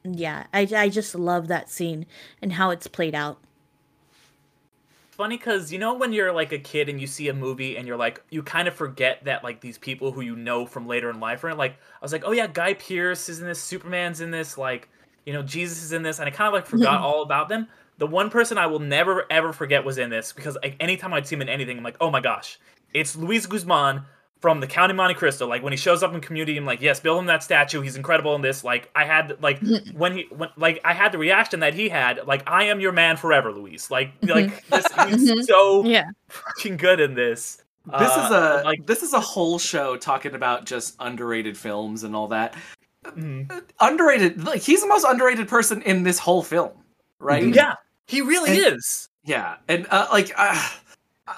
yeah 0.05 0.45
i 0.53 0.69
i 0.77 0.89
just 0.89 1.15
love 1.15 1.49
that 1.49 1.71
scene 1.71 2.05
and 2.41 2.55
how 2.55 2.71
it's 2.71 2.89
played 2.89 3.15
out 3.15 3.39
funny 5.23 5.37
because 5.37 5.73
you 5.73 5.79
know 5.79 5.95
when 5.95 6.13
you're 6.13 6.33
like 6.33 6.51
a 6.51 6.59
kid 6.59 6.89
and 6.89 7.01
you 7.01 7.07
see 7.07 7.29
a 7.29 7.33
movie 7.33 7.77
and 7.77 7.87
you're 7.87 7.97
like 7.97 8.21
you 8.31 8.43
kind 8.43 8.67
of 8.67 8.75
forget 8.75 9.23
that 9.25 9.45
like 9.45 9.61
these 9.61 9.79
people 9.79 10.11
who 10.11 10.21
you 10.21 10.35
know 10.35 10.67
from 10.67 10.85
later 10.85 11.09
in 11.11 11.21
life 11.21 11.45
are 11.45 11.55
like 11.55 11.75
i 11.75 12.03
was 12.03 12.11
like 12.11 12.25
oh 12.27 12.33
yeah 12.33 12.49
guy 12.49 12.75
pearce 12.75 13.29
is 13.29 13.39
in 13.39 13.47
this 13.47 13.63
superman's 13.63 14.21
in 14.21 14.33
this 14.33 14.59
like 14.59 14.89
you 15.25 15.33
know 15.33 15.41
jesus 15.41 15.81
is 15.81 15.93
in 15.93 16.03
this 16.03 16.19
and 16.19 16.27
i 16.27 16.31
kind 16.33 16.49
of 16.49 16.53
like 16.53 16.67
forgot 16.67 17.01
all 17.01 17.23
about 17.23 17.49
them. 17.49 17.69
The 17.99 18.07
one 18.09 18.31
person 18.31 18.59
i 18.59 18.67
will 18.67 18.81
never 18.81 19.25
ever 19.31 19.53
forget 19.53 19.85
was 19.85 19.97
in 19.97 20.11
this 20.11 20.33
because 20.33 20.59
like 20.61 20.75
anytime 20.81 21.15
i'd 21.15 21.25
see 21.25 21.37
him 21.37 21.43
in 21.43 21.49
anything 21.49 21.79
i'm 21.79 21.85
like 21.85 21.99
oh 22.01 22.11
my 22.11 22.21
gosh 22.21 22.59
it's 22.93 23.15
luis 23.15 23.47
guzman 23.47 24.03
from 24.43 24.61
the 24.61 24.67
County 24.67 24.93
Monte 24.93 25.15
Cristo. 25.15 25.47
Like 25.47 25.63
when 25.63 25.73
he 25.73 25.77
shows 25.79 26.03
up 26.03 26.13
in 26.13 26.21
Community, 26.21 26.59
I'm 26.59 26.67
like, 26.67 26.83
yes, 26.83 27.01
build 27.01 27.21
him 27.21 27.27
that 27.27 27.43
statue. 27.43 27.81
He's 27.81 27.97
incredible 27.97 28.35
in 28.35 28.43
this. 28.43 28.63
Like 28.65 28.91
I 28.95 29.05
had 29.05 29.41
like 29.41 29.61
when 29.95 30.17
he 30.17 30.27
when 30.37 30.51
like 30.57 30.81
I 30.85 30.93
had 30.93 31.13
the 31.13 31.19
reaction 31.19 31.61
that 31.61 31.73
he 31.73 31.89
had. 31.89 32.27
Like 32.27 32.43
I 32.47 32.65
am 32.65 32.81
your 32.81 32.93
man 32.93 33.17
forever, 33.17 33.51
Luis. 33.53 33.91
Like 33.91 34.13
like 34.23 34.67
this, 34.69 34.85
he's 35.09 35.47
so 35.47 35.85
yeah 35.87 36.11
fucking 36.29 36.77
good 36.77 37.01
in 37.01 37.15
this. 37.15 37.63
This 37.87 38.11
Uh, 38.11 38.23
is 38.25 38.31
a 38.31 38.63
like 38.65 38.85
this 38.87 39.03
is 39.03 39.13
a 39.15 39.21
whole 39.21 39.59
show 39.59 39.97
talking 39.97 40.35
about 40.35 40.67
just 40.67 40.95
underrated 41.01 41.57
films 41.57 42.03
and 42.05 42.15
all 42.15 42.29
that. 42.29 42.55
mm, 43.07 43.51
Underrated, 43.81 44.45
like 44.45 44.61
he's 44.63 44.83
the 44.83 44.87
most 44.89 45.05
underrated 45.05 45.49
person 45.49 45.83
in 45.83 46.03
this 46.05 46.19
whole 46.19 46.43
film, 46.45 46.71
right? 47.19 47.43
yeah, 47.55 47.75
he 48.07 48.21
really 48.21 48.51
And- 48.51 48.77
is. 48.77 49.09
Yeah, 49.25 49.57
and 49.69 49.87
uh, 49.91 50.09
like 50.13 50.33
uh, 50.37 50.69
uh, 51.29 51.33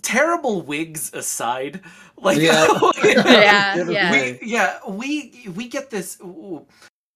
terrible 0.00 0.62
wigs 0.62 1.12
aside, 1.12 1.80
like 2.16 2.38
Yeah. 2.38 2.66
yeah 3.04 3.84
yeah. 3.84 4.12
We 4.12 4.38
yeah 4.42 4.78
we 4.88 5.48
we 5.54 5.68
get 5.68 5.90
this 5.90 6.18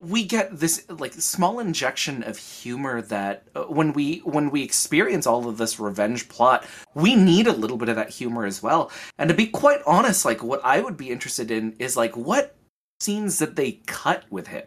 we 0.01 0.25
get 0.25 0.59
this 0.59 0.85
like 0.91 1.15
small 1.15 1.59
injection 1.59 2.23
of 2.23 2.37
humor 2.37 3.01
that 3.03 3.45
uh, 3.55 3.63
when 3.65 3.93
we 3.93 4.19
when 4.19 4.51
we 4.51 4.63
experience 4.63 5.27
all 5.27 5.49
of 5.49 5.57
this 5.57 5.81
revenge 5.81 6.29
plot 6.29 6.67
we 6.95 7.17
need 7.17 7.47
a 7.47 7.53
little 7.53 7.79
bit 7.79 7.89
of 7.89 7.97
that 7.97 8.11
humor 8.11 8.45
as 8.45 8.63
well. 8.63 8.91
And 9.19 9.29
to 9.29 9.35
be 9.35 9.47
quite 9.47 9.81
honest 9.87 10.25
like 10.25 10.43
what 10.43 10.61
i 10.65 10.81
would 10.81 10.97
be 10.97 11.11
interested 11.11 11.51
in 11.51 11.75
is 11.79 11.97
like 11.97 12.17
what 12.17 12.57
scenes 13.01 13.39
that 13.39 13.57
they 13.57 13.73
cut 13.87 14.25
with 14.31 14.49
him. 14.49 14.65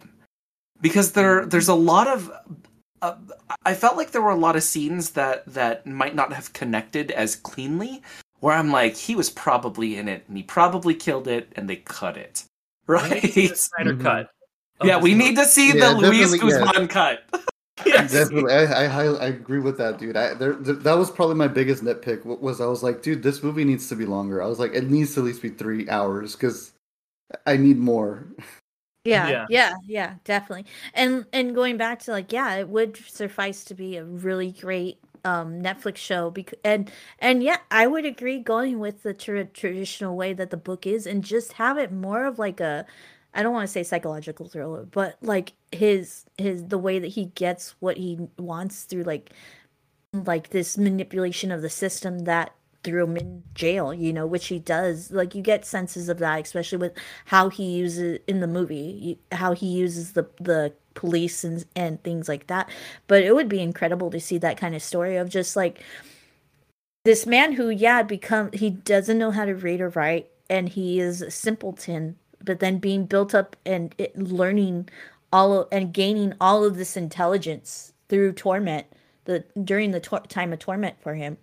Because 0.81 1.11
there 1.11 1.45
there's 1.45 1.67
a 1.67 1.75
lot 1.75 2.07
of 2.07 2.31
uh, 3.01 3.15
I 3.63 3.73
felt 3.73 3.97
like 3.97 4.11
there 4.11 4.21
were 4.21 4.31
a 4.31 4.35
lot 4.35 4.55
of 4.55 4.63
scenes 4.63 5.11
that 5.11 5.45
that 5.53 5.85
might 5.85 6.15
not 6.15 6.33
have 6.33 6.53
connected 6.53 7.11
as 7.11 7.35
cleanly. 7.35 8.01
Where 8.39 8.55
I'm 8.55 8.71
like, 8.71 8.95
he 8.95 9.15
was 9.15 9.29
probably 9.29 9.97
in 9.97 10.07
it, 10.07 10.23
and 10.27 10.37
he 10.37 10.43
probably 10.43 10.93
killed 10.95 11.27
it, 11.27 11.51
and 11.55 11.69
they 11.69 11.75
cut 11.77 12.15
it, 12.17 12.43
right? 12.87 13.21
The 13.21 13.47
Snyder 13.47 13.95
Mhm. 13.95 14.01
cut. 14.01 14.31
yeah, 14.81 14.97
we 14.97 15.13
movie. 15.13 15.29
need 15.29 15.35
to 15.35 15.45
see 15.45 15.73
Yeah, 15.77 15.93
the 15.93 15.97
Luis 15.99 16.31
definitely, 16.31 16.49
yeah. 16.53 16.65
Guzman 16.65 16.87
cut. 16.87 17.23
Yes. 17.85 18.11
Definitely, 18.11 18.51
I, 18.53 18.65
I 18.97 19.03
I 19.05 19.25
agree 19.27 19.59
with 19.59 19.77
that, 19.77 19.97
dude. 19.99 20.17
I 20.17 20.33
there, 20.33 20.53
th- 20.55 20.79
that 20.79 20.97
was 20.97 21.09
probably 21.09 21.35
my 21.35 21.47
biggest 21.47 21.81
nitpick. 21.81 22.25
Was 22.25 22.59
I 22.59 22.65
was 22.65 22.83
like, 22.83 23.01
dude, 23.01 23.23
this 23.23 23.41
movie 23.41 23.63
needs 23.63 23.87
to 23.87 23.95
be 23.95 24.05
longer. 24.05 24.43
I 24.43 24.47
was 24.47 24.59
like, 24.59 24.73
it 24.73 24.89
needs 24.89 25.13
to 25.13 25.21
at 25.21 25.25
least 25.25 25.41
be 25.41 25.47
three 25.47 25.89
hours 25.89 26.35
because 26.35 26.73
I 27.45 27.55
need 27.55 27.77
more. 27.77 28.27
yeah 29.05 29.27
Yeah. 29.29 29.45
yeah 29.49 29.73
yeah 29.85 30.15
definitely 30.25 30.65
and 30.93 31.25
and 31.31 31.55
going 31.55 31.77
back 31.77 31.99
to 31.99 32.11
like 32.11 32.31
yeah 32.31 32.55
it 32.55 32.67
would 32.69 32.97
suffice 32.97 33.63
to 33.65 33.73
be 33.73 33.95
a 33.97 34.03
really 34.03 34.51
great 34.51 34.97
um 35.25 35.61
netflix 35.61 35.97
show 35.97 36.29
because 36.29 36.59
and 36.63 36.91
and 37.19 37.41
yeah 37.43 37.57
i 37.71 37.87
would 37.87 38.05
agree 38.05 38.39
going 38.39 38.79
with 38.79 39.03
the 39.03 39.13
tra- 39.13 39.45
traditional 39.45 40.15
way 40.15 40.33
that 40.33 40.49
the 40.49 40.57
book 40.57 40.85
is 40.85 41.07
and 41.07 41.23
just 41.23 41.53
have 41.53 41.77
it 41.77 41.91
more 41.91 42.25
of 42.25 42.39
like 42.39 42.59
a 42.59 42.85
i 43.33 43.41
don't 43.43 43.53
want 43.53 43.67
to 43.67 43.71
say 43.71 43.83
psychological 43.83 44.47
thriller 44.47 44.85
but 44.85 45.17
like 45.21 45.53
his 45.71 46.25
his 46.37 46.65
the 46.67 46.77
way 46.77 46.99
that 46.99 47.07
he 47.09 47.25
gets 47.25 47.75
what 47.79 47.97
he 47.97 48.17
wants 48.37 48.83
through 48.83 49.03
like 49.03 49.31
like 50.13 50.49
this 50.49 50.77
manipulation 50.77 51.51
of 51.51 51.61
the 51.61 51.69
system 51.69 52.19
that 52.19 52.53
threw 52.83 53.03
him 53.03 53.17
in 53.17 53.43
jail, 53.53 53.93
you 53.93 54.13
know, 54.13 54.25
which 54.25 54.47
he 54.47 54.59
does. 54.59 55.11
Like 55.11 55.35
you 55.35 55.41
get 55.41 55.65
senses 55.65 56.09
of 56.09 56.19
that, 56.19 56.41
especially 56.41 56.77
with 56.77 56.93
how 57.25 57.49
he 57.49 57.65
uses 57.77 58.19
in 58.27 58.39
the 58.39 58.47
movie, 58.47 59.19
how 59.31 59.53
he 59.53 59.67
uses 59.67 60.13
the 60.13 60.27
the 60.39 60.73
police 60.93 61.43
and 61.43 61.65
and 61.75 62.01
things 62.03 62.27
like 62.27 62.47
that. 62.47 62.69
But 63.07 63.23
it 63.23 63.35
would 63.35 63.49
be 63.49 63.61
incredible 63.61 64.11
to 64.11 64.19
see 64.19 64.37
that 64.39 64.57
kind 64.57 64.75
of 64.75 64.81
story 64.81 65.17
of 65.17 65.29
just 65.29 65.55
like 65.55 65.83
this 67.05 67.25
man 67.25 67.53
who, 67.53 67.69
yeah, 67.69 68.03
become 68.03 68.51
he 68.53 68.69
doesn't 68.69 69.17
know 69.17 69.31
how 69.31 69.45
to 69.45 69.55
read 69.55 69.81
or 69.81 69.89
write, 69.89 70.29
and 70.49 70.69
he 70.69 70.99
is 70.99 71.21
a 71.21 71.31
simpleton, 71.31 72.17
but 72.43 72.59
then 72.59 72.77
being 72.79 73.05
built 73.05 73.33
up 73.35 73.55
and 73.65 73.93
it, 73.97 74.17
learning 74.17 74.89
all 75.31 75.61
of, 75.61 75.67
and 75.71 75.93
gaining 75.93 76.33
all 76.41 76.63
of 76.63 76.77
this 76.77 76.97
intelligence 76.97 77.93
through 78.09 78.33
torment 78.33 78.87
the 79.25 79.43
during 79.63 79.91
the 79.91 79.99
tor- 79.99 80.21
time 80.27 80.51
of 80.53 80.59
torment 80.59 80.95
for 81.01 81.15
him 81.15 81.37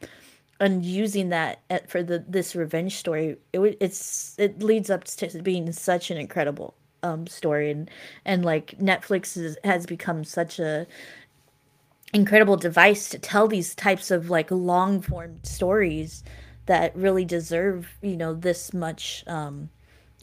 and 0.61 0.85
using 0.85 1.29
that 1.31 1.61
at, 1.71 1.91
for 1.91 2.03
the 2.03 2.25
this 2.27 2.57
revenge 2.57 2.97
story 2.97 3.37
it 3.53 3.77
it's 3.81 4.35
it 4.39 4.63
leads 4.63 4.91
up 4.91 5.05
to 5.05 5.43
being 5.43 5.71
such 5.73 6.11
an 6.11 6.17
incredible 6.17 6.75
um 7.03 7.27
story. 7.27 7.71
And 7.71 7.91
and 8.25 8.45
like 8.45 8.77
netflix 8.79 9.37
is, 9.37 9.57
has 9.65 9.87
become 9.87 10.25
such 10.25 10.59
a 10.59 10.87
incredible 12.15 12.57
device 12.57 13.09
to 13.11 13.19
tell 13.19 13.49
these 13.49 13.75
types 13.75 14.11
of 14.11 14.31
like 14.31 14.51
long 14.51 15.03
form 15.03 15.41
stories 15.43 16.25
that 16.67 16.97
really 16.97 17.25
deserve 17.25 17.89
you 18.03 18.17
know 18.17 18.35
this 18.35 18.73
much 18.73 19.25
um 19.27 19.69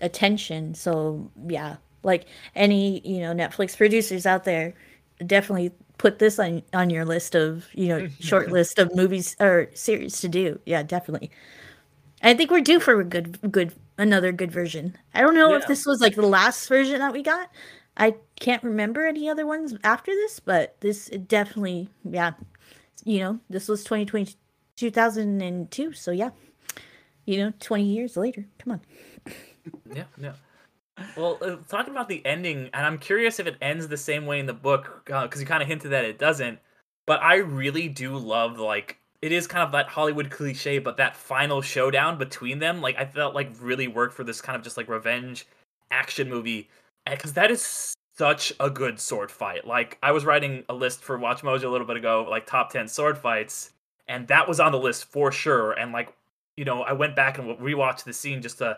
attention. 0.02 0.74
So 0.74 1.32
yeah 1.48 1.78
like 2.04 2.26
any 2.56 3.00
you 3.08 3.19
know 3.19 3.34
netflix 3.34 3.78
producers 3.78 4.26
out 4.26 4.43
there 4.43 4.74
definitely 5.26 5.72
put 6.04 6.20
this 6.20 6.38
on 6.38 6.62
on 6.74 6.89
your 6.89 7.06
list 7.06 7.34
of 7.34 7.66
you 7.74 7.88
know 7.88 8.02
mm-hmm. 8.02 8.24
short 8.24 8.52
list 8.52 8.78
of 8.78 8.94
movies 8.94 9.38
or 9.39 9.70
series 9.74 10.20
to 10.20 10.28
do. 10.28 10.60
Yeah 10.66 10.84
definitely. 10.84 11.32
I 12.22 12.34
think 12.34 12.52
we're 12.52 12.60
due 12.60 12.82
for 12.82 13.00
a 13.00 13.06
good 13.06 13.39
good 13.50 13.72
another 13.98 14.34
good 14.34 14.52
version. 14.52 14.98
I 15.13 15.22
don't 15.22 15.34
know 15.34 15.54
if 15.54 15.66
this 15.66 15.86
was 15.86 16.02
like 16.02 16.16
the 16.16 16.28
last 16.28 16.68
version 16.68 17.00
that 17.00 17.13
we 17.13 17.24
got. 17.24 17.50
I 17.96 18.16
can't 18.38 18.62
remember 18.63 19.06
any 19.06 19.30
other 19.30 19.48
ones 19.48 19.76
after 19.86 20.12
this 20.12 20.42
but 20.42 20.76
this 20.82 21.08
it 21.08 21.30
definitely 21.30 21.88
yeah 22.04 22.34
you 23.06 23.20
know 23.20 23.39
this 23.50 23.70
was 23.70 23.84
2020 23.86 24.36
2002 24.76 25.94
so 25.94 26.12
yeah 26.12 26.32
you 27.26 27.38
know 27.38 27.54
20 27.62 27.86
years 27.86 28.18
later. 28.18 28.46
Come 28.60 28.74
on. 28.74 28.82
Yeah, 29.96 30.04
yeah. 30.18 30.34
Well, 31.15 31.38
uh, 31.41 31.58
talking 31.67 31.93
about 31.93 32.08
the 32.08 32.25
ending, 32.25 32.69
and 32.73 32.86
I'm 32.86 32.97
curious 32.97 33.39
if 33.39 33.47
it 33.47 33.58
ends 33.62 33.88
the 33.88 33.97
same 33.97 34.25
way 34.25 34.39
in 34.39 34.45
the 34.45 34.53
book, 34.53 35.03
because 35.06 35.39
you 35.39 35.47
kind 35.47 35.62
of 35.62 35.67
hinted 35.67 35.91
that 35.91 36.06
it 36.06 36.19
doesn't. 36.19 36.60
But 37.06 37.21
I 37.21 37.36
really 37.36 37.88
do 37.89 38.17
love 38.17 38.60
like 38.60 38.99
it 39.21 39.32
is 39.32 39.47
kind 39.47 39.63
of 39.63 39.71
that 39.71 39.88
Hollywood 39.88 40.29
cliche, 40.29 40.79
but 40.79 40.97
that 40.97 41.15
final 41.15 41.62
showdown 41.62 42.17
between 42.17 42.60
them, 42.60 42.82
like 42.82 42.97
I 42.97 43.06
felt 43.06 43.36
like 43.36 43.51
really 43.60 43.88
worked 43.88 44.13
for 44.13 44.23
this 44.23 44.41
kind 44.41 44.56
of 44.56 44.63
just 44.63 44.77
like 44.77 44.88
revenge 44.88 45.47
action 45.91 46.29
movie, 46.29 46.69
because 47.10 47.34
that 47.34 47.51
is 47.51 47.95
such 48.17 48.53
a 48.60 48.69
good 48.69 48.99
sword 48.99 49.32
fight. 49.32 49.65
Like 49.65 49.97
I 50.03 50.12
was 50.12 50.25
writing 50.25 50.63
a 50.69 50.73
list 50.73 51.03
for 51.03 51.17
Watch 51.17 51.41
Mojo 51.41 51.65
a 51.65 51.69
little 51.69 51.88
bit 51.88 51.97
ago, 51.97 52.25
like 52.29 52.45
top 52.45 52.71
ten 52.71 52.88
sword 52.88 53.17
fights, 53.17 53.71
and 54.08 54.27
that 54.27 54.47
was 54.47 54.60
on 54.60 54.71
the 54.71 54.79
list 54.79 55.06
for 55.06 55.32
sure. 55.32 55.73
And 55.73 55.91
like 55.91 56.13
you 56.58 56.65
know, 56.65 56.84
I 56.84 56.93
went 56.93 57.15
back 57.15 57.39
and 57.39 57.58
rewatched 57.58 58.03
the 58.03 58.13
scene 58.13 58.41
just 58.41 58.60
to 58.60 58.77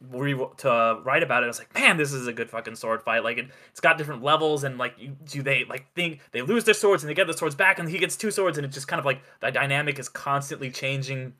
re- 0.00 0.46
to 0.58 0.70
uh, 0.70 1.00
write 1.04 1.22
about 1.22 1.42
it. 1.42 1.46
I 1.46 1.48
was 1.48 1.58
like, 1.58 1.74
man, 1.74 1.96
this 1.96 2.12
is 2.12 2.26
a 2.26 2.32
good 2.32 2.50
fucking 2.50 2.76
sword 2.76 3.02
fight. 3.02 3.24
Like 3.24 3.38
it, 3.38 3.46
it's 3.70 3.80
got 3.80 3.98
different 3.98 4.22
levels, 4.22 4.64
and 4.64 4.78
like 4.78 4.94
you 4.98 5.16
do 5.26 5.42
they 5.42 5.64
like 5.64 5.92
think 5.94 6.20
they 6.32 6.42
lose 6.42 6.64
their 6.64 6.74
swords 6.74 7.02
and 7.02 7.10
they 7.10 7.14
get 7.14 7.26
the 7.26 7.36
swords 7.36 7.54
back, 7.54 7.78
and 7.78 7.88
he 7.88 7.98
gets 7.98 8.16
two 8.16 8.30
swords, 8.30 8.58
and 8.58 8.64
it's 8.64 8.74
just 8.74 8.88
kind 8.88 9.00
of 9.00 9.06
like 9.06 9.22
the 9.40 9.50
dynamic 9.50 9.98
is 9.98 10.08
constantly 10.08 10.70
changing, 10.70 11.32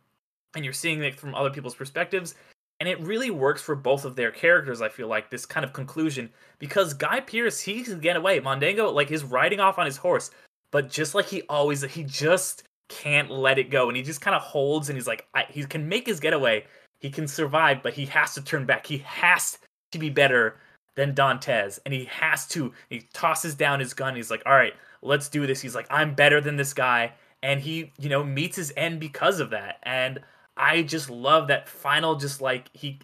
and 0.54 0.64
you're 0.64 0.74
seeing 0.74 1.02
it 1.02 1.18
from 1.18 1.34
other 1.34 1.50
people's 1.50 1.74
perspectives. 1.74 2.34
And 2.78 2.90
it 2.90 3.00
really 3.00 3.30
works 3.30 3.62
for 3.62 3.74
both 3.74 4.04
of 4.04 4.16
their 4.16 4.30
characters. 4.30 4.82
I 4.82 4.90
feel 4.90 5.08
like 5.08 5.30
this 5.30 5.46
kind 5.46 5.64
of 5.64 5.72
conclusion 5.72 6.28
because 6.58 6.92
Guy 6.92 7.20
Pearce 7.20 7.60
he 7.60 7.82
can 7.82 8.00
get 8.00 8.16
away. 8.16 8.38
Mondango 8.40 8.92
like 8.92 9.10
is 9.10 9.24
riding 9.24 9.60
off 9.60 9.78
on 9.78 9.86
his 9.86 9.96
horse, 9.96 10.30
but 10.70 10.90
just 10.90 11.14
like 11.14 11.26
he 11.26 11.42
always 11.48 11.82
he 11.82 12.04
just 12.04 12.64
can't 12.88 13.30
let 13.30 13.58
it 13.58 13.70
go, 13.70 13.88
and 13.88 13.96
he 13.96 14.02
just 14.02 14.20
kind 14.20 14.36
of 14.36 14.42
holds 14.42 14.88
and 14.88 14.96
he's 14.96 15.06
like 15.06 15.26
I, 15.34 15.44
he 15.48 15.64
can 15.64 15.88
make 15.88 16.06
his 16.06 16.20
getaway 16.20 16.64
he 17.06 17.12
can 17.12 17.28
survive, 17.28 17.84
but 17.84 17.92
he 17.92 18.06
has 18.06 18.34
to 18.34 18.42
turn 18.42 18.66
back. 18.66 18.84
He 18.86 18.98
has 18.98 19.58
to 19.92 19.98
be 19.98 20.10
better 20.10 20.56
than 20.96 21.14
Dantes, 21.14 21.78
and 21.84 21.94
he 21.94 22.06
has 22.06 22.48
to. 22.48 22.72
He 22.90 23.02
tosses 23.12 23.54
down 23.54 23.78
his 23.78 23.94
gun. 23.94 24.16
He's 24.16 24.30
like, 24.30 24.42
"All 24.44 24.54
right, 24.54 24.74
let's 25.02 25.28
do 25.28 25.46
this." 25.46 25.60
He's 25.60 25.74
like, 25.74 25.86
"I'm 25.88 26.14
better 26.14 26.40
than 26.40 26.56
this 26.56 26.74
guy," 26.74 27.12
and 27.44 27.60
he, 27.60 27.92
you 27.96 28.08
know, 28.08 28.24
meets 28.24 28.56
his 28.56 28.72
end 28.76 28.98
because 28.98 29.38
of 29.38 29.50
that. 29.50 29.78
And 29.84 30.18
I 30.56 30.82
just 30.82 31.08
love 31.08 31.46
that 31.46 31.68
final, 31.68 32.16
just 32.16 32.40
like 32.40 32.70
he, 32.72 32.98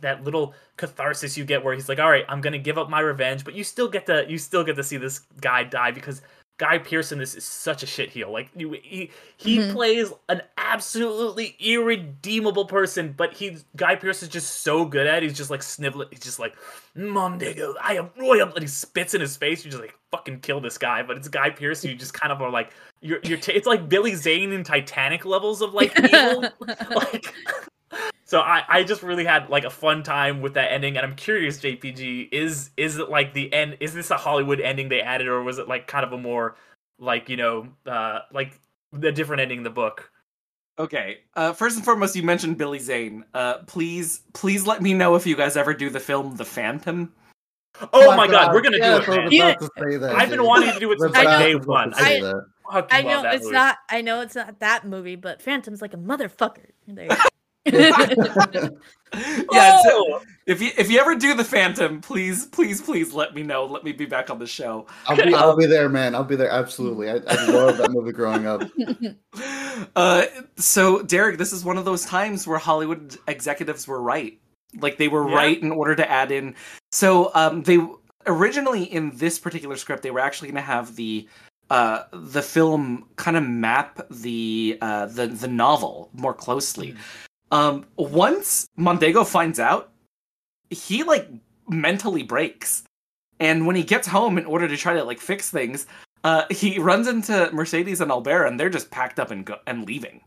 that 0.00 0.24
little 0.24 0.54
catharsis 0.76 1.36
you 1.36 1.44
get 1.44 1.62
where 1.62 1.74
he's 1.74 1.88
like, 1.88 2.00
"All 2.00 2.10
right, 2.10 2.24
I'm 2.28 2.40
gonna 2.40 2.58
give 2.58 2.78
up 2.78 2.90
my 2.90 3.00
revenge," 3.00 3.44
but 3.44 3.54
you 3.54 3.62
still 3.62 3.88
get 3.88 4.06
to, 4.06 4.26
you 4.28 4.38
still 4.38 4.64
get 4.64 4.74
to 4.74 4.82
see 4.82 4.96
this 4.96 5.20
guy 5.40 5.62
die 5.62 5.92
because 5.92 6.20
Guy 6.58 6.78
Pearson, 6.78 7.18
this 7.18 7.34
is 7.34 7.44
such 7.44 7.82
a 7.82 7.86
shit 7.86 8.08
heel. 8.10 8.32
Like 8.32 8.48
he 8.56 9.10
he 9.36 9.58
Mhm. 9.58 9.72
plays 9.72 10.12
an 10.30 10.40
absolutely 10.56 11.54
irredeemable 11.60 12.64
person, 12.64 13.12
but 13.16 13.34
he's 13.34 13.64
Guy 13.76 13.94
Pearson 13.96 14.28
is 14.28 14.32
just 14.32 14.60
so 14.60 14.84
good 14.86 15.06
at. 15.06 15.22
it. 15.22 15.28
He's 15.28 15.36
just 15.36 15.50
like 15.50 15.62
sniveling. 15.62 16.08
He's 16.10 16.20
just 16.20 16.38
like 16.38 16.54
Mondego, 16.96 17.74
I 17.82 17.96
am 17.96 18.10
royal, 18.18 18.48
and 18.52 18.62
he 18.62 18.66
spits 18.68 19.12
in 19.14 19.20
his 19.20 19.36
face. 19.36 19.64
You 19.64 19.70
just 19.70 19.82
like 19.82 19.94
fucking 20.10 20.40
kill 20.40 20.60
this 20.60 20.78
guy. 20.78 21.02
But 21.02 21.18
it's 21.18 21.28
Guy 21.28 21.50
Pearson. 21.50 21.90
You 21.90 21.96
just 21.96 22.14
kind 22.14 22.32
of 22.32 22.40
are 22.40 22.50
like 22.50 22.70
you're 23.02 23.20
you're. 23.22 23.38
T- 23.38 23.52
it's 23.52 23.66
like 23.66 23.88
Billy 23.88 24.14
Zane 24.14 24.52
in 24.52 24.64
Titanic 24.64 25.24
levels 25.26 25.60
of 25.60 25.74
like 25.74 25.92
evil. 25.98 26.48
like 26.90 27.34
so 28.26 28.40
I, 28.40 28.64
I 28.68 28.82
just 28.82 29.02
really 29.02 29.24
had 29.24 29.48
like 29.48 29.64
a 29.64 29.70
fun 29.70 30.02
time 30.02 30.42
with 30.42 30.54
that 30.54 30.70
ending 30.70 30.96
and 30.96 31.06
i'm 31.06 31.16
curious 31.16 31.58
jpg 31.58 32.28
is 32.30 32.70
is 32.76 32.98
it 32.98 33.08
like 33.08 33.32
the 33.32 33.52
end 33.52 33.78
is 33.80 33.94
this 33.94 34.10
a 34.10 34.16
hollywood 34.16 34.60
ending 34.60 34.88
they 34.88 35.00
added 35.00 35.26
or 35.26 35.42
was 35.42 35.58
it 35.58 35.68
like 35.68 35.86
kind 35.86 36.04
of 36.04 36.12
a 36.12 36.18
more 36.18 36.56
like 36.98 37.28
you 37.28 37.36
know 37.36 37.68
uh 37.86 38.20
like 38.32 38.60
the 38.92 39.10
different 39.10 39.40
ending 39.40 39.58
in 39.58 39.64
the 39.64 39.70
book 39.70 40.10
Okay. 40.78 41.20
Uh, 41.34 41.52
first 41.52 41.76
and 41.76 41.84
foremost, 41.84 42.14
you 42.16 42.22
mentioned 42.22 42.58
Billy 42.58 42.78
Zane. 42.78 43.24
Uh, 43.32 43.58
please, 43.66 44.20
please 44.34 44.66
let 44.66 44.82
me 44.82 44.92
know 44.92 45.14
if 45.14 45.26
you 45.26 45.34
guys 45.36 45.56
ever 45.56 45.72
do 45.72 45.88
the 45.88 46.00
film 46.00 46.36
The 46.36 46.44
Phantom. 46.44 47.12
oh 47.92 48.16
my 48.16 48.26
god, 48.26 48.52
we're 48.52 48.62
gonna 48.62 48.78
yeah, 48.78 48.98
do 48.98 49.12
it 49.12 49.30
Man. 49.30 49.58
To 49.58 49.70
say 49.78 49.96
that, 49.96 50.14
I've 50.14 50.30
been 50.30 50.44
wanting 50.44 50.72
to 50.72 50.78
do 50.80 50.92
it 50.92 51.00
since 51.00 51.14
like 51.14 51.38
day 51.38 51.54
one 51.54 51.92
to 51.92 52.42
i, 52.68 52.84
I 52.90 53.02
know 53.02 53.22
it's 53.24 53.44
movie. 53.44 53.54
not. 53.54 53.78
I 53.90 54.00
know 54.00 54.20
it's 54.22 54.34
not 54.34 54.60
that 54.60 54.86
movie, 54.86 55.16
but 55.16 55.40
Phantom's 55.42 55.82
like 55.82 55.94
a 55.94 55.98
motherfucker. 55.98 56.70
There 57.70 57.88
you 58.00 58.46
go. 58.52 58.68
yeah. 59.52 59.82
So 59.82 59.88
Oh! 59.92 60.22
if 60.46 60.60
you 60.60 60.70
if 60.76 60.90
you 60.90 60.98
ever 60.98 61.14
do 61.14 61.34
the 61.34 61.44
Phantom, 61.44 62.00
please, 62.00 62.46
please, 62.46 62.80
please 62.80 63.12
let 63.12 63.34
me 63.34 63.42
know. 63.42 63.64
Let 63.64 63.84
me 63.84 63.92
be 63.92 64.04
back 64.06 64.30
on 64.30 64.38
the 64.38 64.46
show. 64.46 64.86
I'll 65.06 65.16
be, 65.16 65.34
I'll 65.34 65.56
be 65.56 65.66
there, 65.66 65.88
man. 65.88 66.14
I'll 66.14 66.24
be 66.24 66.36
there. 66.36 66.50
Absolutely. 66.50 67.10
I, 67.10 67.20
I 67.26 67.46
love 67.46 67.76
that 67.78 67.90
movie 67.92 68.12
growing 68.12 68.46
up. 68.46 68.62
Uh, 69.94 70.24
so 70.56 71.02
Derek, 71.02 71.36
this 71.36 71.52
is 71.52 71.62
one 71.62 71.76
of 71.76 71.84
those 71.84 72.04
times 72.06 72.46
where 72.46 72.56
Hollywood 72.58 73.16
executives 73.28 73.86
were 73.86 74.00
right. 74.00 74.40
Like 74.80 74.96
they 74.96 75.08
were 75.08 75.28
Yeah. 75.28 75.36
right 75.36 75.62
in 75.62 75.70
order 75.70 75.94
to 75.94 76.10
add 76.10 76.32
in. 76.32 76.54
So 76.92 77.30
um, 77.34 77.62
they 77.62 77.78
originally 78.26 78.84
in 78.84 79.14
this 79.16 79.38
particular 79.38 79.76
script 79.76 80.02
they 80.02 80.10
were 80.10 80.20
actually 80.20 80.48
going 80.48 80.56
to 80.56 80.60
have 80.62 80.96
the 80.96 81.28
uh 81.70 82.04
the 82.12 82.40
film 82.42 83.04
kind 83.16 83.36
of 83.36 83.44
map 83.44 84.00
the 84.10 84.78
uh 84.80 85.06
the 85.06 85.26
the 85.26 85.46
novel 85.48 86.08
more 86.14 86.32
closely. 86.34 86.94
Um, 87.50 87.86
once 87.96 88.66
Mondego 88.78 89.26
finds 89.26 89.60
out, 89.60 89.90
he 90.70 91.02
like 91.04 91.28
mentally 91.68 92.22
breaks, 92.22 92.82
and 93.40 93.66
when 93.66 93.76
he 93.76 93.82
gets 93.82 94.06
home 94.08 94.38
in 94.38 94.44
order 94.46 94.66
to 94.68 94.76
try 94.76 94.94
to 94.94 95.04
like 95.04 95.20
fix 95.20 95.50
things, 95.50 95.86
uh, 96.24 96.44
he 96.50 96.78
runs 96.90 97.06
into 97.06 97.50
Mercedes 97.52 98.00
and 98.00 98.10
Albert, 98.10 98.46
and 98.46 98.58
they're 98.58 98.70
just 98.70 98.90
packed 98.90 99.20
up 99.20 99.30
and 99.30 99.44
go- 99.44 99.60
and 99.66 99.86
leaving. 99.86 100.20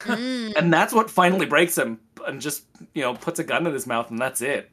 Mm, 0.00 0.52
And 0.56 0.72
that's 0.72 0.92
what 0.92 1.10
finally 1.10 1.46
breaks 1.46 1.76
him, 1.78 2.00
and 2.26 2.40
just 2.40 2.64
you 2.94 3.02
know 3.02 3.14
puts 3.14 3.38
a 3.38 3.44
gun 3.44 3.66
in 3.66 3.72
his 3.72 3.86
mouth, 3.86 4.10
and 4.10 4.18
that's 4.18 4.40
it. 4.40 4.70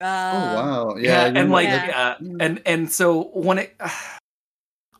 Oh 0.00 0.06
uh, 0.06 0.54
wow. 0.54 0.96
Yeah, 0.96 1.26
Yeah, 1.26 1.40
and 1.40 1.50
like, 1.50 1.68
Yeah. 1.68 2.16
uh, 2.20 2.24
and 2.40 2.60
and 2.66 2.90
so 2.90 3.24
when 3.34 3.58
it, 3.58 3.76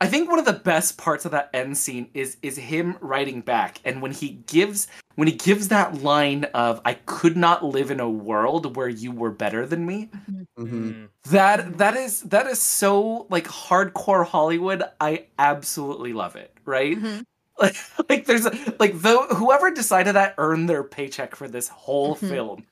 I 0.05 0.07
think 0.07 0.29
one 0.29 0.39
of 0.39 0.45
the 0.45 0.53
best 0.53 0.99
parts 0.99 1.25
of 1.25 1.31
that 1.31 1.49
end 1.55 1.79
scene 1.79 2.11
is 2.13 2.37
is 2.43 2.57
him 2.59 2.99
writing 3.01 3.41
back, 3.41 3.81
and 3.87 4.03
when 4.03 4.13
he 4.13 4.43
gives 4.47 4.87
when 5.15 5.29
he 5.29 5.35
gives 5.35 5.69
that 5.69 6.03
line 6.03 6.45
of 6.53 6.83
"I 6.85 6.95
could 6.95 7.39
not 7.39 7.65
live 7.65 7.91
in 7.91 8.01
a 8.01 8.11
world 8.11 8.77
where 8.77 8.89
you 8.89 9.13
were 9.13 9.31
better 9.31 9.65
than 9.65 9.87
me." 9.87 10.11
Mhm. 10.29 10.47
Mm. 10.59 11.09
That 11.31 11.79
that 11.79 11.97
is 11.97 12.21
that 12.23 12.47
is 12.47 12.61
so 12.61 13.27
like 13.31 13.47
hardcore 13.47 14.27
Hollywood. 14.27 14.83
I 15.01 15.25
absolutely 15.39 16.13
love 16.13 16.37
it. 16.37 16.53
Right? 16.67 16.99
mhm. 16.99 17.25
Like, 17.59 17.77
like 18.11 18.27
there's 18.27 18.45
a, 18.45 18.53
like 18.79 19.01
though 19.01 19.27
whoever 19.29 19.71
decided 19.71 20.17
that 20.17 20.35
earned 20.37 20.69
their 20.69 20.85
paycheck 20.85 21.35
for 21.35 21.49
this 21.49 21.69
whole 21.69 22.17
Mhm. 22.17 22.29
film. 22.29 22.67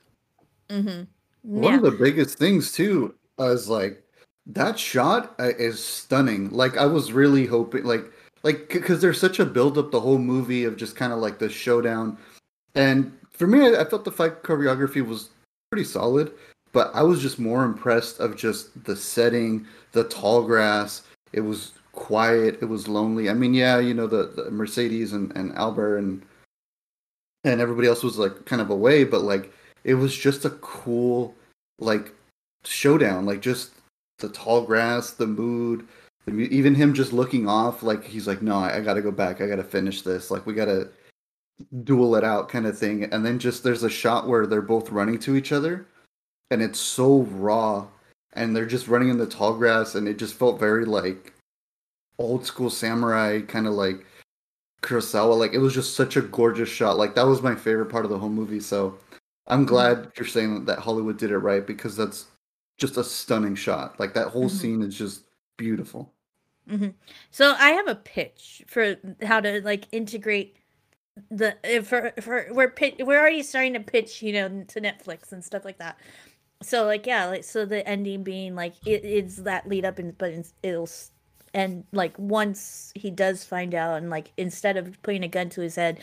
Mhm. 0.69 1.07
One 1.41 1.75
of 1.77 1.83
the 1.83 1.93
biggest 1.93 2.37
things 2.37 2.73
too 2.73 3.15
is 3.39 3.71
like 3.71 4.02
that 4.47 4.79
shot 4.79 5.35
uh, 5.39 5.53
is 5.59 5.83
stunning. 5.83 6.51
Like 6.51 6.77
I 6.77 6.87
was 6.87 7.13
really 7.13 7.47
hoping, 7.47 7.85
like, 7.85 8.11
like 8.43 8.69
because 8.69 9.01
there's 9.01 9.21
such 9.21 9.39
a 9.39 9.47
build 9.47 9.79
up 9.79 9.91
the 9.91 10.01
whole 10.01 10.19
movie 10.19 10.65
of 10.65 10.77
just 10.77 10.97
kind 10.97 11.13
of 11.13 11.19
like 11.19 11.39
the 11.39 11.49
showdown, 11.49 12.19
and 12.75 13.13
for 13.31 13.47
me, 13.47 13.77
I, 13.77 13.85
felt 13.85 14.05
the 14.05 14.13
fight 14.13 14.43
choreography 14.43 15.07
was 15.07 15.31
pretty 15.71 15.85
solid, 15.85 16.33
but 16.73 16.91
I 16.95 17.03
was 17.03 17.21
just 17.21 17.39
more 17.39 17.65
impressed 17.65 18.21
of 18.21 18.37
just 18.37 18.85
the 18.85 18.97
setting, 18.97 19.67
the 19.93 20.05
tall 20.05 20.43
grass. 20.43 21.03
It 21.33 21.41
was 21.41 21.73
quiet. 21.93 22.59
It 22.61 22.67
was 22.67 22.89
lonely. 22.89 23.31
I 23.31 23.35
mean, 23.35 23.55
yeah, 23.55 23.79
you 23.79 23.95
know 23.95 24.07
the, 24.07 24.33
the 24.35 24.51
Mercedes 24.51 25.13
and 25.13 25.35
and 25.37 25.55
Albert 25.55 25.99
and 25.99 26.23
and 27.45 27.61
everybody 27.61 27.89
else 27.89 28.03
was 28.03 28.19
like 28.19 28.45
kind 28.45 28.63
of 28.63 28.71
away, 28.71 29.05
but 29.05 29.23
like 29.23 29.53
it 29.85 29.95
was 29.95 30.17
just 30.17 30.45
a 30.45 30.51
cool 30.51 31.35
like 31.79 32.13
showdown 32.65 33.27
like 33.27 33.41
just 33.41 33.73
the 34.23 34.31
tall 34.31 34.63
grass 34.63 35.11
the 35.11 35.27
mood 35.27 35.87
the 36.27 36.33
even 36.33 36.75
him 36.75 36.95
just 36.95 37.13
looking 37.13 37.49
off 37.49 37.83
like 37.83 38.05
he's 38.05 38.27
like 38.27 38.43
no 38.43 38.57
I, 38.57 38.77
I 38.77 38.81
gotta 38.81 39.03
go 39.03 39.11
back. 39.11 39.41
I 39.41 39.47
gotta 39.47 39.65
finish 39.65 40.03
this. 40.03 40.31
Like 40.31 40.47
we 40.47 40.55
gotta 40.55 40.91
duel 41.85 42.17
it 42.17 42.25
out 42.25 42.49
kind 42.49 42.67
of 42.67 42.79
thing. 42.79 43.05
And 43.05 43.25
then 43.25 43.39
just 43.39 43.63
there's 43.63 43.83
a 43.83 43.91
shot 43.91 44.29
where 44.29 44.47
they're 44.47 44.63
both 44.63 44.91
running 44.91 45.19
to 45.21 45.37
each 45.37 45.53
other 45.53 45.87
and 46.51 46.63
it's 46.63 46.79
so 46.79 47.23
raw 47.23 47.87
and 48.35 48.55
they're 48.55 48.67
just 48.67 48.89
running 48.89 49.09
in 49.09 49.19
the 49.19 49.27
tall 49.27 49.55
grass 49.55 49.95
and 49.95 50.09
it 50.09 50.19
just 50.19 50.35
felt 50.35 50.61
very 50.61 50.85
like 50.85 51.35
old 52.19 52.47
school 52.47 52.71
samurai 52.71 53.41
kind 53.41 53.67
of 53.67 53.75
like 53.75 54.07
kurosawa. 54.83 55.37
Like 55.37 55.55
it 55.55 55.59
was 55.59 55.75
just 55.75 55.97
such 55.97 56.17
a 56.17 56.23
gorgeous 56.23 56.69
shot. 56.69 56.99
Like 56.99 57.15
that 57.17 57.27
was 57.27 57.43
my 57.43 57.55
favorite 57.55 57.91
part 57.91 58.05
of 58.05 58.11
the 58.11 58.19
whole 58.19 58.29
movie. 58.29 58.61
So 58.61 58.97
I'm 59.49 59.61
mm-hmm. 59.61 59.69
glad 59.69 60.13
you're 60.17 60.27
saying 60.27 60.67
that 60.67 60.79
Hollywood 60.79 61.19
did 61.19 61.33
it 61.33 61.39
right 61.39 61.67
because 61.67 61.97
that's 61.97 62.27
just 62.79 62.97
a 62.97 63.05
stunning 63.05 63.55
shot. 63.55 63.99
Like 64.01 64.15
that 64.15 64.29
whole 64.29 64.49
Mhm. 64.49 64.51
scene 64.51 64.83
is 64.83 64.97
just 64.97 65.25
beautiful. 65.57 66.15
So 67.31 67.55
I 67.59 67.71
have 67.71 67.89
a 67.89 67.95
pitch 67.95 68.63
for 68.67 68.97
how 69.23 69.41
to 69.41 69.61
like 69.63 69.87
integrate 69.93 70.57
the 71.31 71.57
for 71.85 72.13
for 72.23 72.49
we're 72.53 72.71
pit, 72.71 72.97
we're 73.07 73.21
already 73.21 73.43
starting 73.43 73.75
to 73.75 73.81
pitch 73.81 74.23
you 74.23 74.33
know 74.35 74.65
to 74.69 74.81
Netflix 74.81 75.33
and 75.33 75.45
stuff 75.45 75.65
like 75.65 75.79
that. 75.79 75.99
So 76.63 76.85
like 76.87 77.07
yeah 77.07 77.27
like 77.27 77.45
so 77.45 77.67
the 77.67 77.87
ending 77.89 78.25
being 78.25 78.55
like 78.55 78.75
it 78.87 79.05
is 79.05 79.39
that 79.45 79.69
lead 79.69 79.85
up 79.87 79.99
and 79.99 80.17
but 80.19 80.33
it's, 80.33 80.55
it'll 80.63 80.89
and 81.55 81.85
like 81.93 82.19
once 82.19 82.93
he 82.97 83.11
does 83.11 83.45
find 83.45 83.75
out 83.75 83.99
and 83.99 84.11
like 84.11 84.33
instead 84.39 84.77
of 84.77 85.01
putting 85.03 85.25
a 85.25 85.29
gun 85.29 85.51
to 85.51 85.61
his 85.63 85.77
head, 85.77 86.01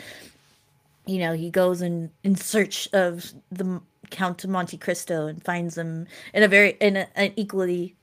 you 1.05 1.17
know 1.19 1.33
he 1.33 1.49
goes 1.49 1.81
in 1.81 2.11
in 2.23 2.35
search 2.35 2.87
of 2.93 3.33
the 3.51 3.81
Count 4.09 4.43
of 4.43 4.49
Monte 4.49 4.77
Cristo 4.77 5.27
and 5.27 5.43
finds 5.43 5.77
him 5.77 6.07
in 6.33 6.43
a 6.43 6.47
very 6.47 6.71
in 6.79 6.97
a, 6.97 7.07
an 7.15 7.33
equally 7.35 7.95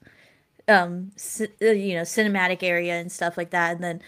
um 0.69 1.13
uh, 1.41 1.67
you 1.67 1.95
know 1.95 2.03
cinematic 2.03 2.63
area 2.63 2.95
and 2.95 3.11
stuff 3.11 3.37
like 3.37 3.51
that. 3.51 3.77
And 3.77 3.85
then 3.85 4.03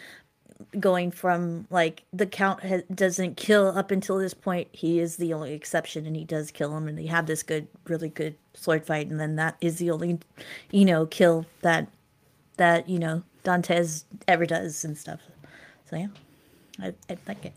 going 0.80 1.10
from 1.10 1.66
like 1.70 2.02
the 2.12 2.26
count 2.26 2.64
ha- 2.64 2.82
doesn't 2.92 3.36
kill 3.36 3.68
up 3.68 3.90
until 3.90 4.18
this 4.18 4.34
point 4.34 4.66
he 4.72 4.98
is 4.98 5.16
the 5.16 5.32
only 5.32 5.52
exception 5.52 6.04
and 6.04 6.16
he 6.16 6.24
does 6.24 6.50
kill 6.50 6.76
him 6.76 6.88
and 6.88 6.98
they 6.98 7.06
have 7.06 7.26
this 7.26 7.42
good 7.42 7.68
really 7.86 8.08
good 8.08 8.34
sword 8.54 8.84
fight. 8.84 9.08
And 9.08 9.20
then 9.20 9.36
that 9.36 9.56
is 9.60 9.78
the 9.78 9.90
only 9.90 10.18
you 10.70 10.84
know 10.84 11.06
kill 11.06 11.46
that 11.62 11.88
that 12.56 12.88
you 12.88 12.98
know 12.98 13.22
dantes 13.44 14.04
ever 14.26 14.46
does 14.46 14.84
and 14.84 14.96
stuff. 14.96 15.20
So 15.88 15.96
yeah. 15.96 16.08
I, 16.80 16.94
I 17.10 17.16
like 17.26 17.44
it 17.44 17.54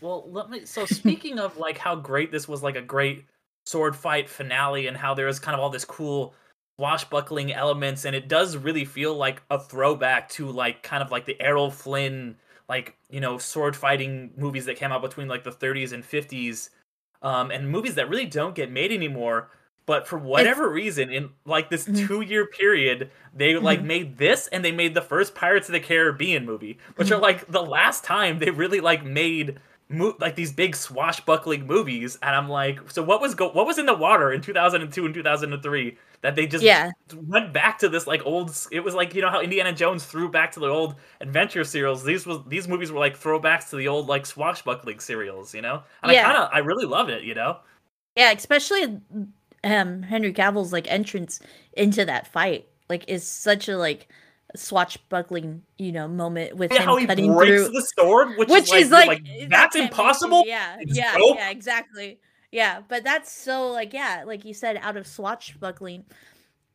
Well, 0.00 0.30
let 0.30 0.48
me. 0.50 0.64
So 0.64 0.86
speaking 0.86 1.38
of 1.38 1.56
like 1.58 1.76
how 1.78 1.94
great 1.96 2.32
this 2.32 2.48
was, 2.48 2.62
like 2.62 2.76
a 2.76 2.82
great 2.82 3.26
sword 3.66 3.94
fight 3.94 4.28
finale, 4.28 4.86
and 4.86 4.96
how 4.96 5.14
there 5.14 5.28
is 5.28 5.38
kind 5.38 5.54
of 5.54 5.60
all 5.60 5.70
this 5.70 5.84
cool 5.84 6.34
swashbuckling 6.78 7.52
elements, 7.52 8.04
and 8.06 8.16
it 8.16 8.26
does 8.28 8.56
really 8.56 8.84
feel 8.86 9.14
like 9.14 9.42
a 9.50 9.58
throwback 9.60 10.28
to 10.30 10.50
like 10.50 10.82
kind 10.82 11.02
of 11.02 11.10
like 11.10 11.26
the 11.26 11.38
Errol 11.40 11.70
Flynn, 11.70 12.36
like 12.68 12.96
you 13.10 13.20
know, 13.20 13.36
sword 13.38 13.76
fighting 13.76 14.32
movies 14.36 14.64
that 14.66 14.76
came 14.76 14.90
out 14.92 15.02
between 15.02 15.28
like 15.28 15.44
the 15.44 15.52
30s 15.52 15.92
and 15.92 16.02
50s, 16.04 16.70
um, 17.22 17.50
and 17.50 17.68
movies 17.70 17.94
that 17.96 18.08
really 18.08 18.26
don't 18.26 18.54
get 18.54 18.70
made 18.70 18.92
anymore. 18.92 19.50
But 19.86 20.06
for 20.06 20.18
whatever 20.18 20.70
reason, 20.70 21.10
in 21.10 21.30
like 21.44 21.68
this 21.68 21.86
Mhm. 21.86 22.10
two 22.10 22.20
year 22.22 22.46
period, 22.46 23.10
they 23.34 23.56
like 23.56 23.82
Mhm. 23.82 23.84
made 23.84 24.16
this 24.18 24.46
and 24.48 24.64
they 24.64 24.72
made 24.72 24.94
the 24.94 25.02
first 25.02 25.34
Pirates 25.34 25.68
of 25.68 25.72
the 25.72 25.80
Caribbean 25.80 26.46
movie, 26.46 26.78
which 26.96 27.10
are 27.10 27.18
Mhm. 27.18 27.20
like 27.20 27.46
the 27.48 27.62
last 27.62 28.04
time 28.04 28.38
they 28.38 28.50
really 28.50 28.80
like 28.80 29.04
made 29.04 29.58
mo- 29.90 30.16
like 30.20 30.36
these 30.36 30.52
big 30.52 30.74
swashbuckling 30.76 31.66
movies. 31.66 32.18
And 32.22 32.34
I'm 32.34 32.48
like, 32.48 32.90
so 32.90 33.02
what 33.02 33.20
was 33.20 33.34
go 33.34 33.50
what 33.50 33.66
was 33.66 33.78
in 33.78 33.86
the 33.86 33.94
water 33.94 34.32
in 34.32 34.40
2002 34.40 35.04
and 35.04 35.14
2003 35.14 35.98
that 36.22 36.36
they 36.36 36.46
just 36.46 36.62
yeah 36.64 36.90
went 37.28 37.52
back 37.52 37.78
to 37.78 37.88
this 37.88 38.06
like 38.06 38.24
old 38.26 38.54
it 38.70 38.80
was 38.80 38.94
like 38.94 39.14
you 39.14 39.22
know 39.22 39.30
how 39.30 39.40
Indiana 39.40 39.72
Jones 39.72 40.04
threw 40.04 40.28
back 40.30 40.52
to 40.52 40.60
the 40.60 40.68
old 40.68 40.94
adventure 41.20 41.64
serials 41.64 42.04
these 42.04 42.26
was 42.26 42.38
these 42.46 42.68
movies 42.68 42.92
were 42.92 43.00
like 43.00 43.18
throwbacks 43.18 43.70
to 43.70 43.76
the 43.76 43.88
old 43.88 44.06
like 44.06 44.26
swashbuckling 44.26 45.00
serials 45.00 45.54
you 45.54 45.62
know 45.62 45.82
and 46.02 46.12
Yeah. 46.12 46.20
I 46.28 46.32
kind 46.32 46.36
of 46.44 46.50
I 46.52 46.58
really 46.58 46.84
love 46.86 47.08
it 47.08 47.22
you 47.24 47.34
know 47.34 47.58
yeah 48.16 48.32
especially 48.32 49.00
um 49.64 50.02
henry 50.02 50.32
cavill's 50.32 50.72
like 50.72 50.90
entrance 50.90 51.40
into 51.74 52.04
that 52.04 52.26
fight 52.26 52.68
like 52.90 53.08
is 53.08 53.26
such 53.26 53.68
a 53.68 53.76
like 53.78 54.08
swashbuckling, 54.56 55.62
you 55.78 55.92
know, 55.92 56.08
moment 56.08 56.56
with 56.56 56.72
Yeah, 56.72 56.80
him 56.80 56.88
how 56.88 56.96
he 56.96 57.06
cutting 57.06 57.32
breaks 57.34 57.62
through 57.62 57.72
the 57.72 57.86
sword, 57.98 58.36
which, 58.36 58.48
which 58.48 58.72
is 58.72 58.90
like, 58.90 59.02
is 59.02 59.08
like, 59.08 59.22
you're 59.26 59.48
that's 59.48 59.76
impossible. 59.76 60.44
Yeah, 60.46 60.76
It's 60.80 60.96
yeah, 60.96 61.16
dope. 61.16 61.36
yeah, 61.36 61.50
exactly. 61.50 62.18
Yeah, 62.52 62.80
but 62.88 63.04
that's 63.04 63.30
so 63.30 63.70
like 63.70 63.92
yeah, 63.92 64.24
like 64.26 64.44
you 64.44 64.54
said, 64.54 64.76
out 64.82 64.96
of 64.96 65.06
swashbuckling, 65.06 66.04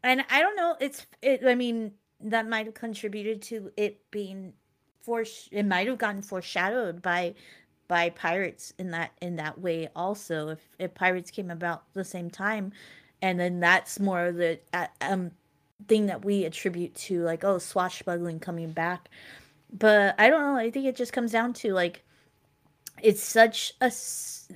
and 0.04 0.24
I 0.30 0.40
don't 0.42 0.56
know. 0.56 0.76
It's 0.80 1.06
it. 1.22 1.42
I 1.46 1.56
mean, 1.56 1.92
that 2.22 2.48
might 2.48 2.66
have 2.66 2.76
contributed 2.76 3.42
to 3.44 3.72
it 3.76 4.00
being 4.10 4.54
force. 5.02 5.50
It 5.52 5.64
might 5.64 5.88
have 5.88 5.98
gotten 5.98 6.22
foreshadowed 6.22 7.02
by 7.02 7.36
by 7.88 8.10
pirates 8.10 8.74
in 8.80 8.92
that 8.92 9.12
in 9.22 9.36
that 9.36 9.60
way 9.60 9.90
also. 9.96 10.50
If 10.50 10.60
if 10.80 10.94
pirates 10.94 11.30
came 11.30 11.52
about 11.52 11.84
the 11.94 12.06
same 12.06 12.30
time, 12.30 12.72
and 13.22 13.38
then 13.38 13.60
that's 13.60 14.00
more 14.00 14.28
of 14.28 14.36
the 14.38 14.60
uh, 14.74 14.88
um 15.02 15.32
thing 15.88 16.08
that 16.08 16.26
we 16.26 16.46
attribute 16.46 16.96
to 16.96 17.22
like 17.24 17.44
oh 17.44 17.58
swashbuckling 17.58 18.40
coming 18.40 18.72
back. 18.72 19.10
But 19.72 20.16
I 20.18 20.30
don't 20.30 20.42
know. 20.42 20.60
I 20.60 20.72
think 20.72 20.86
it 20.86 20.96
just 20.96 21.14
comes 21.14 21.32
down 21.32 21.54
to 21.54 21.74
like 21.74 22.04
it's 23.02 23.24
such 23.24 23.74
a 23.82 23.92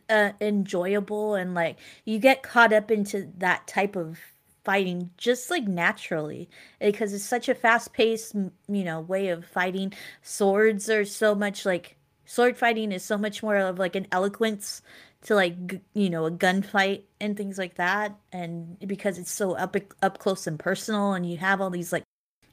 uh, 0.10 0.32
enjoyable 0.40 1.36
and 1.36 1.54
like 1.54 1.78
you 2.06 2.20
get 2.20 2.44
caught 2.44 2.74
up 2.74 2.92
into 2.92 3.30
that 3.38 3.68
type 3.68 3.96
of 3.96 4.20
fighting 4.64 5.10
just 5.18 5.50
like 5.50 5.68
naturally 5.68 6.50
because 6.80 7.14
it's 7.14 7.24
such 7.24 7.50
a 7.50 7.56
fast-paced 7.56 8.36
you 8.68 8.84
know 8.84 9.00
way 9.00 9.30
of 9.30 9.46
fighting 9.46 9.92
swords 10.22 10.90
are 10.90 11.06
so 11.06 11.34
much 11.34 11.66
like 11.66 11.96
sword 12.26 12.58
fighting 12.58 12.92
is 12.92 13.04
so 13.04 13.18
much 13.18 13.42
more 13.42 13.56
of 13.56 13.80
like 13.80 13.96
an 13.96 14.06
eloquence 14.12 14.82
to 15.22 15.36
like 15.36 15.56
you 15.94 16.10
know 16.10 16.26
a 16.26 16.32
gunfight 16.32 17.04
and 17.20 17.36
things 17.36 17.58
like 17.58 17.76
that 17.76 18.18
and 18.32 18.78
because 18.88 19.18
it's 19.18 19.32
so 19.32 19.54
up 19.54 19.76
up 20.02 20.18
close 20.18 20.48
and 20.48 20.60
personal 20.60 21.14
and 21.14 21.30
you 21.30 21.38
have 21.38 21.60
all 21.60 21.70
these 21.70 21.92
like 21.92 22.04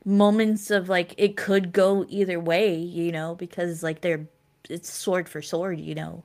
moments 0.04 0.70
of 0.70 0.88
like 0.88 1.14
it 1.16 1.36
could 1.36 1.72
go 1.72 2.04
either 2.08 2.40
way 2.40 2.76
you 2.76 3.12
know 3.12 3.34
because 3.36 3.82
like 3.82 4.00
they're 4.00 4.26
it's 4.68 4.92
sword 4.92 5.28
for 5.28 5.40
sword 5.40 5.78
you 5.78 5.94
know 5.94 6.24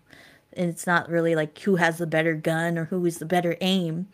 and 0.54 0.70
it's 0.70 0.88
not 0.88 1.10
really 1.10 1.36
like 1.36 1.58
who 1.60 1.76
has 1.76 1.98
the 1.98 2.08
better 2.08 2.36
gun 2.36 2.78
or 2.78 2.86
who 2.86 3.06
is 3.06 3.20
the 3.20 3.26
better 3.26 3.56
aim. 3.62 4.08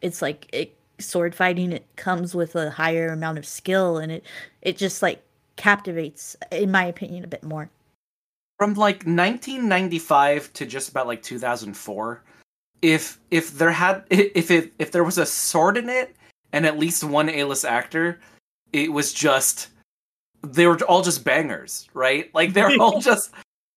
It's 0.00 0.22
like 0.22 0.48
it 0.52 0.76
sword 0.98 1.34
fighting 1.34 1.72
it 1.72 1.86
comes 1.96 2.34
with 2.34 2.56
a 2.56 2.70
higher 2.70 3.08
amount 3.08 3.38
of 3.38 3.46
skill 3.46 3.98
and 3.98 4.10
it 4.10 4.24
it 4.62 4.76
just 4.76 5.00
like 5.00 5.22
captivates 5.54 6.36
in 6.50 6.72
my 6.72 6.84
opinion 6.84 7.22
a 7.22 7.28
bit 7.28 7.44
more 7.44 7.70
from 8.58 8.74
like 8.74 9.04
1995 9.04 10.52
to 10.52 10.66
just 10.66 10.88
about 10.90 11.06
like 11.06 11.22
2004 11.22 12.22
if 12.82 13.18
if 13.30 13.56
there 13.56 13.70
had 13.70 14.04
if 14.10 14.50
it 14.50 14.72
if 14.78 14.92
there 14.92 15.04
was 15.04 15.18
a 15.18 15.26
sword 15.26 15.76
in 15.76 15.88
it 15.88 16.16
and 16.52 16.66
at 16.66 16.78
least 16.78 17.04
one 17.04 17.28
a-list 17.28 17.64
actor 17.64 18.20
it 18.72 18.92
was 18.92 19.12
just 19.12 19.68
they 20.42 20.66
were 20.66 20.78
all 20.84 21.02
just 21.02 21.24
bangers 21.24 21.88
right 21.94 22.32
like 22.34 22.52
they're 22.52 22.76
all 22.80 23.00
just 23.10 23.30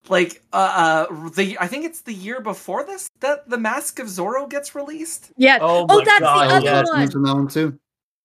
like 0.09 0.41
uh, 0.53 1.07
uh 1.09 1.29
the 1.35 1.57
i 1.59 1.67
think 1.67 1.85
it's 1.85 2.01
the 2.01 2.13
year 2.13 2.41
before 2.41 2.83
this 2.83 3.07
that 3.19 3.47
the 3.49 3.57
mask 3.57 3.99
of 3.99 4.07
zorro 4.07 4.49
gets 4.49 4.73
released 4.75 5.31
yeah 5.37 5.59
Oh 5.61 5.85
oh 5.89 6.03
that's 6.03 6.19
God, 6.19 6.49
the 6.49 6.55
other 6.55 6.65
yes. 6.65 6.87
one 6.89 6.99
mention 6.99 7.21
that 7.23 7.35
one 7.35 7.47
too. 7.47 7.79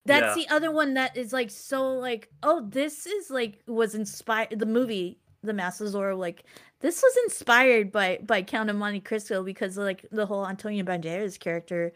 That's 0.05 0.37
Yeah. 0.37 0.45
the 0.45 0.55
other 0.55 0.71
one 0.71 0.93
that 0.95 1.17
is 1.17 1.33
like 1.33 1.51
so 1.51 1.91
like 1.91 2.29
oh 2.41 2.65
this 2.67 3.05
is 3.05 3.29
like 3.29 3.61
was 3.67 3.93
inspired 3.93 4.57
the 4.57 4.65
movie 4.65 5.19
The 5.47 5.53
of 5.63 5.87
Zorro 5.93 6.17
like 6.17 6.43
this 6.81 7.01
was 7.01 7.17
inspired 7.25 7.91
by 7.91 8.19
by 8.23 8.41
Count 8.41 8.69
of 8.69 8.75
Monte 8.75 8.99
Cristo 9.01 9.43
because 9.43 9.77
like 9.77 10.05
the 10.11 10.25
whole 10.25 10.47
Antonio 10.47 10.83
Banderas 10.83 11.39
character 11.39 11.93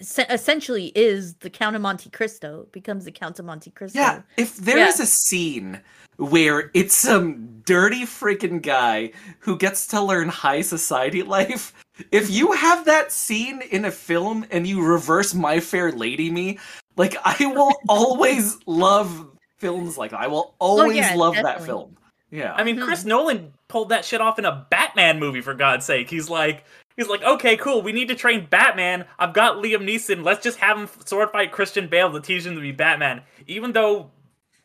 se- 0.00 0.26
essentially 0.28 0.92
is 0.94 1.34
the 1.36 1.50
Count 1.50 1.76
of 1.76 1.82
Monte 1.82 2.10
Cristo 2.10 2.66
becomes 2.72 3.04
the 3.04 3.12
Count 3.12 3.38
of 3.38 3.44
Monte 3.44 3.70
Cristo. 3.70 3.98
Yeah, 3.98 4.22
if 4.36 4.56
there 4.56 4.78
is 4.78 4.98
Yeah. 4.98 5.04
a 5.04 5.06
scene 5.06 5.80
where 6.16 6.70
it's 6.74 6.94
some 6.94 7.60
dirty 7.64 8.02
freaking 8.04 8.62
guy 8.62 9.12
who 9.38 9.56
gets 9.56 9.86
to 9.88 10.00
learn 10.00 10.28
high 10.28 10.62
society 10.62 11.22
life, 11.22 11.74
if 12.10 12.30
you 12.30 12.52
have 12.52 12.84
that 12.86 13.12
scene 13.12 13.60
in 13.70 13.84
a 13.84 13.90
film 13.90 14.44
and 14.50 14.66
you 14.66 14.82
reverse 14.82 15.34
My 15.34 15.60
Fair 15.60 15.92
Lady 15.92 16.30
Me, 16.30 16.58
like 16.96 17.16
I 17.24 17.46
will 17.46 17.74
always 17.88 18.56
love 18.66 19.28
films 19.58 19.96
like 19.98 20.10
that. 20.12 20.20
I 20.20 20.26
will 20.26 20.54
oh, 20.60 20.80
always 20.80 20.96
Oh, 20.96 21.00
yeah, 21.10 21.14
love 21.14 21.34
that 21.34 21.64
film. 21.64 21.96
Yeah. 22.30 22.52
I 22.54 22.64
mean. 22.64 22.80
Chris 22.80 23.04
Nolan 23.04 23.52
pulled 23.68 23.88
that 23.90 24.04
shit 24.04 24.20
off 24.20 24.38
in 24.38 24.44
a 24.44 24.66
Batman 24.70 25.18
movie 25.18 25.40
for 25.40 25.54
God's 25.54 25.84
sake. 25.84 26.08
He's 26.10 26.28
like, 26.30 26.64
he's 26.96 27.08
like, 27.08 27.22
okay, 27.22 27.56
cool. 27.56 27.82
We 27.82 27.92
need 27.92 28.08
to 28.08 28.14
train 28.14 28.46
Batman. 28.48 29.04
I've 29.18 29.32
got 29.32 29.56
Liam 29.56 29.82
Neeson. 29.88 30.24
Let's 30.24 30.42
just 30.42 30.58
have 30.58 30.76
him 30.78 30.88
sword 31.04 31.30
fight 31.30 31.52
Christian 31.52 31.88
Bale 31.88 32.12
to 32.12 32.20
teach 32.20 32.44
him 32.44 32.54
to 32.54 32.60
be 32.60 32.72
Batman. 32.72 33.22
Even 33.46 33.72
though 33.72 34.10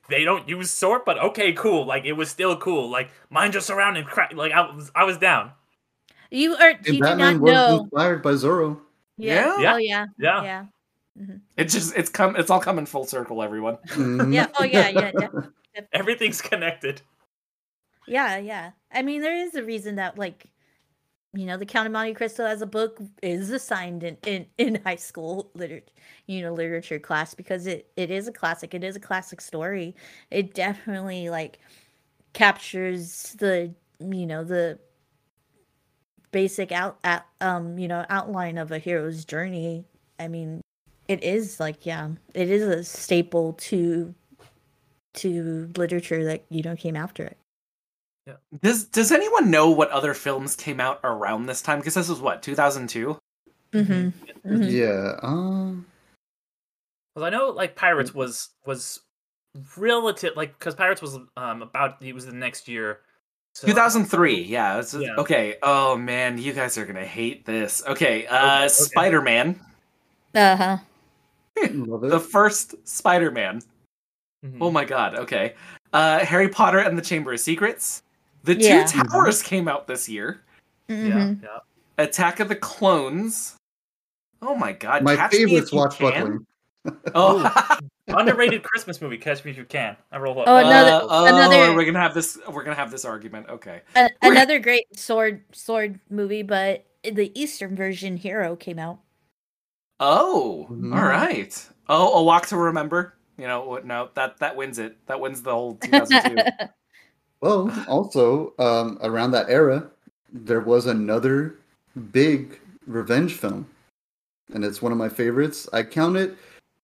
they 0.09 0.24
don't 0.24 0.47
use 0.47 0.72
sword, 0.72 1.01
but 1.05 1.18
okay, 1.20 1.53
cool. 1.53 1.86
Like 1.86 2.05
it 2.05 2.14
was 2.14 2.30
still 2.30 2.57
cool. 2.57 2.89
Like 2.89 3.09
mind 3.30 3.53
your 3.53 3.62
surroundings. 3.62 4.07
Cra- 4.07 4.30
like 4.34 4.51
I 4.51 4.70
was, 4.74 4.91
I 4.93 5.03
was 5.03 5.18
down. 5.18 5.51
You 6.30 6.55
are 6.55 6.72
you 6.72 6.78
do 6.93 6.99
Batman 6.99 7.34
not 7.36 7.41
was 7.41 7.51
know. 7.53 7.80
inspired 7.84 8.22
by 8.24 8.32
Zorro. 8.32 8.80
Yeah. 9.18 9.59
Yeah. 9.59 9.74
Oh 9.74 9.78
yeah. 9.78 10.05
Yeah. 10.18 10.43
Yeah. 10.43 10.66
it's 11.57 11.74
just 11.74 11.95
it's 11.95 12.09
come 12.09 12.36
it's 12.36 12.49
all 12.49 12.59
coming 12.59 12.86
full 12.86 13.05
circle, 13.05 13.43
everyone. 13.43 13.78
Mhm. 13.88 14.34
Yeah. 14.34 14.47
Oh 14.59 14.64
yeah. 14.64 14.89
Yeah. 14.89 15.12
def- 15.76 15.86
Everything's 15.93 16.41
connected. 16.41 17.01
Yeah, 18.07 18.37
yeah. 18.37 18.71
I 18.91 19.01
mean, 19.03 19.21
there 19.21 19.35
is 19.35 19.55
a 19.55 19.63
reason 19.63 19.95
that, 19.95 20.17
like, 20.17 20.47
you 21.33 21.45
know, 21.45 21.57
the 21.57 21.65
Count 21.65 21.87
of 21.87 21.93
Monte 21.93 22.13
Cristo 22.15 22.45
as 22.45 22.61
a 22.61 22.65
book 22.67 22.99
is 23.23 23.51
assigned 23.51 24.03
in 24.03 24.17
in, 24.25 24.47
in 24.57 24.81
high 24.83 24.95
school 24.97 25.51
literature, 25.55 25.93
you 26.27 26.41
know, 26.41 26.53
literature 26.53 26.99
class 26.99 27.33
because 27.35 27.67
it 27.67 27.91
it 27.97 28.11
is 28.11 28.27
a 28.27 28.31
classic. 28.33 28.73
It 28.73 28.83
is 28.83 28.95
a 28.95 28.99
classic 28.99 29.41
story. 29.41 29.95
It 30.31 30.53
definitely 30.53 31.29
like 31.29 31.59
captures 32.33 33.35
the 33.39 33.73
you 33.99 34.25
know 34.27 34.43
the 34.43 34.79
basic 36.31 36.71
out, 36.71 36.97
out 37.03 37.23
um 37.41 37.77
you 37.77 37.87
know 37.87 38.05
outline 38.09 38.57
of 38.57 38.71
a 38.71 38.79
hero's 38.79 39.25
journey. 39.25 39.85
I 40.19 40.27
mean, 40.27 40.61
it 41.07 41.23
is 41.23 41.59
like 41.59 41.85
yeah, 41.85 42.09
it 42.33 42.49
is 42.49 42.63
a 42.63 42.83
staple 42.83 43.53
to 43.53 44.13
to 45.13 45.69
literature 45.77 46.23
that 46.25 46.43
you 46.49 46.63
know 46.63 46.75
came 46.75 46.95
after 46.95 47.23
it. 47.25 47.37
Does 48.61 48.86
does 48.86 49.11
anyone 49.11 49.49
know 49.49 49.69
what 49.72 49.89
other 49.89 50.13
films 50.13 50.55
came 50.55 50.80
out 50.80 50.99
around 51.03 51.45
this 51.47 51.61
time? 51.61 51.80
Because 51.80 51.95
this 51.95 52.09
was 52.09 52.22
what, 52.22 52.43
2002? 52.43 53.17
Mm-hmm. 53.74 54.53
Mhm. 54.53 54.72
Yeah. 54.72 55.19
Um. 55.24 55.86
Because 57.15 57.28
I 57.28 57.30
know 57.30 57.49
like 57.49 57.76
Pirates 57.76 58.13
was 58.13 58.49
was 58.65 59.01
relative 59.78 60.36
like 60.36 60.57
because 60.57 60.76
Pirates 60.76 61.01
was 61.01 61.17
um 61.36 61.61
about 61.61 62.01
it 62.01 62.13
was 62.13 62.26
the 62.26 62.34
next 62.34 62.67
year. 62.67 62.99
So 63.53 63.67
2003 63.67 64.43
yeah, 64.43 64.80
it's, 64.80 64.93
Yeah. 64.93 65.09
okay 65.17 65.57
oh 65.61 65.97
man 65.97 66.38
you 66.38 66.53
guys 66.53 66.78
are 66.78 66.86
gonna 66.86 67.05
hate 67.05 67.45
this 67.45 67.84
okay 67.86 68.26
uh 68.28 68.59
okay. 68.59 68.67
spider-man 68.69 69.59
Uh 70.34 70.55
huh. 70.55 70.78
The 71.57 72.26
first 72.32 72.76
spider-man 72.88 73.61
Mhm. 74.45 74.57
oh 74.61 74.72
my 74.72 74.86
god 74.86 75.15
okay 75.15 75.55
uh 75.91 76.19
harry 76.19 76.47
potter 76.47 76.80
and 76.80 76.97
the 76.97 77.01
chamber 77.01 77.34
of 77.34 77.41
secrets 77.41 78.03
the 78.43 78.55
Yeah. 78.55 78.85
two 78.85 79.03
towers 79.03 79.41
came 79.41 79.67
out 79.67 79.87
this 79.87 80.07
year 80.09 80.41
yeah, 80.87 80.95
Mhm. 80.95 81.43
yeah. 81.43 81.59
attack 81.97 82.39
of 82.39 82.49
the 82.49 82.55
clones 82.55 83.55
oh 84.41 84.55
my 84.55 84.71
god 84.73 85.03
My 85.03 85.15
Catch 85.15 85.33
Me 85.33 85.37
favorite 85.45 85.63
If 85.63 85.99
You 85.99 86.45
oh 87.15 87.77
Underrated 88.07 88.63
Christmas 88.63 88.99
movie. 88.99 89.17
Catch 89.19 89.45
me 89.45 89.51
if 89.51 89.57
you 89.57 89.63
can. 89.65 89.95
I 90.11 90.17
roll 90.17 90.37
up. 90.41 90.45
Oh, 90.47 90.57
another- 90.57 91.05
Uh, 91.05 91.07
oh, 91.09 91.25
another- 91.25 91.75
we're 91.75 91.85
gonna 91.85 91.99
have 91.99 92.15
this 92.15 92.37
we're 92.51 92.63
gonna 92.63 92.75
have 92.75 92.89
this 92.91 93.05
argument 93.05 93.47
okay 93.49 93.81
A- 93.95 94.09
another 94.23 94.57
great 94.59 94.97
sword 94.97 95.43
sword 95.53 95.99
movie, 96.09 96.41
but 96.41 96.85
the 97.03 97.31
Eastern 97.39 97.75
version 97.75 98.17
Hero 98.17 98.55
came 98.55 98.79
out. 98.79 98.99
Oh, 99.99 100.67
Mhm. 100.71 100.95
all 100.97 101.05
right. 101.05 101.69
Oh, 101.87 102.19
a 102.19 102.23
walk 102.23 102.47
to 102.47 102.57
remember. 102.57 103.13
You 103.37 103.45
know 103.47 103.61
what? 103.63 103.85
No, 103.85 104.09
that 104.15 104.37
that 104.39 104.55
wins 104.55 104.79
it. 104.79 104.97
That 105.05 105.19
wins 105.19 105.43
the 105.43 105.51
whole 105.51 105.75
2002. 105.83 106.35
Well, 107.41 107.73
also 107.87 108.53
um, 108.59 108.99
around 109.01 109.31
that 109.31 109.49
era, 109.49 109.89
there 110.31 110.61
was 110.61 110.85
another 110.85 111.55
big 112.11 112.59
revenge 112.85 113.33
film, 113.33 113.67
and 114.53 114.63
it's 114.63 114.81
one 114.81 114.91
of 114.91 114.97
my 114.97 115.09
favorites. 115.09 115.67
I 115.73 115.83
count 115.83 116.17
it. 116.17 116.37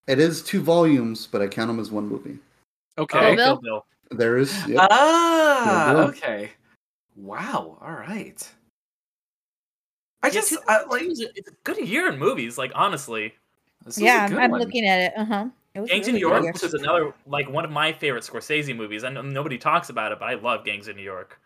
It 0.08 0.20
is 0.20 0.42
two 0.42 0.62
volumes, 0.62 1.28
but 1.28 1.42
I 1.42 1.48
count 1.48 1.68
them 1.68 1.80
as 1.80 1.92
one 1.92 2.08
movie. 2.08 2.40
okay. 2.98 3.36
Kill 3.36 3.52
Oh, 3.54 3.56
Bill? 3.58 3.86
There 4.10 4.38
is. 4.38 4.52
Yep. 4.68 4.88
Ah, 4.90 5.84
Kill 5.86 5.94
Bill. 5.96 6.10
okay. 6.10 6.52
Wow. 7.16 7.78
All 7.82 7.92
right. 7.92 8.50
I 10.24 10.28
Yeah, 10.28 10.34
just 10.34 10.50
2002 10.50 10.72
I, 10.72 10.86
like 10.88 11.04
it's 11.36 11.50
a 11.50 11.54
good 11.64 11.88
year 11.88 12.12
in 12.12 12.18
movies. 12.18 12.58
Like 12.58 12.72
honestly, 12.74 13.34
this 13.86 13.98
yeah, 14.00 14.24
a 14.24 14.26
I'm, 14.26 14.32
good 14.32 14.40
I'm 14.40 14.52
one. 14.52 14.60
looking 14.62 14.86
at 14.86 15.00
it. 15.00 15.14
Uh 15.16 15.26
huh. 15.26 15.46
Gangs 15.86 16.08
of 16.08 16.14
New 16.14 16.20
York, 16.20 16.44
which 16.44 16.64
is 16.64 16.74
another 16.74 17.14
like 17.26 17.50
one 17.50 17.66
of 17.66 17.72
my 17.72 17.94
favorite 17.94 18.24
Scorsese 18.24 18.76
movies. 18.76 19.04
I 19.04 19.10
know 19.10 19.22
nobody 19.22 19.58
talks 19.58 19.90
about 19.90 20.12
it, 20.12 20.20
but 20.20 20.30
I 20.30 20.36
love 20.36 20.66
Gangs 20.66 20.88
of 20.88 20.96
New 20.96 21.04
York. 21.04 21.40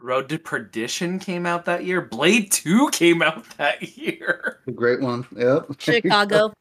Road 0.00 0.28
to 0.30 0.38
Perdition 0.38 1.18
came 1.18 1.46
out 1.46 1.64
that 1.66 1.84
year. 1.84 2.00
Blade 2.00 2.50
Two 2.50 2.88
came 2.92 3.22
out 3.22 3.44
that 3.58 3.96
year. 3.96 4.60
A 4.66 4.72
great 4.72 5.00
one. 5.00 5.26
Yep. 5.36 5.66
Chicago. 5.78 6.52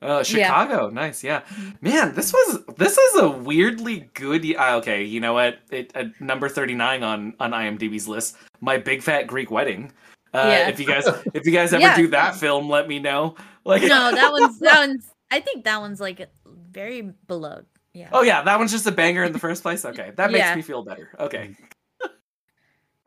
Uh, 0.00 0.22
Chicago, 0.22 0.88
nice, 0.90 1.24
yeah. 1.24 1.42
Man, 1.80 2.14
this 2.14 2.32
was 2.32 2.64
this 2.76 2.96
is 2.96 3.16
a 3.20 3.28
weirdly 3.30 4.08
good. 4.14 4.46
Uh, 4.56 4.76
okay, 4.76 5.02
you 5.02 5.18
know 5.18 5.32
what? 5.32 5.58
It 5.72 5.90
uh, 5.96 6.04
number 6.20 6.48
thirty 6.48 6.74
nine 6.76 7.02
on 7.02 7.34
on 7.40 7.50
IMDb's 7.50 8.06
list. 8.06 8.36
My 8.60 8.76
big 8.78 9.02
fat 9.02 9.26
Greek 9.26 9.50
wedding. 9.50 9.90
Uh, 10.32 10.44
Yeah. 10.46 10.68
If 10.68 10.78
you 10.78 10.86
guys 10.86 11.04
if 11.34 11.44
you 11.46 11.50
guys 11.50 11.72
ever 11.72 11.80
Yeah. 11.82 11.96
do 11.96 12.06
that 12.08 12.36
film, 12.36 12.68
let 12.68 12.86
me 12.86 13.00
know. 13.00 13.34
Like, 13.64 13.82
no, 13.82 14.12
that 14.12 14.30
one's 14.30 14.60
that 14.60 14.86
one's. 14.86 15.10
I 15.30 15.40
think 15.40 15.64
that 15.64 15.80
one's 15.80 16.00
like 16.00 16.28
very 16.46 17.02
below. 17.26 17.62
Yeah. 17.94 18.10
oh 18.12 18.22
yeah, 18.22 18.42
that 18.42 18.58
one's 18.58 18.70
just 18.70 18.86
a 18.86 18.92
banger 18.92 19.24
in 19.24 19.32
the 19.32 19.38
first 19.38 19.62
place. 19.62 19.84
Okay, 19.84 20.12
that 20.16 20.30
makes 20.30 20.44
Yeah. 20.44 20.54
me 20.54 20.62
feel 20.62 20.82
better. 20.84 21.10
Okay, 21.18 21.56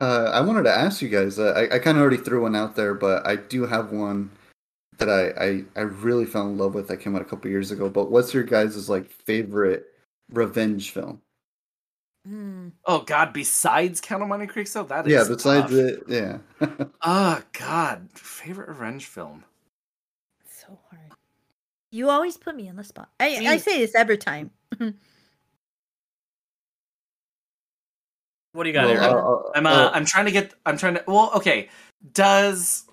Uh, 0.00 0.30
I 0.34 0.40
wanted 0.40 0.64
to 0.64 0.76
ask 0.76 1.00
you 1.00 1.08
guys. 1.08 1.38
Uh, 1.38 1.52
I, 1.56 1.76
I 1.76 1.78
kind 1.78 1.96
of 1.96 2.02
already 2.02 2.16
threw 2.16 2.42
one 2.42 2.56
out 2.56 2.74
there, 2.74 2.92
but 2.92 3.24
I 3.26 3.36
do 3.36 3.64
have 3.66 3.92
one 3.92 4.30
that 4.98 5.08
I, 5.08 5.44
I 5.44 5.64
I 5.76 5.80
really 5.82 6.26
fell 6.26 6.48
in 6.48 6.58
love 6.58 6.74
with. 6.74 6.88
That 6.88 6.96
came 6.98 7.14
out 7.14 7.22
a 7.22 7.24
couple 7.24 7.50
years 7.50 7.70
ago. 7.70 7.88
But 7.88 8.10
what's 8.10 8.34
your 8.34 8.42
guys' 8.42 8.88
like 8.88 9.08
favorite 9.08 9.86
revenge 10.32 10.90
film? 10.90 11.20
Hmm. 12.26 12.68
Oh 12.84 13.02
God! 13.02 13.32
Besides 13.32 14.00
Count 14.00 14.22
on 14.22 14.28
Monte 14.28 14.46
Cristo, 14.48 14.82
that 14.84 15.06
is 15.06 15.12
yeah, 15.12 15.24
besides 15.26 15.70
tough. 15.70 15.72
it, 15.72 16.02
yeah. 16.08 16.38
Oh 17.02 17.40
God! 17.52 18.08
Favorite 18.14 18.68
revenge 18.68 19.06
film? 19.06 19.44
So 20.48 20.78
hard. 20.90 21.01
You 21.92 22.08
always 22.10 22.36
put 22.38 22.56
me 22.56 22.68
on 22.68 22.76
the 22.76 22.84
spot. 22.84 23.10
I, 23.20 23.36
I 23.46 23.56
say 23.58 23.78
this 23.78 23.94
every 23.94 24.18
time. 24.18 24.50
What 28.54 28.64
do 28.64 28.68
you 28.68 28.74
got 28.74 28.84
Well, 28.84 28.94
there? 28.94 29.02
uh, 29.02 29.58
I'm 29.58 29.66
uh, 29.66 29.70
uh, 29.70 29.90
I'm 29.94 30.04
trying 30.04 30.26
to 30.26 30.30
get. 30.30 30.52
I'm 30.66 30.76
trying 30.76 30.92
to. 30.96 31.04
Well, 31.06 31.32
okay. 31.36 31.70
Does 32.12 32.84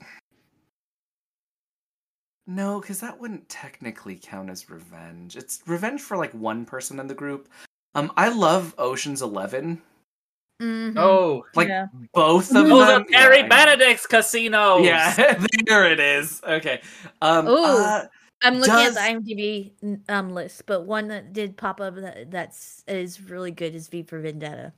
no, 2.47 2.80
because 2.80 3.02
that 3.02 3.20
wouldn't 3.20 3.47
technically 3.50 4.18
count 4.22 4.50
as 4.50 4.70
revenge. 4.70 5.36
It's 5.36 5.62
revenge 5.68 6.02
for 6.02 6.18
like 6.18 6.34
one 6.34 6.66
person 6.66 7.00
in 7.00 7.08
the 7.08 7.14
group. 7.14 7.47
Um, 7.93 8.12
I 8.18 8.30
love 8.30 8.74
Ocean's 8.78 9.22
Eleven. 9.22 9.82
Mhm. 10.62 10.97
oh, 10.97 11.45
Like 11.56 11.68
Yeah. 11.68 11.88
both 12.14 12.50
of 12.52 12.72
oh, 12.72 12.86
them. 12.86 13.04
the 13.08 13.12
Terry 13.14 13.39
yeah, 13.39 13.47
Benedict's 13.47 14.08
casino. 14.08 14.78
Yeah, 14.80 15.14
there 15.66 15.91
it 15.91 16.00
is. 16.00 16.41
Okay. 16.43 16.82
Um, 17.22 17.47
Ooh. 17.47 17.64
uh, 17.66 18.06
I'm 18.42 18.56
looking 18.56 18.74
Does- 18.74 18.96
at 18.98 19.24
the 19.24 19.34
IMDb 19.34 20.02
um 20.10 20.32
list, 20.34 20.66
but 20.66 20.82
one 20.86 21.08
that 21.10 21.34
did 21.34 21.58
pop 21.58 21.82
up 21.82 21.96
that 21.96 22.32
that's 22.32 22.84
is 22.88 23.22
really 23.22 23.52
good 23.52 23.76
is 23.76 23.88
V 23.88 24.04
for 24.04 24.20
Vendetta. 24.20 24.74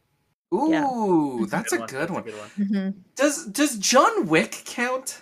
Yeah. 0.54 0.86
ooh, 0.86 1.46
that's 1.46 1.72
a 1.72 1.78
good 1.78 1.90
That's 1.90 2.12
one. 2.12 2.24
good 2.24 2.34
one. 2.38 2.50
Mm-hmm. 2.60 3.00
Does 3.16 3.46
does 3.48 3.78
John 3.78 4.28
Wick 4.28 4.64
count? 4.66 5.22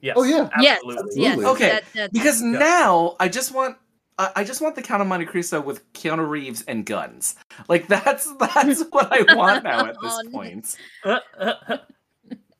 Yes. 0.00 0.14
Oh, 0.18 0.24
yeah. 0.24 0.48
Yes, 0.60 0.80
Absolutely. 0.84 1.22
yes. 1.22 1.32
Absolutely. 1.38 1.44
Okay, 1.46 1.68
that- 1.68 1.84
that- 1.94 2.12
Because 2.12 2.42
Yeah. 2.42 2.58
now 2.58 3.16
I 3.20 3.28
just 3.28 3.52
want 3.52 3.76
I 4.18 4.30
I 4.36 4.44
just 4.44 4.60
want 4.60 4.74
the 4.74 4.82
Count 4.82 5.00
of 5.02 5.06
Monte 5.08 5.26
Cristo 5.26 5.60
with 5.60 5.90
Keanu 5.92 6.28
Reeves 6.28 6.62
and 6.62 6.84
guns. 6.84 7.36
Like 7.68 7.86
that's 7.94 8.32
that's 8.38 8.82
what 8.90 9.08
I 9.12 9.34
want 9.34 9.62
now 9.64 9.86
at 9.86 9.96
this 10.02 10.22
point. 10.32 10.76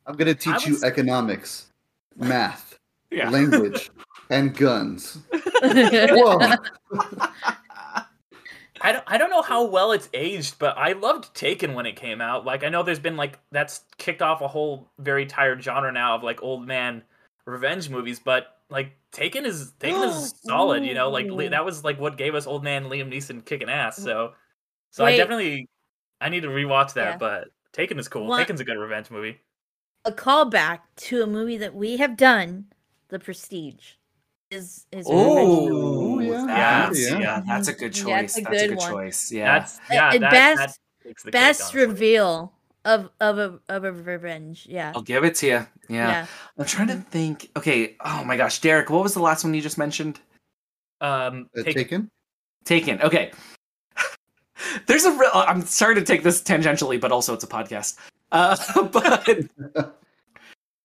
I'm 0.07 0.15
gonna 0.15 0.35
teach 0.35 0.67
you 0.67 0.77
economics, 0.83 1.67
math, 2.15 2.79
Yeah. 3.11 3.29
language, 3.29 3.89
and 4.29 4.55
guns. 4.55 5.17
Whoa! 5.63 6.39
I 8.81 8.91
don't, 8.91 9.03
I 9.07 9.17
don't 9.17 9.29
know 9.29 9.41
how 9.41 9.63
well 9.65 9.93
it's 9.93 10.09
aged, 10.13 10.59
but 10.59 10.77
I 10.77 10.91
loved 10.91 11.33
Taken 11.33 11.73
when 11.73 11.85
it 11.85 11.95
came 11.95 12.21
out. 12.21 12.45
Like 12.45 12.63
I 12.63 12.69
know 12.69 12.83
there's 12.83 12.99
been 12.99 13.15
like 13.17 13.39
that's 13.51 13.81
kicked 13.97 14.21
off 14.21 14.41
a 14.41 14.47
whole 14.47 14.91
very 14.99 15.25
tired 15.25 15.63
genre 15.63 15.91
now 15.91 16.15
of 16.15 16.23
like 16.23 16.43
old 16.43 16.67
man 16.67 17.03
revenge 17.45 17.89
movies, 17.89 18.19
but 18.19 18.57
like 18.69 18.91
Taken 19.11 19.45
is 19.45 19.71
Taken 19.79 20.01
is 20.03 20.33
solid, 20.43 20.83
you 20.85 20.93
know. 20.93 21.09
Like 21.09 21.27
that 21.51 21.63
was 21.65 21.83
like 21.83 21.99
what 21.99 22.17
gave 22.17 22.35
us 22.35 22.45
old 22.45 22.63
man 22.63 22.85
Liam 22.85 23.11
Neeson 23.11 23.43
kicking 23.45 23.69
ass. 23.69 23.97
So 23.97 24.33
so 24.91 25.05
I 25.05 25.15
definitely 25.15 25.69
I 26.19 26.29
need 26.29 26.41
to 26.41 26.49
rewatch 26.49 26.93
that, 26.93 27.11
Yeah. 27.13 27.17
but 27.17 27.47
Taken 27.71 27.97
is 27.97 28.07
cool. 28.07 28.27
What- 28.27 28.45
Taken's 28.45 28.59
a 28.61 28.65
good 28.65 28.77
revenge 28.77 29.09
movie. 29.09 29.39
a 30.03 30.11
callback 30.11 30.79
to 30.97 31.23
a 31.23 31.27
movie 31.27 31.57
that 31.57 31.73
we 31.73 31.97
have 31.97 32.15
done, 32.17 32.65
The 33.07 33.19
Prestige. 33.19 33.93
Is 34.51 34.85
is 34.91 35.09
a 35.09 35.13
revenge 35.13 35.69
movie. 35.69 36.27
Ooh, 36.27 36.31
yeah. 36.31 36.45
That's, 36.45 37.09
Yeah. 37.11 37.19
yeah. 37.19 37.41
that's 37.47 37.67
a 37.67 37.73
good 37.73 37.93
choice. 37.93 38.07
Yeah, 38.07 38.19
it's 38.21 38.37
a 38.37 38.41
that's 38.41 38.47
a 38.61 38.67
good 38.67 38.69
good 38.69 38.77
one. 38.77 38.91
choice. 38.91 39.31
Yeah. 39.31 39.59
That's 39.59 39.79
yeah, 39.91 40.17
that, 40.17 40.31
best- 40.31 40.57
that 41.03 41.07
takes 41.07 41.23
cake, 41.23 41.31
Best 41.31 41.73
reveal 41.73 42.53
of 42.85 43.09
of 43.19 43.39
a 43.39 43.59
of 43.69 43.83
a 43.83 43.91
revenge. 43.91 44.67
Yeah. 44.69 44.91
I'll 44.95 45.01
give 45.01 45.23
it 45.23 45.35
to 45.35 45.47
you. 45.47 45.51
Yeah. 45.53 45.67
Yeah. 46.09 46.25
I'm 46.57 46.65
trying 46.65 46.87
to 46.89 46.97
think. 46.97 47.49
Okay. 47.57 47.95
Oh 48.05 48.23
my 48.23 48.37
gosh, 48.37 48.61
Derek, 48.61 48.89
what 48.89 49.01
was 49.03 49.13
the 49.15 49.21
last 49.21 49.43
one 49.43 49.53
you 49.53 49.61
just 49.61 49.77
mentioned? 49.77 50.19
Um, 51.01 51.49
Uh, 51.57 51.63
Taken. 51.63 51.73
taken? 51.73 52.11
Taken. 52.65 53.01
Okay. 53.01 53.31
There's 54.85 55.05
a 55.05 55.11
real. 55.11 55.31
I'm 55.33 55.61
sorry 55.63 55.95
to 55.95 56.03
take 56.03 56.23
this 56.23 56.41
tangentially, 56.41 56.99
but 57.01 57.11
also 57.11 57.33
it's 57.33 57.43
a 57.43 57.47
podcast. 57.47 57.97
Uh, 58.31 58.55
but 58.91 59.27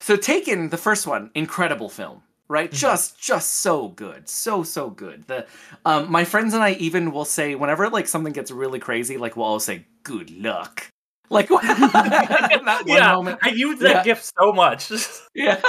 so 0.01 0.17
Taken, 0.17 0.69
the 0.71 0.77
first 0.77 1.07
one, 1.07 1.31
incredible 1.35 1.89
film, 1.89 2.23
right? 2.51 2.71
Just, 2.71 3.19
just 3.19 3.51
so 3.61 3.89
good, 3.89 4.29
so 4.29 4.63
so 4.65 4.91
good. 4.91 5.27
The 5.29 5.47
um, 5.87 6.11
my 6.11 6.25
friends 6.25 6.53
and 6.53 6.63
I 6.63 6.73
even 6.73 7.13
will 7.13 7.25
say 7.25 7.55
whenever 7.55 7.89
like 7.89 8.09
something 8.09 8.33
gets 8.33 8.51
really 8.51 8.81
crazy, 8.81 9.17
like 9.17 9.37
we'll 9.37 9.47
all 9.47 9.61
say 9.61 9.87
"good 10.03 10.31
luck," 10.33 10.87
like 11.31 11.49
that 11.49 12.83
one 12.85 12.87
yeah, 12.87 13.13
moment. 13.15 13.39
I 13.43 13.51
use 13.51 13.79
that 13.81 13.89
Yeah. 13.89 14.03
gift 14.05 14.31
so 14.39 14.53
much. 14.53 14.91
Yeah. 15.35 15.61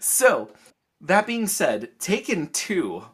so, 0.00 0.50
that 1.00 1.26
being 1.26 1.48
said, 1.48 1.98
Taken 1.98 2.48
2 2.48 3.04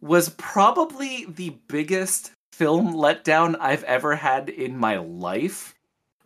was 0.00 0.28
probably 0.30 1.26
the 1.26 1.50
biggest 1.68 2.30
film 2.52 2.94
letdown 2.94 3.56
I've 3.60 3.82
ever 3.84 4.14
had 4.14 4.48
in 4.48 4.78
my 4.78 4.98
life. 4.98 5.74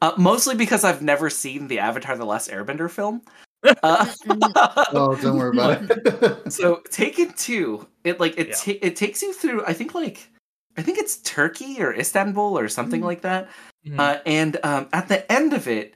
Uh, 0.03 0.12
mostly 0.18 0.55
because 0.55 0.84
I've 0.84 1.03
never 1.03 1.30
seen 1.30 1.66
the 1.68 1.78
Avatar 1.80 2.16
The 2.16 2.24
Last 2.26 2.51
Airbender 2.51 2.91
film. 2.91 3.22
Uh, 3.65 4.07
Oh, 4.93 5.19
don't 5.21 5.37
worry 5.39 5.57
about 5.57 5.83
it. 5.91 6.53
so 6.53 6.81
Taken 6.91 7.33
2, 7.33 7.87
it 8.05 8.21
like 8.21 8.39
it 8.39 8.49
Yeah. 8.49 8.55
ta- 8.55 8.79
it 8.83 8.97
takes 8.97 9.23
you 9.23 9.33
through 9.33 9.65
I 9.67 9.73
think 9.73 9.95
like 9.95 10.29
I 10.77 10.83
think 10.83 10.99
it's 10.99 11.17
Turkey 11.19 11.83
or 11.83 11.93
Istanbul 11.93 12.57
or 12.59 12.69
something 12.69 13.01
Mhm. 13.01 13.05
like 13.05 13.21
that. 13.23 13.49
Mhm. 13.87 13.99
Uh, 13.99 14.21
and 14.27 14.59
um, 14.63 14.89
at 14.93 15.09
the 15.09 15.31
end 15.31 15.53
of 15.53 15.67
it, 15.67 15.95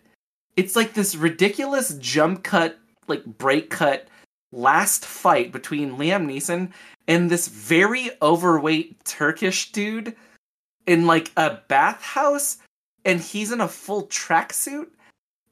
it's 0.57 0.75
like 0.75 0.93
this 0.95 1.15
ridiculous 1.15 1.95
jump 1.99 2.43
cut, 2.43 2.79
like 3.07 3.25
break 3.25 3.71
cut 3.71 4.09
last 4.51 5.05
fight 5.07 5.53
between 5.53 5.97
Liam 5.97 6.27
Neeson 6.27 6.73
and 7.09 7.31
this 7.31 7.47
very 7.49 8.11
overweight 8.21 9.03
Turkish 9.05 9.71
dude 9.73 10.15
in 10.87 11.07
like 11.07 11.31
a 11.37 11.61
bathhouse, 11.69 12.59
and 13.05 13.21
he's 13.21 13.53
in 13.53 13.61
a 13.61 13.69
full 13.69 14.09
tracksuit 14.09 14.89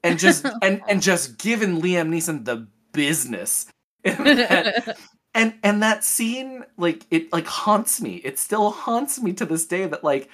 and 0.03 0.19
just 0.19 0.45
and 0.61 0.81
and 0.87 1.01
just 1.01 1.37
giving 1.37 1.81
Liam 1.81 2.09
Neeson 2.09 2.45
the 2.45 2.67
business. 2.93 3.67
and 4.03 4.95
and 5.33 5.53
and 5.63 5.83
that 5.83 6.03
scene 6.03 6.63
like 6.77 7.05
it 7.11 7.31
like 7.31 7.45
haunts 7.45 8.01
me 8.01 8.15
it 8.23 8.39
still 8.39 8.71
haunts 8.71 9.21
me 9.21 9.31
to 9.31 9.45
this 9.45 9.67
day 9.67 9.85
that 9.85 10.03
like 10.03 10.27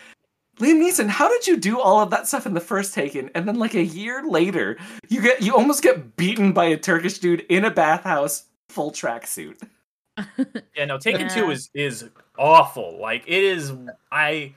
liam 0.59 0.81
neeson 0.81 1.09
how 1.09 1.27
did 1.27 1.45
you 1.45 1.57
do 1.57 1.77
all 1.77 1.99
of 1.99 2.09
that 2.09 2.25
stuff 2.25 2.45
in 2.45 2.53
the 2.53 2.61
first 2.61 2.93
taken 2.93 3.29
and 3.35 3.45
then 3.45 3.59
like 3.59 3.73
a 3.73 3.83
year 3.83 4.23
later 4.25 4.77
you 5.09 5.21
get 5.21 5.41
you 5.41 5.53
almost 5.53 5.83
get 5.83 6.15
beaten 6.15 6.53
by 6.53 6.63
a 6.63 6.77
turkish 6.77 7.19
dude 7.19 7.41
in 7.49 7.65
a 7.65 7.69
bathhouse 7.69 8.45
full 8.69 8.89
tracksuit 8.89 9.57
Yeah, 10.75 10.85
no, 10.85 10.97
Taken 10.97 11.21
Yeah. 11.21 11.27
Two 11.27 11.51
is 11.51 11.69
is 11.73 12.09
awful. 12.37 12.99
Like 12.99 13.23
it 13.27 13.43
is. 13.43 13.73
I 14.11 14.55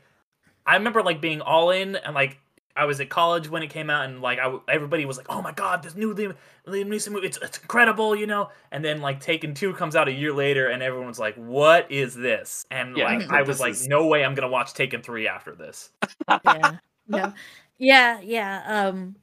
I 0.66 0.76
remember 0.76 1.02
like 1.02 1.20
being 1.20 1.40
all 1.40 1.70
in 1.70 1.96
and 1.96 2.14
like 2.14 2.38
I 2.76 2.84
was 2.84 3.00
at 3.00 3.08
college 3.08 3.48
when 3.48 3.62
it 3.62 3.68
came 3.70 3.90
out 3.90 4.04
and 4.04 4.20
like 4.20 4.38
I 4.38 4.44
w- 4.44 4.62
everybody 4.68 5.04
was 5.04 5.16
like, 5.16 5.26
oh 5.28 5.42
my 5.42 5.52
god, 5.52 5.82
this 5.82 5.94
new 5.94 6.14
Liam, 6.14 6.34
Liam 6.66 6.86
Neeson 6.86 7.10
movie, 7.12 7.26
it's 7.26 7.38
it's 7.42 7.58
incredible, 7.58 8.14
you 8.16 8.26
know. 8.26 8.50
And 8.70 8.84
then 8.84 9.00
like 9.00 9.20
Taken 9.20 9.54
Two 9.54 9.72
comes 9.74 9.96
out 9.96 10.08
a 10.08 10.12
year 10.12 10.32
later 10.32 10.68
and 10.68 10.82
everyone's 10.82 11.18
like, 11.18 11.34
what 11.34 11.90
is 11.90 12.14
this? 12.14 12.64
And 12.70 12.96
Yeah, 12.96 13.04
like 13.18 13.30
I 13.30 13.42
was 13.42 13.60
like, 13.60 13.72
is- 13.72 13.88
no 13.88 14.06
way, 14.06 14.24
I'm 14.24 14.34
gonna 14.34 14.48
watch 14.48 14.74
Taken 14.74 15.02
Three 15.02 15.26
after 15.28 15.54
this. 15.54 15.90
yeah. 16.44 16.76
No. 17.08 17.32
Yeah, 17.78 18.20
yeah. 18.20 18.62
Um 18.88 19.16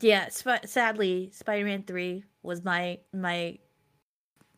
yeah, 0.00 0.28
sp- 0.30 0.66
sadly 0.66 1.30
Spider-Man 1.32 1.84
3 1.84 2.24
was 2.42 2.64
my 2.64 2.98
my 3.12 3.58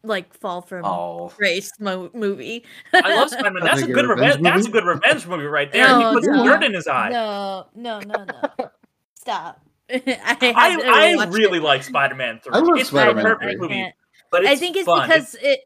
like 0.03 0.33
fall 0.35 0.63
from 0.63 0.85
oh 0.85 1.33
grace 1.37 1.71
mo- 1.79 2.11
movie. 2.15 2.65
I 2.93 3.15
love 3.17 3.31
Spider 3.31 3.51
Man. 3.51 3.65
That's 3.65 3.83
a 3.83 3.85
a 3.85 3.89
good 3.89 4.09
revenge 4.09 4.37
revenge. 4.37 4.43
That's 4.43 4.67
a 4.67 4.69
movie? 4.69 4.73
good 4.73 4.85
revenge 4.85 5.27
movie 5.27 5.45
right 5.45 5.73
there. 5.73 5.89
No, 5.89 6.09
he 6.09 6.15
puts 6.15 6.27
no. 6.27 6.45
dirt 6.45 6.65
in 6.65 6.75
his 6.75 6.87
eye. 6.87 7.11
No, 7.11 7.67
no, 7.75 8.01
no, 8.01 8.25
no. 8.25 8.71
Stop. 9.15 9.61
I, 9.91 10.37
I, 10.41 11.17
I 11.19 11.27
really 11.27 11.59
it. 11.59 11.63
like 11.63 11.83
Spider 11.83 12.15
Man 12.15 12.41
Three. 12.43 12.55
I 12.55 12.59
love 12.61 12.79
it's 12.79 12.91
Spider-Man 12.91 13.25
not 13.25 13.33
a 13.33 13.37
perfect 13.37 13.59
3. 13.59 13.69
movie, 13.69 13.93
but 14.31 14.43
it's 14.43 14.51
I 14.51 14.57
think 14.57 14.77
it's 14.77 14.87
fun. 14.87 15.09
because 15.09 15.37
it 15.43 15.61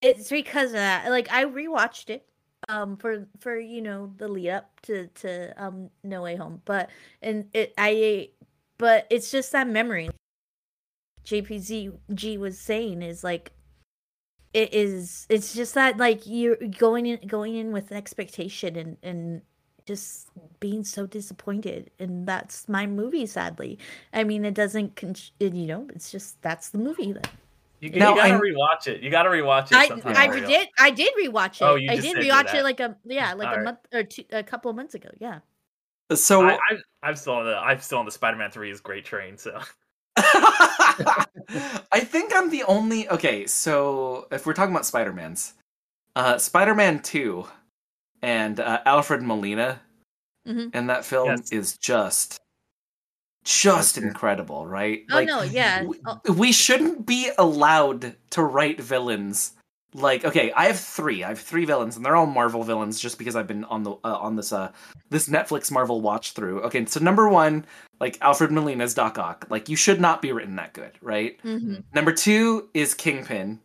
it's 0.00 0.30
because 0.30 0.68
of 0.68 0.74
that. 0.74 1.10
Like 1.10 1.30
I 1.32 1.44
rewatched 1.44 2.10
it 2.10 2.26
um 2.68 2.96
for 2.96 3.26
for 3.40 3.58
you 3.58 3.82
know 3.82 4.12
the 4.16 4.28
lead 4.28 4.50
up 4.50 4.80
to 4.82 5.08
to 5.08 5.52
um 5.62 5.90
No 6.02 6.22
Way 6.22 6.36
Home, 6.36 6.62
but 6.64 6.88
and 7.20 7.48
it 7.52 7.74
I 7.76 8.30
but 8.78 9.06
it's 9.10 9.30
just 9.30 9.52
that 9.52 9.68
memory. 9.68 10.10
JPZ 11.26 11.98
G 12.14 12.38
was 12.38 12.58
saying 12.58 13.02
is 13.02 13.24
like 13.24 13.50
it 14.54 14.72
is 14.72 15.26
it's 15.28 15.52
just 15.52 15.74
that 15.74 15.98
like 15.98 16.22
you're 16.24 16.56
going 16.78 17.06
in 17.06 17.18
going 17.26 17.56
in 17.56 17.72
with 17.72 17.92
expectation 17.92 18.76
and 18.76 18.96
and 19.02 19.42
just 19.84 20.28
being 20.60 20.82
so 20.82 21.06
disappointed 21.06 21.90
and 21.98 22.26
that's 22.26 22.66
my 22.70 22.86
movie 22.86 23.26
sadly 23.26 23.78
i 24.14 24.24
mean 24.24 24.44
it 24.46 24.54
doesn't 24.54 24.96
con- 24.96 25.14
it, 25.40 25.52
you 25.52 25.66
know 25.66 25.86
it's 25.94 26.10
just 26.10 26.40
that's 26.40 26.70
the 26.70 26.78
movie 26.78 27.12
that 27.12 27.28
You, 27.80 27.90
you 27.90 27.98
No, 28.00 28.14
gotta 28.14 28.34
I- 28.34 28.38
rewatch 28.40 28.86
it. 28.86 29.02
You 29.02 29.10
gotta 29.10 29.28
rewatch 29.28 29.66
it. 29.66 29.74
I, 29.74 29.88
sometime, 29.88 30.16
I 30.16 30.26
Mario. 30.28 30.46
did 30.48 30.68
I 30.78 30.90
did 30.90 31.12
rewatch 31.22 31.56
it. 31.60 31.64
Oh, 31.64 31.74
you 31.74 31.90
I 31.90 31.96
did 31.96 32.04
said 32.04 32.14
do 32.14 32.28
rewatch 32.30 32.54
it 32.54 32.62
like 32.62 32.80
a 32.80 32.96
yeah 33.04 33.34
like 33.34 33.48
a 33.48 33.50
Alright. 33.50 33.64
month 33.64 33.78
or 33.92 34.04
two 34.04 34.24
a 34.32 34.42
couple 34.42 34.70
of 34.70 34.76
months 34.76 34.94
ago. 34.94 35.10
Yeah. 35.20 35.40
So 36.14 36.46
I, 36.46 36.54
I, 36.54 36.58
I'm 37.02 37.16
still 37.16 37.34
on 37.34 37.44
the 37.44 37.56
I'm 37.58 37.80
still 37.80 37.98
on 37.98 38.06
the 38.06 38.10
Spider-Man 38.12 38.50
Three 38.52 38.70
is 38.70 38.80
great 38.80 39.04
train. 39.04 39.36
So 39.36 39.60
I 40.16 42.00
think 42.00 42.32
I'm 42.34 42.50
the 42.50 42.62
only. 42.64 43.08
Okay, 43.08 43.46
so 43.46 44.26
if 44.30 44.46
we're 44.46 44.54
talking 44.54 44.74
about 44.74 44.86
Spider 44.86 45.12
Man's, 45.12 45.54
uh, 46.16 46.38
Spider 46.38 46.74
Man 46.74 47.00
Two, 47.02 47.46
and 48.22 48.60
uh, 48.60 48.80
Alfred 48.86 49.22
Molina 49.22 49.80
Mhm. 50.46 50.74
in 50.74 50.86
that 50.88 51.04
film 51.04 51.30
Yes. 51.30 51.52
is 51.52 51.76
just, 51.78 52.38
just 53.44 53.98
Okay. 53.98 54.06
incredible, 54.06 54.66
right? 54.66 55.02
Oh 55.10 55.22
no, 55.24 55.42
yeah. 55.42 55.80
w- 55.80 56.00
Oh, 56.06 56.20
we 56.32 56.52
shouldn't 56.52 57.06
be 57.06 57.30
allowed 57.38 58.14
to 58.30 58.42
write 58.42 58.80
villains 58.80 59.52
like 59.94 60.24
okay 60.24 60.50
i 60.56 60.66
have 60.66 60.78
three 60.78 61.22
i 61.22 61.28
have 61.28 61.38
three 61.38 61.64
villains 61.64 61.96
and 61.96 62.04
they're 62.04 62.16
all 62.16 62.26
marvel 62.26 62.64
villains 62.64 62.98
just 63.00 63.16
because 63.16 63.36
i've 63.36 63.46
been 63.46 63.64
on 63.66 63.84
the 63.84 63.92
uh, 64.04 64.16
on 64.18 64.34
this 64.36 64.52
uh 64.52 64.70
this 65.10 65.28
netflix 65.28 65.70
marvel 65.70 66.00
watch 66.00 66.32
through 66.32 66.60
okay 66.62 66.84
so 66.84 66.98
number 67.00 67.28
one 67.28 67.64
like 68.00 68.18
alfred 68.20 68.50
molina's 68.50 68.92
doc 68.94 69.18
ock 69.18 69.46
like 69.50 69.68
you 69.68 69.76
should 69.76 70.00
not 70.00 70.20
be 70.20 70.32
written 70.32 70.56
that 70.56 70.72
good 70.72 70.90
right 71.00 71.40
mhm. 71.44 71.82
number 71.94 72.12
two 72.12 72.68
is 72.74 72.92
kingpin 72.94 73.60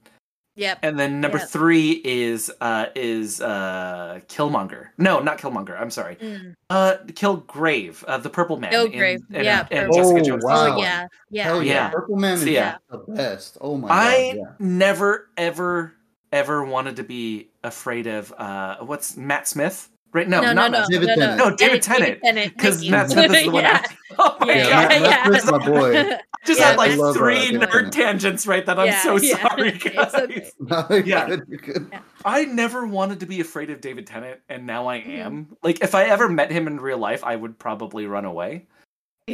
Yep. 0.56 0.80
and 0.84 1.00
then 1.00 1.22
number 1.22 1.38
Yep. 1.38 1.48
three 1.50 2.02
is 2.04 2.52
uh 2.60 2.88
is 2.94 3.40
uh 3.40 4.20
killmonger 4.28 4.88
no 4.98 5.20
not 5.22 5.38
killmonger 5.38 5.80
i'm 5.80 5.90
sorry 5.90 6.18
Mm. 6.18 6.54
uh 6.70 6.96
killgrave 7.16 8.04
uh 8.10 8.18
the 8.18 8.30
purple 8.30 8.58
man 8.60 8.74
in- 8.74 8.92
Killgrave, 8.92 9.20
in- 9.32 9.46
yeah, 9.46 9.62
in 9.72 9.86
Purple. 9.88 9.96
jessica 9.96 10.20
Oh, 10.20 10.24
jones 10.24 10.44
wow. 10.44 10.76
Oh 10.76 10.82
yeah. 10.82 11.08
Yeah. 11.32 11.44
Hell 11.46 11.64
yeah. 11.64 11.74
Yeah. 11.74 11.90
Purple 11.92 12.18
Man 12.18 12.34
is 12.34 12.42
So, 12.42 12.46
yeah. 12.48 12.78
the 12.92 12.98
best. 12.98 13.58
Oh 13.62 13.78
my 13.78 13.88
I 13.90 14.32
god. 14.34 14.36
Yeah. 14.38 14.44
never 14.60 15.30
ever 15.38 15.94
ever 16.32 16.64
wanted 16.64 16.96
to 16.98 17.04
be 17.04 17.50
afraid 17.64 18.08
of 18.08 18.34
uh 18.38 18.78
what's 18.82 19.18
Matt 19.18 19.48
Smith? 19.48 19.90
Right? 20.12 20.28
No, 20.28 20.42
No, 20.42 20.48
no, 20.48 20.54
not 20.54 20.72
no, 20.72 20.80
Matt 20.80 20.88
David 20.90 21.08
no, 21.08 21.14
no. 21.16 21.22
Tennant. 21.22 21.38
No, 21.38 21.56
David 21.56 21.82
Tennant, 21.84 22.20
Tennant. 22.24 22.54
because. 22.58 22.90
Matt 22.90 23.12
Smith 23.12 23.32
is 23.32 23.46
the 23.46 23.52
one. 23.52 23.64
yeah. 23.64 23.84
Oh 24.18 24.36
my 24.40 24.54
Yeah, 24.56 24.70
god! 24.70 24.90
Matt- 24.90 25.02
Matt 25.02 25.02
yeah. 25.02 25.26
Smith's 25.26 25.52
my 25.52 25.58
boy. 25.66 26.04
Just 26.46 26.60
Yeah, 26.62 26.68
had 26.70 26.78
like 26.78 26.92
I 26.92 27.04
uh, 27.04 27.14
three 27.14 27.52
David 27.52 27.62
nerd 27.62 27.72
Tennant. 27.72 27.94
tangents 27.94 28.48
right 28.48 28.66
that 28.66 28.80
I'm 28.80 28.88
Yeah, 28.88 29.04
so 29.04 29.18
yeah. 29.18 29.48
sorry, 29.50 29.72
guys. 29.78 30.16
okay. 30.16 30.50
No, 30.60 30.86
Yeah. 31.06 31.28
good, 31.28 31.44
you're 31.50 31.60
good. 31.60 31.92
I 32.26 32.46
never 32.46 32.88
wanted 32.88 33.20
to 33.20 33.26
be 33.26 33.40
afraid 33.42 33.70
of 33.70 33.82
David 33.82 34.08
Tennant, 34.08 34.40
and 34.50 34.66
now 34.66 34.88
I 34.88 35.00
Mm-hmm. 35.02 35.12
am. 35.12 35.58
Like, 35.62 35.84
if 35.84 35.94
I 35.96 36.06
ever 36.06 36.28
met 36.30 36.50
him 36.50 36.66
in 36.68 36.80
real 36.80 36.98
life, 36.98 37.24
I 37.26 37.36
would 37.36 37.60
probably 37.60 38.08
run 38.08 38.24
away. 38.26 38.68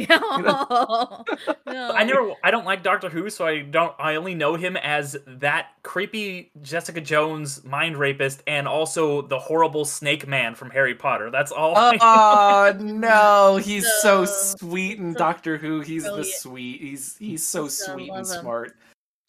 No. 0.04 1.24
no. 1.66 1.92
I 1.92 2.04
never 2.04 2.32
I 2.44 2.50
don't 2.50 2.64
like 2.64 2.82
Doctor 2.82 3.08
Who, 3.08 3.30
so 3.30 3.46
I 3.46 3.62
don't 3.62 3.94
I 3.98 4.16
only 4.16 4.34
know 4.34 4.56
him 4.56 4.76
as 4.76 5.16
that 5.26 5.68
creepy 5.82 6.50
Jessica 6.62 7.00
Jones 7.00 7.64
mind 7.64 7.96
rapist 7.96 8.42
and 8.46 8.68
also 8.68 9.22
the 9.22 9.38
horrible 9.38 9.84
Snake 9.84 10.26
Man 10.26 10.54
from 10.54 10.70
Harry 10.70 10.94
Potter. 10.94 11.30
That's 11.30 11.52
all. 11.52 11.74
I 11.76 11.92
know. 11.96 11.98
Oh 12.10 12.78
no, 12.82 13.56
he's 13.56 13.86
so 14.02 14.20
No. 14.20 14.24
sweet 14.26 14.98
in 14.98 15.12
So 15.14 15.18
Doctor 15.18 15.56
Who. 15.56 15.80
He's 15.80 16.04
the 16.04 16.24
sweet. 16.24 16.80
He's 16.80 17.16
he's 17.16 17.46
so 17.46 17.68
So 17.68 17.94
sweet 17.94 18.08
and 18.10 18.18
him. 18.18 18.24
smart. 18.24 18.76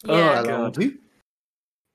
Yeah. 0.04 0.40
Oh, 0.40 0.44
God. 0.44 0.60
love 0.60 0.82
you. 0.82 0.98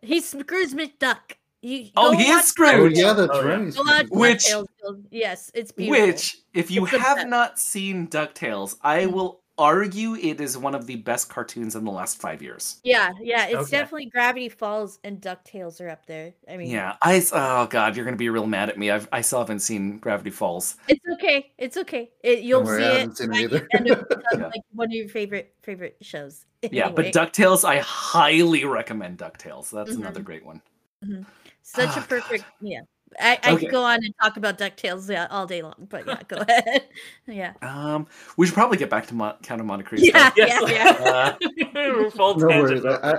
He's 0.02 0.28
Scrooge 0.30 0.72
McDuck. 0.72 1.34
You 1.64 1.90
Oh, 1.96 2.12
he 2.12 2.24
is 2.24 2.30
watch 2.30 2.38
Oh 2.40 2.46
Scrooge. 2.46 2.98
yeah, 2.98 3.14
that's 3.14 3.32
Oh, 3.34 3.44
right. 3.48 3.74
Go 3.74 3.84
watch 3.84 4.08
Which- 4.12 4.38
DuckTales. 4.46 5.04
Yes, 5.12 5.50
it's 5.54 5.72
beautiful. 5.72 6.08
Which, 6.08 6.38
if 6.54 6.70
you 6.70 6.84
It's 6.86 6.98
have 6.98 7.28
not 7.28 7.58
seen 7.58 8.08
DuckTales, 8.08 8.76
I 8.82 9.06
will 9.06 9.40
argue 9.58 10.16
it 10.16 10.42
is 10.42 10.58
one 10.58 10.76
of 10.76 10.88
the 10.88 10.96
best 10.98 11.30
cartoons 11.30 11.76
in 11.76 11.86
the 11.86 11.92
last 11.92 12.20
five 12.20 12.42
years. 12.42 12.82
Yeah, 12.84 13.12
yeah, 13.22 13.46
it's 13.46 13.56
Okay. 13.56 13.72
definitely 13.72 14.06
Gravity 14.08 14.50
Falls 14.50 15.00
and 15.06 15.22
DuckTales 15.22 15.80
are 15.80 15.90
up 15.90 16.06
there. 16.06 16.34
I 16.50 16.58
mean, 16.58 16.70
Yeah, 16.70 16.98
I 17.02 17.24
Oh 17.32 17.68
God, 17.68 17.96
you're 17.96 18.04
gonna 18.04 18.18
be 18.18 18.28
real 18.30 18.48
mad 18.48 18.68
at 18.70 18.78
me. 18.78 18.92
I've, 18.92 19.08
I 19.14 19.22
still 19.22 19.40
haven't 19.40 19.60
seen 19.60 20.00
Gravity 20.00 20.32
Falls. 20.32 20.76
it's 20.90 21.06
okay. 21.14 21.52
It's 21.58 21.78
okay. 21.78 22.10
It, 22.24 22.40
you'll 22.40 22.64
worry, 22.64 22.82
see 22.82 22.88
I 22.88 22.92
it. 22.92 23.00
haven't 23.00 23.18
seen 23.18 23.34
it 23.34 23.38
either. 23.42 23.68
end 23.74 23.90
of 23.90 24.06
Yeah. 24.34 24.46
like 24.48 24.62
one 24.74 24.88
of 24.90 24.94
your 24.94 25.08
favorite 25.08 25.54
favorite 25.62 25.96
shows. 26.02 26.46
Yeah, 26.72 26.90
but 26.90 27.06
DuckTales, 27.14 27.64
I 27.64 27.78
highly 27.78 28.66
recommend 28.66 29.20
DuckTales. 29.20 29.70
That's 29.70 29.92
Mhm. 29.92 29.98
another 29.98 30.22
great 30.22 30.44
one. 30.46 30.62
Such 31.64 31.90
Oh, 31.90 31.92
a 31.92 31.96
God. 31.96 32.10
perfect. 32.10 32.46
Yeah, 32.62 32.82
I, 33.20 33.40
I 33.44 33.52
Okay. 33.54 33.62
could 33.66 33.72
go 33.72 33.84
on 33.84 33.96
and 33.96 34.14
talk 34.22 34.38
about 34.38 34.58
Ducktales 34.58 35.10
yeah, 35.10 35.28
all 35.30 35.46
day 35.48 35.62
long, 35.62 35.88
but 35.90 36.06
yeah, 36.08 36.20
go 36.28 36.38
ahead. 36.48 36.88
Yeah, 37.28 37.54
Um, 37.62 38.08
we 38.38 38.46
should 38.46 38.54
probably 38.54 38.78
get 38.78 38.90
back 38.90 39.08
to 39.08 39.16
Mon- 39.16 39.38
Count 39.44 39.62
of 39.62 39.68
Monte 39.68 39.86
Cristo. 39.86 40.06
yeah, 40.14 40.32
Yes. 40.38 40.62
yeah, 40.70 40.98
yeah. 41.00 41.38
Uh, 41.76 42.36
No 42.38 42.48
worries. 42.48 42.86
I, 42.86 43.12
I, 43.12 43.14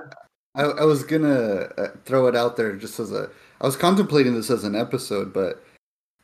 I 0.56 0.62
I 0.62 0.84
was 0.84 1.02
gonna 1.02 1.68
uh, 1.78 1.88
throw 2.04 2.26
it 2.28 2.36
out 2.36 2.56
there 2.56 2.76
just 2.76 3.00
as 3.00 3.12
a. 3.12 3.30
I 3.60 3.66
was 3.66 3.76
contemplating 3.76 4.34
this 4.34 4.50
as 4.50 4.64
an 4.64 4.76
episode, 4.76 5.32
but 5.32 5.64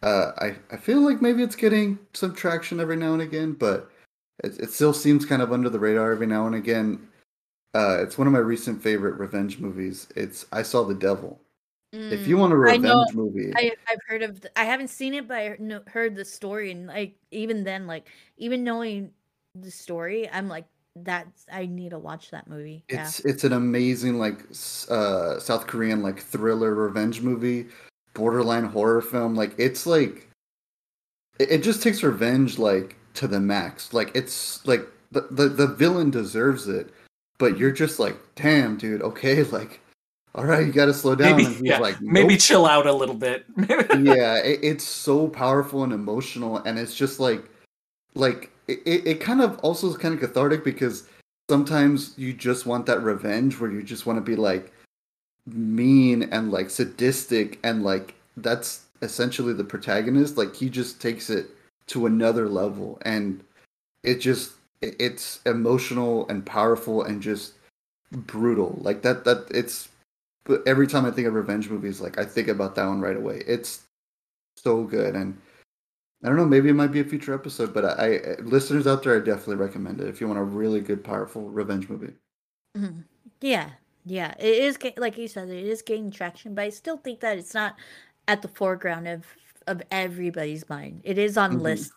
uh, 0.02 0.32
I 0.38 0.56
I 0.70 0.76
feel 0.76 1.00
like 1.00 1.20
maybe 1.22 1.42
it's 1.42 1.56
getting 1.56 1.98
some 2.12 2.34
traction 2.34 2.80
every 2.80 2.96
now 2.96 3.12
and 3.12 3.22
again, 3.22 3.52
but 3.54 3.90
it, 4.44 4.58
it 4.60 4.70
still 4.70 4.92
seems 4.92 5.24
kind 5.24 5.42
of 5.42 5.52
under 5.52 5.68
the 5.70 5.78
radar 5.80 6.12
every 6.12 6.26
now 6.26 6.46
and 6.46 6.54
again. 6.54 7.08
Uh, 7.74 7.98
it's 8.02 8.18
one 8.18 8.26
of 8.26 8.32
my 8.32 8.38
recent 8.40 8.82
favorite 8.82 9.18
revenge 9.18 9.58
movies. 9.58 10.08
It's 10.16 10.46
I 10.52 10.62
Saw 10.62 10.84
the 10.84 10.94
Devil. 10.94 11.40
If 11.92 12.26
you 12.26 12.36
Mm, 12.36 12.40
want 12.40 12.52
a 12.52 12.56
revenge 12.56 12.82
know. 12.82 13.04
movie, 13.14 13.52
I, 13.54 13.72
I've 13.88 13.98
heard 14.06 14.22
of. 14.22 14.40
The, 14.40 14.58
I 14.58 14.64
haven't 14.64 14.88
seen 14.88 15.14
it, 15.14 15.26
but 15.26 15.36
I 15.36 15.56
heard 15.88 16.14
the 16.14 16.24
story, 16.24 16.70
and 16.70 16.86
like 16.86 17.14
even 17.30 17.64
then, 17.64 17.86
like 17.86 18.08
even 18.36 18.62
knowing 18.62 19.10
the 19.56 19.70
story, 19.70 20.30
I'm 20.30 20.48
like, 20.48 20.66
that's 20.96 21.46
I 21.52 21.66
need 21.66 21.90
to 21.90 21.98
watch 21.98 22.30
that 22.30 22.48
movie. 22.48 22.84
Yeah. 22.88 23.02
It's 23.02 23.20
it's 23.20 23.44
an 23.44 23.52
amazing 23.52 24.18
like 24.18 24.40
uh 24.88 25.38
South 25.40 25.66
Korean 25.66 26.02
like 26.02 26.20
thriller 26.20 26.74
revenge 26.74 27.22
movie, 27.22 27.66
borderline 28.14 28.64
horror 28.64 29.02
film. 29.02 29.34
Like 29.34 29.54
it's 29.58 29.86
like 29.86 30.28
it, 31.38 31.50
it 31.50 31.62
just 31.62 31.82
takes 31.82 32.02
revenge 32.02 32.58
like 32.58 32.96
to 33.14 33.26
the 33.26 33.40
max. 33.40 33.92
Like 33.92 34.10
it's 34.14 34.64
like 34.66 34.86
the, 35.10 35.22
the 35.30 35.48
the 35.48 35.66
villain 35.66 36.10
deserves 36.10 36.68
it, 36.68 36.92
but 37.38 37.58
you're 37.58 37.72
just 37.72 37.98
like, 37.98 38.16
damn, 38.36 38.76
dude. 38.76 39.02
Okay, 39.02 39.42
like, 39.44 39.80
all 40.34 40.44
right, 40.44 40.64
you 40.64 40.72
got 40.72 40.86
to 40.86 40.94
slow 40.94 41.14
down. 41.14 41.36
maybe, 41.36 41.44
and 41.46 41.54
he's 41.54 41.62
yeah, 41.62 41.78
like, 41.78 42.00
maybe 42.00 42.36
chill 42.36 42.66
out 42.66 42.86
a 42.86 42.92
little 42.92 43.14
bit. 43.14 43.44
yeah, 43.58 44.36
it, 44.36 44.60
it's 44.62 44.86
so 44.86 45.26
powerful 45.26 45.82
and 45.82 45.92
emotional, 45.92 46.58
and 46.58 46.78
it's 46.78 46.94
just 46.94 47.18
like, 47.18 47.44
like 48.14 48.50
it, 48.68 48.80
it, 48.86 49.06
it 49.06 49.20
kind 49.20 49.40
of 49.40 49.58
also 49.58 49.88
is 49.88 49.96
kind 49.96 50.14
of 50.14 50.20
cathartic 50.20 50.62
because 50.64 51.08
sometimes 51.48 52.14
you 52.16 52.32
just 52.32 52.64
want 52.64 52.86
that 52.86 53.02
revenge 53.02 53.58
where 53.58 53.72
you 53.72 53.82
just 53.82 54.06
want 54.06 54.16
to 54.16 54.20
be 54.20 54.36
like 54.36 54.72
mean 55.46 56.22
and 56.24 56.52
like 56.52 56.70
sadistic 56.70 57.58
and 57.64 57.82
like 57.82 58.14
that's 58.36 58.84
essentially 59.02 59.52
the 59.52 59.64
protagonist. 59.64 60.36
Like 60.36 60.54
he 60.54 60.70
just 60.70 61.00
takes 61.00 61.28
it 61.28 61.46
to 61.88 62.06
another 62.06 62.48
level, 62.48 63.00
and 63.04 63.42
it 64.04 64.20
just 64.20 64.52
it, 64.80 64.94
it's 65.00 65.40
emotional 65.44 66.28
and 66.28 66.46
powerful 66.46 67.02
and 67.02 67.20
just 67.20 67.54
brutal. 68.12 68.78
Like 68.80 69.02
that 69.02 69.24
that 69.24 69.48
it's 69.50 69.88
but 70.44 70.62
every 70.66 70.86
time 70.86 71.04
I 71.06 71.10
think 71.10 71.26
of 71.28 71.34
revenge 71.34 71.68
movies, 71.70 72.00
like 72.00 72.18
I 72.18 72.24
think 72.24 72.48
about 72.48 72.74
that 72.76 72.86
one 72.86 73.00
right 73.00 73.16
away. 73.16 73.42
It's 73.46 73.82
so 74.56 74.84
good, 74.84 75.14
and 75.14 75.38
I 76.22 76.28
don't 76.28 76.36
know, 76.36 76.46
maybe 76.46 76.68
it 76.68 76.74
might 76.74 76.92
be 76.92 77.00
a 77.00 77.04
future 77.04 77.34
episode, 77.34 77.72
but 77.72 77.84
I, 77.84 78.16
I 78.16 78.34
listeners 78.42 78.86
out 78.86 79.02
there, 79.02 79.16
I 79.16 79.20
definitely 79.24 79.56
recommend 79.56 80.00
it 80.00 80.08
if 80.08 80.20
you 80.20 80.28
want 80.28 80.38
a 80.38 80.44
really 80.44 80.80
good, 80.80 81.02
powerful 81.04 81.48
revenge 81.50 81.88
movie. 81.88 82.14
Mhm. 82.76 83.04
Yeah, 83.40 83.70
yeah. 84.04 84.34
It 84.38 84.62
is 84.62 84.78
like 84.96 85.16
you 85.18 85.28
said, 85.28 85.48
it 85.48 85.64
is 85.66 85.82
gaining 85.82 86.10
traction, 86.10 86.54
but 86.54 86.62
I 86.62 86.70
still 86.70 86.98
think 86.98 87.20
that 87.20 87.38
it's 87.38 87.54
not 87.54 87.76
at 88.28 88.42
the 88.42 88.48
foreground 88.48 89.08
of 89.08 89.26
of 89.66 89.82
everybody's 89.90 90.68
mind. 90.68 91.00
It 91.04 91.18
is 91.18 91.36
on 91.36 91.58
Mhm. 91.58 91.62
lists. 91.62 91.92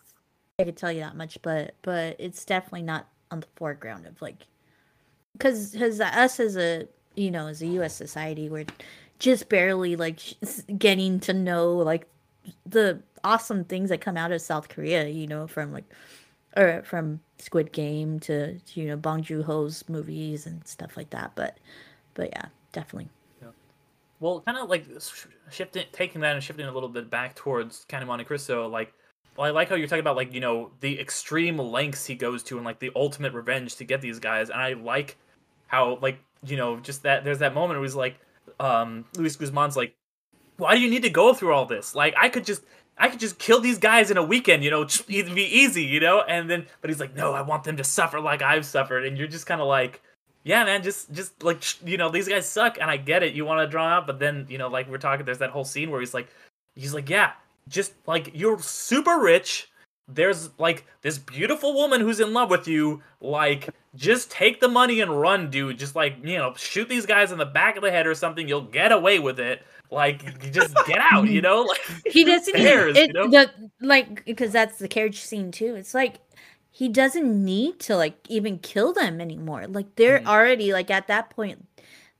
I 0.58 0.64
can 0.64 0.74
tell 0.74 0.92
you 0.92 1.00
that 1.00 1.16
much, 1.16 1.40
but 1.42 1.74
but 1.82 2.16
it's 2.18 2.44
definitely 2.44 2.82
not 2.82 3.08
on 3.30 3.40
the 3.40 3.46
foreground 3.56 4.06
of 4.06 4.20
like 4.22 4.46
because 5.32 5.72
because 5.72 6.00
us 6.00 6.40
as 6.40 6.56
a 6.56 6.88
you 7.14 7.30
know 7.30 7.48
as 7.48 7.62
a 7.62 7.66
U.S. 7.66 7.94
society, 7.94 8.48
we're 8.48 8.66
just 9.18 9.48
barely 9.48 9.96
like 9.96 10.20
getting 10.78 11.20
to 11.20 11.32
know 11.32 11.74
like 11.76 12.06
the 12.66 13.00
awesome 13.22 13.64
things 13.64 13.88
that 13.90 14.00
come 14.00 14.16
out 14.16 14.32
of 14.32 14.40
South 14.40 14.68
Korea. 14.68 15.08
You 15.08 15.26
know, 15.26 15.46
from 15.46 15.72
like 15.72 15.84
or 16.56 16.82
from 16.84 17.20
Squid 17.38 17.72
Game 17.72 18.20
to 18.20 18.58
you 18.74 18.86
know 18.86 18.96
Bong 18.96 19.22
Joon 19.22 19.42
Ho's 19.42 19.84
movies 19.88 20.46
and 20.46 20.66
stuff 20.66 20.96
like 20.96 21.10
that. 21.10 21.32
But 21.34 21.58
but 22.14 22.30
yeah, 22.32 22.46
definitely. 22.72 23.08
Well, 24.20 24.40
kind 24.40 24.56
of 24.56 24.70
like 24.70 24.86
shifting, 25.50 25.84
taking 25.92 26.20
that 26.22 26.34
and 26.34 26.42
shifting 26.42 26.64
a 26.64 26.72
little 26.72 26.88
bit 26.88 27.10
back 27.10 27.34
towards 27.34 27.84
kind 27.90 28.02
of 28.02 28.08
Monte 28.08 28.24
Cristo. 28.24 28.68
Like, 28.68 28.94
well, 29.36 29.46
I 29.46 29.50
like 29.50 29.68
how 29.68 29.74
you're 29.74 29.86
talking 29.88 30.00
about 30.00 30.16
like 30.16 30.32
you 30.32 30.40
know 30.40 30.70
the 30.80 30.98
extreme 30.98 31.58
lengths 31.58 32.06
he 32.06 32.14
goes 32.14 32.42
to 32.44 32.56
and 32.56 32.64
like 32.64 32.78
the 32.78 32.90
ultimate 32.96 33.34
revenge 33.34 33.76
to 33.76 33.84
get 33.84 34.00
these 34.00 34.18
guys. 34.18 34.48
And 34.48 34.58
I 34.58 34.74
like 34.74 35.18
how 35.66 35.98
like 36.00 36.20
you 36.46 36.56
know 36.56 36.78
just 36.80 37.02
that 37.02 37.24
there's 37.24 37.38
that 37.38 37.54
moment 37.54 37.78
where 37.78 37.86
he's 37.86 37.94
like 37.94 38.16
um 38.60 39.04
Luis 39.16 39.36
Guzman's 39.36 39.76
like, 39.76 39.94
why 40.56 40.74
do 40.74 40.80
you 40.80 40.90
need 40.90 41.02
to 41.02 41.10
go 41.10 41.34
through 41.34 41.52
all 41.52 41.66
this? 41.66 41.94
Like 41.94 42.14
I 42.20 42.28
could 42.28 42.44
just 42.44 42.62
I 42.96 43.08
could 43.08 43.20
just 43.20 43.38
kill 43.38 43.60
these 43.60 43.78
guys 43.78 44.10
in 44.10 44.16
a 44.16 44.22
weekend, 44.22 44.62
you 44.62 44.70
know, 44.70 44.82
it'd 45.08 45.34
be 45.34 45.44
easy, 45.44 45.84
you 45.84 46.00
know. 46.00 46.22
And 46.22 46.48
then, 46.48 46.66
but 46.80 46.90
he's 46.90 47.00
like, 47.00 47.14
no, 47.16 47.32
I 47.32 47.42
want 47.42 47.64
them 47.64 47.76
to 47.76 47.84
suffer 47.84 48.20
like 48.20 48.42
I've 48.42 48.66
suffered, 48.66 49.04
and 49.04 49.18
you're 49.18 49.28
just 49.28 49.46
kind 49.46 49.60
of 49.60 49.66
like, 49.66 50.00
yeah, 50.44 50.64
man, 50.64 50.82
just 50.82 51.12
just 51.12 51.42
like 51.42 51.62
you 51.86 51.96
know, 51.96 52.10
these 52.10 52.28
guys 52.28 52.48
suck, 52.48 52.78
and 52.80 52.90
I 52.90 52.96
get 52.96 53.22
it. 53.22 53.34
You 53.34 53.44
want 53.44 53.66
to 53.66 53.70
draw 53.70 53.86
out, 53.86 54.06
but 54.06 54.18
then 54.18 54.46
you 54.48 54.58
know, 54.58 54.68
like 54.68 54.88
we're 54.88 54.98
talking, 54.98 55.24
there's 55.24 55.38
that 55.38 55.50
whole 55.50 55.64
scene 55.64 55.90
where 55.90 56.00
he's 56.00 56.14
like, 56.14 56.28
he's 56.76 56.94
like, 56.94 57.08
yeah, 57.08 57.32
just 57.68 57.92
like 58.06 58.30
you're 58.34 58.60
super 58.60 59.18
rich. 59.18 59.70
There's 60.06 60.50
like 60.58 60.84
this 61.02 61.18
beautiful 61.18 61.74
woman 61.74 62.00
who's 62.00 62.20
in 62.20 62.32
love 62.32 62.50
with 62.50 62.68
you. 62.68 63.02
Like, 63.20 63.70
just 63.94 64.30
take 64.30 64.60
the 64.60 64.68
money 64.68 65.00
and 65.00 65.20
run, 65.20 65.50
dude. 65.50 65.78
Just 65.78 65.94
like 65.96 66.16
you 66.22 66.36
know, 66.36 66.54
shoot 66.56 66.88
these 66.88 67.06
guys 67.06 67.32
in 67.32 67.38
the 67.38 67.46
back 67.46 67.76
of 67.76 67.82
the 67.82 67.90
head 67.90 68.06
or 68.06 68.14
something. 68.14 68.46
You'll 68.46 68.62
get 68.62 68.92
away 68.92 69.18
with 69.18 69.40
it. 69.40 69.62
Like, 69.90 70.50
just 70.52 70.74
get 70.86 70.98
out, 70.98 71.28
you 71.28 71.40
know. 71.40 71.62
Like 71.62 71.80
he 72.06 72.24
doesn't 72.24 72.52
Bears, 72.52 72.96
even, 72.96 73.08
you 73.08 73.12
know? 73.12 73.28
the 73.28 73.70
like 73.80 74.24
because 74.24 74.52
that's 74.52 74.78
the 74.78 74.88
carriage 74.88 75.20
scene 75.20 75.50
too 75.50 75.74
it's 75.74 75.94
like 75.94 76.16
he 76.70 76.88
doesn't 76.88 77.44
need 77.44 77.78
to 77.80 77.96
like 77.96 78.16
even 78.28 78.58
kill 78.58 78.92
them 78.92 79.20
anymore 79.20 79.66
like 79.68 79.94
they're 79.96 80.20
Mhm. 80.20 80.26
already 80.26 80.72
like 80.72 80.90
at 80.90 81.06
that 81.08 81.30
point 81.30 81.66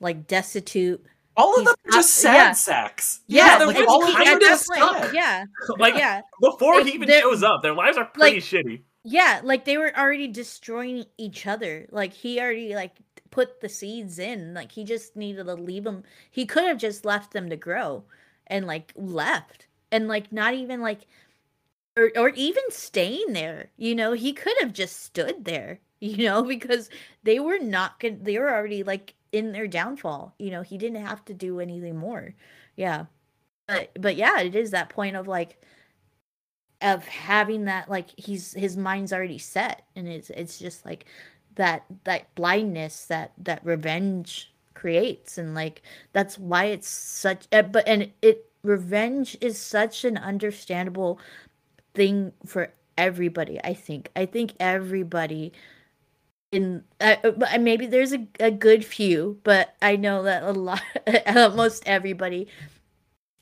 like 0.00 0.26
destitute 0.26 1.04
All 1.36 1.58
of 1.58 1.64
them 1.64 1.74
are 1.86 1.90
just 1.92 2.14
sad 2.14 2.34
yeah. 2.34 2.52
sacks. 2.52 3.20
yeah, 3.26 3.58
they're 3.58 3.66
like, 3.66 3.88
all 3.88 4.06
he- 4.06 4.12
of 4.12 4.18
them 4.18 4.36
at 4.36 4.40
just 4.40 4.68
point, 4.68 5.14
yeah 5.14 5.44
like 5.78 5.94
yeah. 5.96 6.20
before 6.40 6.82
he 6.84 6.92
even 6.92 7.08
shows 7.08 7.42
up, 7.42 7.62
their 7.62 7.74
lives 7.74 7.96
are 7.96 8.04
pretty 8.04 8.36
like- 8.36 8.44
shitty. 8.44 8.82
yeah 9.02 9.40
like 9.42 9.64
they 9.64 9.76
were 9.76 9.96
already 9.96 10.28
destroying 10.28 11.04
each 11.18 11.46
other. 11.46 11.86
Like 11.90 12.12
he 12.12 12.40
already 12.40 12.74
like 12.74 12.96
put 13.30 13.60
the 13.60 13.68
seeds 13.68 14.18
in. 14.20 14.54
Like 14.54 14.70
he 14.70 14.84
just 14.84 15.16
needed 15.16 15.44
to 15.46 15.54
leave 15.54 15.84
them 15.84 16.04
he 16.30 16.46
could 16.46 16.64
have 16.64 16.78
just 16.78 17.04
left 17.04 17.32
them 17.32 17.50
to 17.50 17.56
grow 17.56 18.04
and 18.46 18.66
like 18.66 18.92
left. 18.96 19.66
And 19.90 20.06
like 20.08 20.32
not 20.32 20.54
even 20.54 20.80
like 20.80 21.06
or, 21.96 22.10
or 22.16 22.28
even 22.30 22.62
staying 22.70 23.32
there 23.32 23.70
you 23.76 23.94
know? 23.94 24.12
He 24.12 24.32
could 24.32 24.54
have 24.60 24.72
just 24.72 25.02
stood 25.04 25.44
there 25.44 25.80
you 26.00 26.24
know? 26.24 26.42
Because 26.44 26.90
they 27.24 27.40
were 27.40 27.58
not 27.58 27.98
gonna 27.98 28.18
they 28.22 28.38
were 28.38 28.52
already 28.54 28.84
like 28.84 29.14
in 29.34 29.52
their 29.52 29.66
downfall 29.68 30.34
you 30.38 30.50
know 30.50 30.62
he 30.62 30.78
didn't 30.78 31.04
have 31.04 31.24
to 31.26 31.34
do 31.34 31.60
anything 31.60 31.96
more. 31.96 32.34
Yeah. 32.76 33.06
But 33.68 33.90
but 34.00 34.16
yeah 34.16 34.40
it 34.40 34.54
is 34.56 34.70
that 34.72 34.90
point 34.90 35.16
of 35.16 35.28
like 35.28 35.58
of 36.82 37.06
having 37.06 37.64
that 37.64 37.88
like 37.88 38.08
he's 38.18 38.52
his 38.54 38.76
mind's 38.76 39.12
already 39.12 39.38
set 39.38 39.84
and 39.96 40.08
it's 40.08 40.30
it's 40.30 40.58
just 40.58 40.84
like 40.84 41.06
that 41.54 41.84
that 42.04 42.34
blindness 42.34 43.06
that 43.06 43.32
that 43.38 43.64
revenge 43.64 44.52
creates 44.74 45.38
and 45.38 45.54
like 45.54 45.82
that's 46.12 46.38
why 46.38 46.64
it's 46.66 46.88
such 46.88 47.46
uh, 47.52 47.62
but 47.62 47.86
and 47.88 48.10
it 48.22 48.50
revenge 48.62 49.36
is 49.40 49.58
such 49.58 50.04
an 50.04 50.18
understandable 50.18 51.18
thing 51.94 52.32
for 52.46 52.72
everybody 52.98 53.60
i 53.64 53.74
think. 53.74 54.10
I 54.16 54.26
think 54.26 54.54
everybody 54.60 55.52
in 56.54 56.84
uh, 57.00 57.16
uh, 57.24 57.58
maybe 57.58 57.86
there's 57.86 58.12
a, 58.12 58.26
a 58.40 58.50
good 58.50 58.84
few 58.84 59.38
but 59.42 59.74
i 59.82 59.96
know 59.96 60.22
that 60.22 60.42
a 60.42 60.52
lot 60.52 60.82
almost 61.26 61.82
everybody 61.86 62.46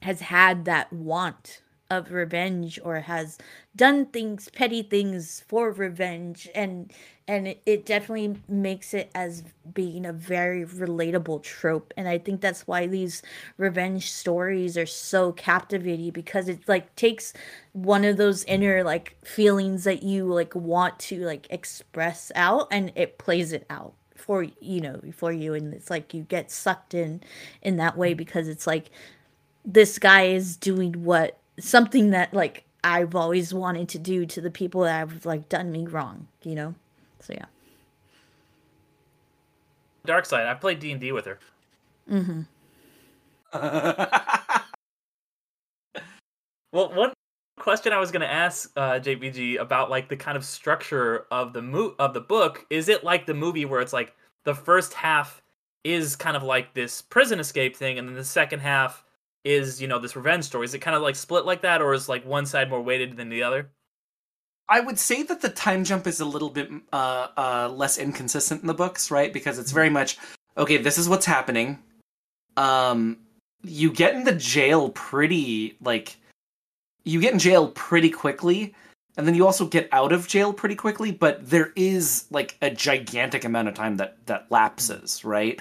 has 0.00 0.20
had 0.20 0.64
that 0.64 0.92
want 0.92 1.62
of 1.92 2.10
revenge 2.12 2.80
or 2.82 3.00
has 3.00 3.38
done 3.76 4.06
things 4.06 4.48
petty 4.48 4.82
things 4.82 5.44
for 5.46 5.70
revenge. 5.70 6.48
And 6.54 6.92
and 7.28 7.46
it, 7.46 7.62
it 7.66 7.86
definitely 7.86 8.36
makes 8.48 8.92
it 8.94 9.10
as 9.14 9.44
being 9.72 10.04
a 10.04 10.12
very 10.12 10.64
relatable 10.64 11.42
trope. 11.42 11.92
And 11.96 12.08
i 12.08 12.18
think 12.18 12.40
that's 12.40 12.66
why 12.66 12.86
these 12.86 13.22
revenge 13.58 14.10
stories 14.10 14.76
are 14.76 14.86
so 14.86 15.32
captivating 15.32 16.10
because 16.10 16.48
it 16.48 16.68
like 16.68 16.94
takes 16.96 17.32
one 17.72 18.04
of 18.04 18.16
those 18.16 18.44
inner 18.44 18.82
like 18.82 19.16
feelings 19.24 19.84
that 19.84 20.02
you 20.02 20.26
like 20.32 20.54
want 20.54 20.98
to 20.98 21.24
like 21.24 21.46
express 21.50 22.32
out 22.34 22.68
and 22.70 22.92
it 22.96 23.18
plays 23.18 23.52
it 23.52 23.66
out 23.70 23.94
for 24.22 24.44
you 24.60 24.80
know 24.80 25.00
for 25.12 25.32
you. 25.32 25.54
And 25.54 25.74
it's 25.74 25.90
like 25.90 26.14
you 26.14 26.22
get 26.22 26.50
sucked 26.50 26.94
in 26.94 27.22
in 27.60 27.76
that 27.76 27.96
way 27.96 28.14
because 28.14 28.48
it's 28.48 28.66
like 28.66 28.90
this 29.64 29.98
guy 29.98 30.24
is 30.24 30.56
doing 30.56 31.04
what 31.04 31.38
something 31.62 32.10
that 32.10 32.34
like 32.34 32.64
I've 32.84 33.14
always 33.14 33.54
wanted 33.54 33.88
to 33.90 33.98
do 33.98 34.26
to 34.26 34.40
the 34.40 34.50
people 34.50 34.82
that 34.82 34.98
have 34.98 35.24
like 35.24 35.48
done 35.48 35.70
me 35.70 35.86
wrong, 35.86 36.28
you 36.42 36.54
know? 36.54 36.74
So 37.20 37.34
yeah. 37.34 37.46
Dark 40.04 40.26
side. 40.26 40.46
I 40.46 40.54
played 40.54 40.80
D 40.80 40.90
and 40.90 41.00
D 41.00 41.12
with 41.12 41.26
her. 41.26 41.38
Mm-hmm. 42.10 42.42
Well, 46.72 46.90
one 46.94 47.12
question 47.58 47.92
I 47.92 47.98
was 47.98 48.10
gonna 48.10 48.24
ask 48.24 48.70
uh, 48.76 48.92
JPG 48.92 49.60
about 49.60 49.90
like 49.90 50.08
the 50.08 50.16
kind 50.16 50.36
of 50.38 50.44
structure 50.44 51.26
of 51.30 51.52
the 51.52 51.60
mo- 51.60 51.94
of 51.98 52.14
the 52.14 52.20
book 52.20 52.64
is 52.70 52.88
it 52.88 53.04
like 53.04 53.26
the 53.26 53.34
movie 53.34 53.66
where 53.66 53.82
it's 53.82 53.92
like 53.92 54.14
the 54.44 54.54
first 54.54 54.94
half 54.94 55.42
is 55.84 56.16
kind 56.16 56.36
of 56.36 56.42
like 56.42 56.72
this 56.72 57.02
prison 57.02 57.38
escape 57.40 57.76
thing, 57.76 57.98
and 57.98 58.08
then 58.08 58.14
the 58.14 58.24
second 58.24 58.60
half 58.60 59.04
is 59.44 59.80
you 59.80 59.88
know 59.88 59.98
this 59.98 60.16
revenge 60.16 60.44
story. 60.44 60.64
Is 60.64 60.74
it 60.74 60.80
kind 60.80 60.96
of 60.96 61.02
like 61.02 61.16
split 61.16 61.44
like 61.44 61.62
that, 61.62 61.82
or 61.82 61.94
is 61.94 62.08
like 62.08 62.24
one 62.24 62.46
side 62.46 62.70
more 62.70 62.82
weighted 62.82 63.16
than 63.16 63.28
the 63.28 63.42
other? 63.42 63.70
I 64.68 64.80
would 64.80 64.98
say 64.98 65.22
that 65.24 65.40
the 65.40 65.48
time 65.48 65.84
jump 65.84 66.06
is 66.06 66.20
a 66.20 66.24
little 66.24 66.48
bit 66.48 66.70
uh, 66.92 67.28
uh, 67.36 67.68
less 67.74 67.98
inconsistent 67.98 68.62
in 68.62 68.66
the 68.66 68.74
books, 68.74 69.10
right? 69.10 69.32
Because 69.32 69.58
it's 69.58 69.72
very 69.72 69.90
much 69.90 70.18
okay. 70.56 70.76
This 70.76 70.98
is 70.98 71.08
what's 71.08 71.26
happening. 71.26 71.78
Um, 72.56 73.18
you 73.62 73.92
get 73.92 74.14
in 74.14 74.24
the 74.24 74.34
jail 74.34 74.90
pretty 74.90 75.76
like 75.80 76.16
you 77.04 77.20
get 77.20 77.32
in 77.32 77.38
jail 77.38 77.68
pretty 77.68 78.10
quickly, 78.10 78.74
and 79.16 79.26
then 79.26 79.34
you 79.34 79.44
also 79.44 79.66
get 79.66 79.88
out 79.92 80.12
of 80.12 80.28
jail 80.28 80.52
pretty 80.52 80.76
quickly. 80.76 81.10
But 81.10 81.48
there 81.48 81.72
is 81.76 82.26
like 82.30 82.56
a 82.62 82.70
gigantic 82.70 83.44
amount 83.44 83.68
of 83.68 83.74
time 83.74 83.96
that 83.96 84.24
that 84.26 84.46
lapses, 84.50 85.24
right? 85.24 85.60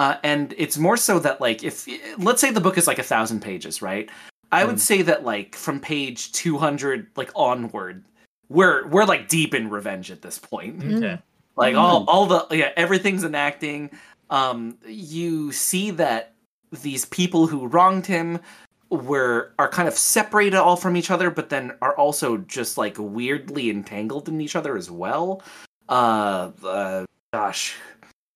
Uh, 0.00 0.16
and 0.22 0.54
it's 0.56 0.78
more 0.78 0.96
so 0.96 1.18
that 1.18 1.42
like 1.42 1.62
if 1.62 1.86
let's 2.16 2.40
say 2.40 2.50
the 2.50 2.60
book 2.60 2.78
is 2.78 2.86
like 2.86 2.98
a 2.98 3.02
thousand 3.02 3.40
pages, 3.40 3.82
right? 3.82 4.08
I 4.50 4.64
would 4.64 4.76
Mm. 4.76 4.80
say 4.80 5.02
that 5.02 5.26
like 5.26 5.54
from 5.54 5.78
page 5.78 6.32
two 6.32 6.56
hundred 6.56 7.08
like 7.16 7.30
onward, 7.36 8.02
we're 8.48 8.88
we're 8.88 9.04
like 9.04 9.28
deep 9.28 9.54
in 9.54 9.68
revenge 9.68 10.10
at 10.10 10.22
this 10.22 10.38
point. 10.38 10.82
Okay. 10.82 11.18
Like 11.54 11.76
all 11.76 12.04
all 12.08 12.24
the 12.24 12.46
yeah 12.50 12.70
everything's 12.78 13.24
enacting. 13.24 13.90
Um, 14.30 14.78
you 14.86 15.52
see 15.52 15.90
that 15.90 16.32
these 16.72 17.04
people 17.04 17.46
who 17.46 17.66
wronged 17.66 18.06
him 18.06 18.40
were 18.88 19.52
are 19.58 19.68
kind 19.68 19.86
of 19.86 19.94
separated 19.94 20.56
all 20.56 20.76
from 20.76 20.96
each 20.96 21.10
other, 21.10 21.30
but 21.30 21.50
then 21.50 21.72
are 21.82 21.94
also 21.96 22.38
just 22.38 22.78
like 22.78 22.96
weirdly 22.98 23.68
entangled 23.68 24.30
in 24.30 24.40
each 24.40 24.56
other 24.56 24.78
as 24.78 24.90
well. 24.90 25.42
Uh, 25.90 26.52
uh 26.64 27.04
gosh, 27.34 27.76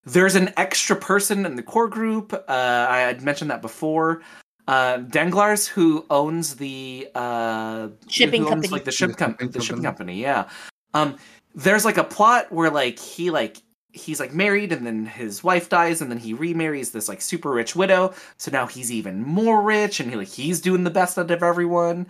there's 0.06 0.34
an 0.34 0.52
extra 0.56 0.96
person 0.96 1.46
in 1.46 1.56
the 1.56 1.62
core 1.62 1.88
group. 1.88 2.32
Uh, 2.32 2.86
I 2.88 2.98
had 3.00 3.22
mentioned 3.22 3.50
that 3.50 3.62
before. 3.62 4.22
Uh, 4.66 4.98
Danglars, 4.98 5.66
who 5.66 6.06
owns 6.10 6.56
the 6.56 7.08
uh, 7.14 7.88
Shipping 8.08 8.42
owns, 8.42 8.50
company. 8.50 8.68
like 8.72 8.84
the 8.84 8.92
ship 8.92 9.10
The 9.10 9.16
com- 9.16 9.36
the 9.38 9.60
shipping 9.60 9.82
company. 9.82 9.82
company. 9.82 10.22
Yeah. 10.22 10.48
Um, 10.94 11.16
there's 11.54 11.84
like 11.84 11.98
a 11.98 12.04
plot 12.04 12.50
where 12.50 12.70
like 12.70 12.98
he 12.98 13.30
like 13.30 13.58
he's 13.92 14.18
like 14.18 14.32
married 14.34 14.72
and 14.72 14.84
then 14.86 15.06
his 15.06 15.44
wife 15.44 15.68
dies 15.68 16.00
and 16.02 16.10
then 16.10 16.18
he 16.18 16.32
remarries 16.34 16.90
this 16.90 17.08
like 17.08 17.20
super 17.22 17.50
rich 17.50 17.76
widow 17.76 18.12
so 18.38 18.50
now 18.50 18.66
he's 18.66 18.90
even 18.90 19.22
more 19.22 19.62
rich 19.62 20.00
and 20.00 20.10
he 20.10 20.16
like 20.16 20.26
he's 20.26 20.60
doing 20.60 20.82
the 20.82 20.90
best 20.90 21.16
out 21.16 21.30
of 21.30 21.42
everyone 21.44 22.04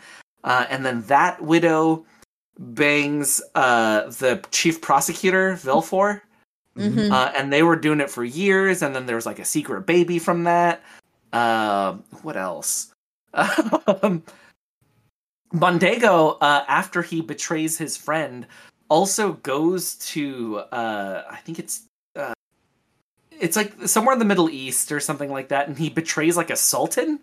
uh, 0.45 0.65
and 0.71 0.87
then 0.87 1.03
that 1.03 1.43
widow 1.43 2.03
bangs 2.59 3.43
uh 3.55 4.05
the 4.13 4.43
chief 4.51 4.81
prosecutor 4.81 5.57
Villefort 5.57 6.23
Mhm. 6.77 7.11
uh, 7.11 7.33
and 7.37 7.53
they 7.53 7.63
were 7.63 7.77
doing 7.77 8.01
it 8.01 8.11
for 8.11 8.25
years 8.25 8.83
and 8.83 8.95
then 8.95 9.07
there 9.07 9.17
was 9.17 9.27
like 9.27 9.39
a 9.39 9.45
secret 9.45 9.87
baby 9.87 10.19
from 10.19 10.45
that 10.45 10.83
uh, 11.33 11.95
what 12.23 12.37
else 12.37 12.93
Mondego, 15.55 16.37
uh, 16.41 16.65
after 16.67 17.03
he 17.03 17.21
betrays 17.21 17.79
his 17.79 17.97
friend, 17.97 18.47
also 18.89 19.35
goes 19.35 19.95
to 19.97 20.59
uh, 20.73 21.23
I 21.31 21.37
think 21.37 21.59
it's 21.59 21.83
uh, 22.17 22.35
it's 23.31 23.57
like 23.57 23.73
somewhere 23.87 24.13
in 24.13 24.19
the 24.19 24.25
Middle 24.25 24.51
East 24.51 24.91
or 24.91 25.01
something 25.01 25.31
like 25.31 25.49
that, 25.49 25.69
and 25.69 25.79
he 25.79 25.91
betrays 25.91 26.37
like 26.37 26.51
a 26.51 26.57
sultan. 26.57 27.21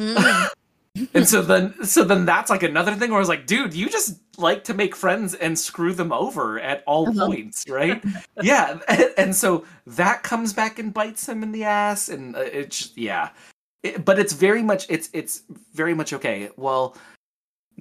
Mm. 0.00 0.48
and 1.14 1.26
so 1.28 1.42
then 1.42 1.74
so 1.84 2.04
then 2.04 2.24
that's 2.24 2.50
like 2.50 2.62
another 2.62 2.94
thing 2.94 3.10
where 3.10 3.18
I 3.18 3.20
was 3.20 3.28
like, 3.28 3.46
dude, 3.46 3.74
you 3.74 3.88
just 3.88 4.20
like 4.38 4.64
to 4.64 4.74
make 4.74 4.94
friends 4.94 5.34
and 5.34 5.58
screw 5.58 5.92
them 5.92 6.12
over 6.12 6.60
at 6.60 6.82
all 6.86 7.08
Uh-huh. 7.08 7.26
points, 7.26 7.64
right? 7.68 8.02
yeah, 8.42 8.78
and, 9.16 9.34
so 9.34 9.64
that 9.86 10.22
comes 10.22 10.52
back 10.52 10.78
and 10.78 10.92
bites 10.94 11.28
him 11.28 11.42
in 11.42 11.52
the 11.52 11.64
ass, 11.64 12.08
and 12.08 12.36
uh, 12.36 12.40
it's 12.40 12.92
yeah, 12.96 13.30
It- 13.82 14.04
but 14.04 14.18
it's 14.18 14.32
very 14.32 14.62
much 14.62 14.86
it's 14.88 15.08
it's 15.12 15.42
very 15.72 15.94
much 15.94 16.12
okay. 16.12 16.50
Well, 16.56 16.96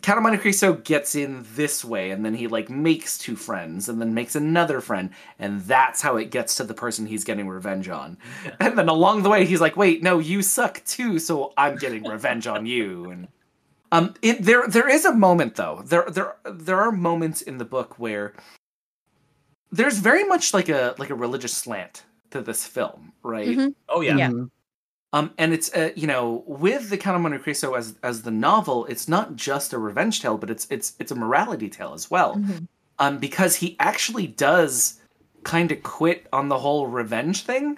Count 0.02 0.18
of 0.18 0.24
Monte 0.24 0.40
Cristo 0.40 0.74
gets 0.74 1.14
in 1.16 1.46
this 1.56 1.86
way, 1.86 2.12
and 2.12 2.26
then 2.26 2.34
he 2.34 2.48
like 2.48 2.70
makes 2.70 3.18
two 3.18 3.36
friends, 3.36 3.88
and 3.88 4.02
then 4.02 4.14
makes 4.14 4.36
another 4.36 4.82
friend, 4.82 5.12
and 5.40 5.62
that's 5.62 6.02
how 6.02 6.18
it 6.18 6.32
gets 6.32 6.56
to 6.56 6.64
the 6.64 6.74
person 6.74 7.06
he's 7.06 7.24
getting 7.24 7.48
revenge 7.48 7.88
on. 7.88 8.18
And 8.60 8.78
then 8.78 8.90
along 8.90 9.24
the 9.24 9.30
way, 9.30 9.46
he's 9.46 9.62
like, 9.62 9.78
"Wait, 9.78 10.02
no, 10.02 10.20
you 10.20 10.42
suck 10.42 10.84
too, 10.86 11.20
so 11.20 11.54
I'm 11.58 11.78
getting 11.78 12.04
revenge 12.04 12.48
on 12.48 12.66
you." 12.66 13.12
And 13.12 13.28
um, 13.92 14.16
it, 14.24 14.42
there 14.44 14.68
there 14.68 14.90
is 14.90 15.06
a 15.06 15.14
moment 15.14 15.56
though. 15.56 15.84
There 15.86 16.06
there 16.10 16.36
there 16.46 16.82
are 16.82 16.92
moments 16.92 17.42
in 17.42 17.60
the 17.60 17.66
book 17.66 18.00
where 18.00 18.34
there's 19.72 20.00
very 20.00 20.24
much 20.24 20.54
like 20.54 20.70
a 20.70 20.96
like 20.98 21.12
a 21.12 21.16
religious 21.16 21.54
slant 21.54 22.04
to 22.32 22.42
this 22.42 22.66
film, 22.66 23.14
right? 23.22 23.48
Mhm. 23.48 23.76
Oh 23.90 24.02
yeah. 24.02 24.18
Yeah. 24.18 24.32
Um, 25.14 25.32
and 25.38 25.54
it's 25.54 25.72
uh, 25.74 25.92
you 25.96 26.08
know 26.08 26.44
with 26.48 26.90
the 26.90 26.98
Count 26.98 27.16
of 27.16 27.22
Monte 27.22 27.38
Cristo 27.40 27.76
as 27.76 27.96
as 28.04 28.24
the 28.24 28.32
novel, 28.32 28.86
it's 28.86 29.08
not 29.08 29.36
just 29.36 29.72
a 29.72 29.78
revenge 29.78 30.22
tale, 30.22 30.38
but 30.38 30.50
it's 30.50 30.68
it's 30.70 30.94
it's 31.00 31.12
a 31.12 31.16
morality 31.16 31.70
tale 31.70 31.94
as 31.94 32.10
well. 32.12 32.36
Mhm. 32.36 32.68
Um, 33.00 33.18
because 33.20 33.56
he 33.56 33.76
actually 33.80 34.28
does 34.28 35.00
kind 35.44 35.72
of 35.72 35.84
quit 35.84 36.28
on 36.34 36.50
the 36.50 36.58
whole 36.58 36.88
revenge 36.88 37.44
thing 37.44 37.78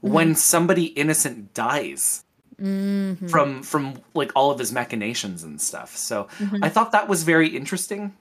when 0.00 0.34
somebody 0.34 0.86
innocent 0.86 1.52
dies 1.54 2.24
Mhm. 2.60 3.30
from 3.30 3.62
from 3.62 3.94
like 4.14 4.32
all 4.34 4.50
of 4.50 4.58
his 4.58 4.72
machinations 4.72 5.42
and 5.44 5.60
stuff. 5.60 5.94
So 5.96 6.28
Mhm. 6.38 6.60
I 6.62 6.68
thought 6.70 6.92
that 6.92 7.08
was 7.08 7.22
very 7.24 7.48
interesting. 7.48 8.14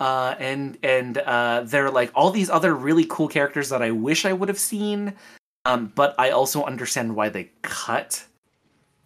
Uh, 0.00 0.34
and 0.38 0.78
and 0.82 1.18
uh, 1.18 1.62
there 1.64 1.86
are 1.86 1.90
like 1.90 2.10
all 2.14 2.30
these 2.30 2.50
other 2.50 2.74
really 2.74 3.04
cool 3.08 3.28
characters 3.28 3.68
that 3.68 3.82
I 3.82 3.90
wish 3.92 4.24
I 4.24 4.32
would 4.32 4.48
have 4.48 4.58
seen. 4.58 5.12
Um, 5.64 5.92
but 5.94 6.14
I 6.18 6.30
also 6.30 6.64
understand 6.64 7.14
why 7.14 7.28
they 7.28 7.50
cut 7.62 8.24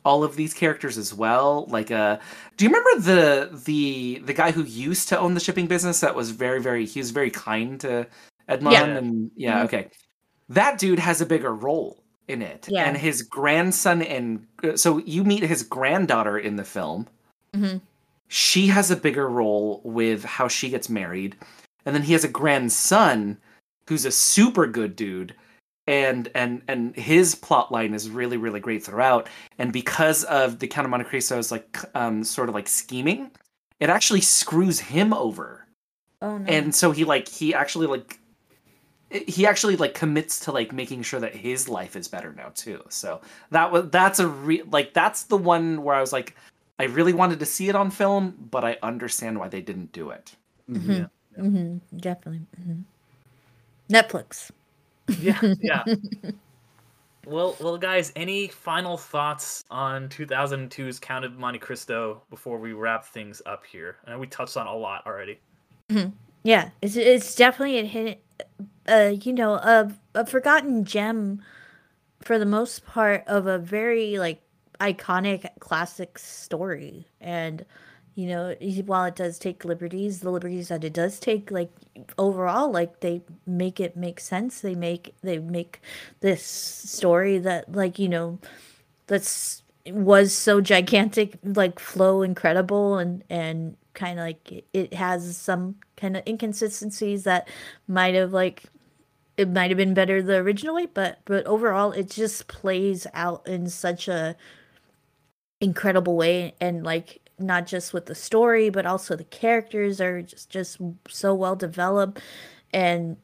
all 0.04 0.24
of 0.24 0.36
these 0.36 0.52
characters 0.54 0.98
as 0.98 1.14
well. 1.14 1.66
Like, 1.68 1.90
uh, 1.90 2.18
do 2.56 2.64
you 2.64 2.70
remember 2.70 3.00
the 3.02 3.60
the 3.64 4.22
the 4.24 4.32
guy 4.34 4.50
who 4.50 4.62
used 4.64 5.08
to 5.08 5.18
own 5.18 5.34
the 5.34 5.40
shipping 5.40 5.66
business 5.66 6.00
that 6.00 6.14
was 6.14 6.30
very 6.30 6.60
very 6.60 6.86
he 6.86 7.00
was 7.00 7.10
very 7.10 7.30
kind 7.30 7.80
to 7.80 8.06
Edmond 8.48 8.72
Yeah. 8.74 8.84
and 8.84 9.30
yeah 9.36 9.60
Mhm. 9.60 9.64
okay, 9.66 9.88
that 10.48 10.78
dude 10.78 10.98
has 10.98 11.20
a 11.20 11.26
bigger 11.26 11.54
role 11.54 12.02
in 12.28 12.42
it, 12.42 12.66
Yeah. 12.68 12.84
and 12.84 12.96
his 12.96 13.22
grandson 13.22 14.02
and 14.02 14.46
so 14.76 14.98
you 14.98 15.24
meet 15.24 15.42
his 15.42 15.62
granddaughter 15.62 16.38
in 16.38 16.56
the 16.56 16.64
film 16.64 17.06
Mhm. 17.54 17.80
she 18.28 18.66
has 18.68 18.90
a 18.90 18.96
bigger 18.96 19.28
role 19.28 19.80
with 19.84 20.24
how 20.24 20.48
she 20.48 20.68
gets 20.70 20.88
married 20.88 21.36
and 21.84 21.94
then 21.94 22.02
he 22.02 22.12
has 22.12 22.24
a 22.24 22.28
grandson 22.28 23.38
who's 23.88 24.04
a 24.04 24.10
super 24.12 24.66
good 24.66 24.96
dude 24.96 25.34
and 25.86 26.28
and 26.34 26.62
and 26.68 26.94
his 26.94 27.34
plot 27.34 27.72
line 27.72 27.92
is 27.94 28.08
really 28.08 28.36
really 28.36 28.60
great 28.60 28.84
throughout 28.84 29.28
and 29.58 29.72
because 29.72 30.22
of 30.24 30.58
the 30.60 30.66
count 30.68 30.84
of 30.84 30.90
monte 30.90 31.04
cristo's 31.06 31.50
like 31.50 31.78
um 31.96 32.22
sort 32.22 32.48
of 32.48 32.54
like 32.54 32.68
scheming 32.68 33.30
it 33.80 33.90
actually 33.90 34.20
screws 34.20 34.78
him 34.78 35.12
over 35.12 35.66
Oh 36.20 36.38
no. 36.38 36.46
and 36.46 36.72
so 36.74 36.92
he 36.92 37.04
like 37.04 37.26
he 37.28 37.52
actually 37.52 37.88
like 37.88 38.20
he 39.10 39.44
actually 39.44 39.74
like 39.76 39.94
commits 39.94 40.38
to 40.40 40.52
like 40.52 40.72
making 40.72 41.02
sure 41.02 41.18
that 41.20 41.34
his 41.34 41.68
life 41.68 41.96
is 41.96 42.06
better 42.06 42.32
now 42.32 42.52
too 42.54 42.82
so 42.88 43.20
that 43.50 43.72
was 43.72 43.90
that's 43.90 44.20
a 44.20 44.28
re- 44.28 44.62
like 44.70 44.94
that's 44.94 45.24
the 45.24 45.36
one 45.36 45.82
where 45.82 45.96
i 45.96 46.00
was 46.00 46.12
like 46.12 46.36
i 46.78 46.84
really 46.84 47.12
wanted 47.12 47.40
to 47.40 47.44
see 47.46 47.68
it 47.68 47.74
on 47.74 47.90
film 47.90 48.36
but 48.52 48.64
i 48.64 48.78
understand 48.84 49.36
why 49.38 49.48
they 49.48 49.60
didn't 49.60 49.90
do 49.92 50.10
it 50.10 50.36
Mhm. 50.70 51.10
Mhm. 51.36 51.80
Definitely. 51.96 52.42
Mhm. 52.60 52.84
Netflix. 53.90 54.50
Yeah, 55.08 55.54
yeah. 55.60 55.84
Well, 57.24 57.56
well, 57.60 57.78
guys, 57.78 58.12
any 58.16 58.48
final 58.48 58.96
thoughts 58.96 59.64
on 59.70 60.08
2002's 60.08 60.98
Count 60.98 61.24
of 61.24 61.38
Monte 61.38 61.60
Cristo 61.60 62.20
before 62.30 62.58
we 62.58 62.72
wrap 62.72 63.04
things 63.04 63.40
up 63.46 63.64
here? 63.64 63.96
I 64.04 64.10
know 64.10 64.18
we 64.18 64.26
touched 64.26 64.56
on 64.56 64.66
a 64.66 64.74
lot 64.74 65.06
already. 65.06 65.38
Yeah, 66.42 66.70
it's 66.80 66.96
it's 66.96 67.36
definitely 67.36 67.78
a 67.78 67.84
hit. 67.84 68.24
Uh, 68.88 69.14
you 69.20 69.32
know, 69.32 69.54
a 69.54 69.92
a 70.16 70.26
forgotten 70.26 70.84
gem, 70.84 71.40
for 72.22 72.38
the 72.40 72.46
most 72.46 72.84
part, 72.84 73.22
of 73.28 73.46
a 73.46 73.58
very 73.58 74.18
like 74.18 74.42
iconic 74.80 75.48
classic 75.60 76.18
story. 76.18 77.06
And 77.20 77.64
you 78.14 78.26
know, 78.26 78.54
while 78.86 79.04
it 79.06 79.16
does 79.16 79.38
take 79.38 79.64
liberties, 79.64 80.20
the 80.20 80.30
liberties 80.30 80.68
that 80.68 80.84
it 80.84 80.92
does 80.92 81.18
take, 81.18 81.50
like 81.50 81.70
overall, 82.18 82.70
like 82.70 83.00
they 83.00 83.22
make 83.46 83.80
it 83.80 83.96
make 83.96 84.20
sense. 84.20 84.60
They 84.60 84.74
make 84.74 85.14
they 85.22 85.38
make 85.38 85.80
this 86.20 86.44
story 86.44 87.38
that 87.38 87.72
like 87.72 87.98
you 87.98 88.08
know, 88.08 88.38
that's 89.06 89.62
was 89.88 90.32
so 90.34 90.60
gigantic, 90.60 91.38
like 91.44 91.78
flow 91.78 92.22
incredible 92.22 92.98
and 92.98 93.24
and 93.30 93.76
kind 93.94 94.18
of 94.18 94.26
like 94.26 94.64
it- 94.72 94.94
has 94.94 95.36
some 95.36 95.76
kind 95.96 96.16
of 96.16 96.22
inconsistencies 96.26 97.24
that 97.24 97.48
might 97.88 98.14
have 98.14 98.32
like 98.32 98.64
it 99.36 99.48
might 99.50 99.70
have 99.70 99.78
been 99.78 99.94
better 99.94 100.22
the 100.22 100.36
originally, 100.36 100.86
but 100.86 101.20
but 101.24 101.46
overall 101.46 101.92
it 101.92 102.10
just 102.10 102.48
plays 102.48 103.06
out 103.14 103.46
in 103.48 103.68
such 103.68 104.08
a 104.08 104.36
incredible 105.60 106.16
way 106.16 106.54
and 106.60 106.82
like 106.84 107.21
not 107.42 107.66
just 107.66 107.92
with 107.92 108.06
the 108.06 108.14
story 108.14 108.70
but 108.70 108.86
also 108.86 109.16
the 109.16 109.24
characters 109.24 110.00
are 110.00 110.22
just 110.22 110.50
just 110.50 110.78
so 111.08 111.34
well 111.34 111.56
developed. 111.56 112.20
And 112.72 113.16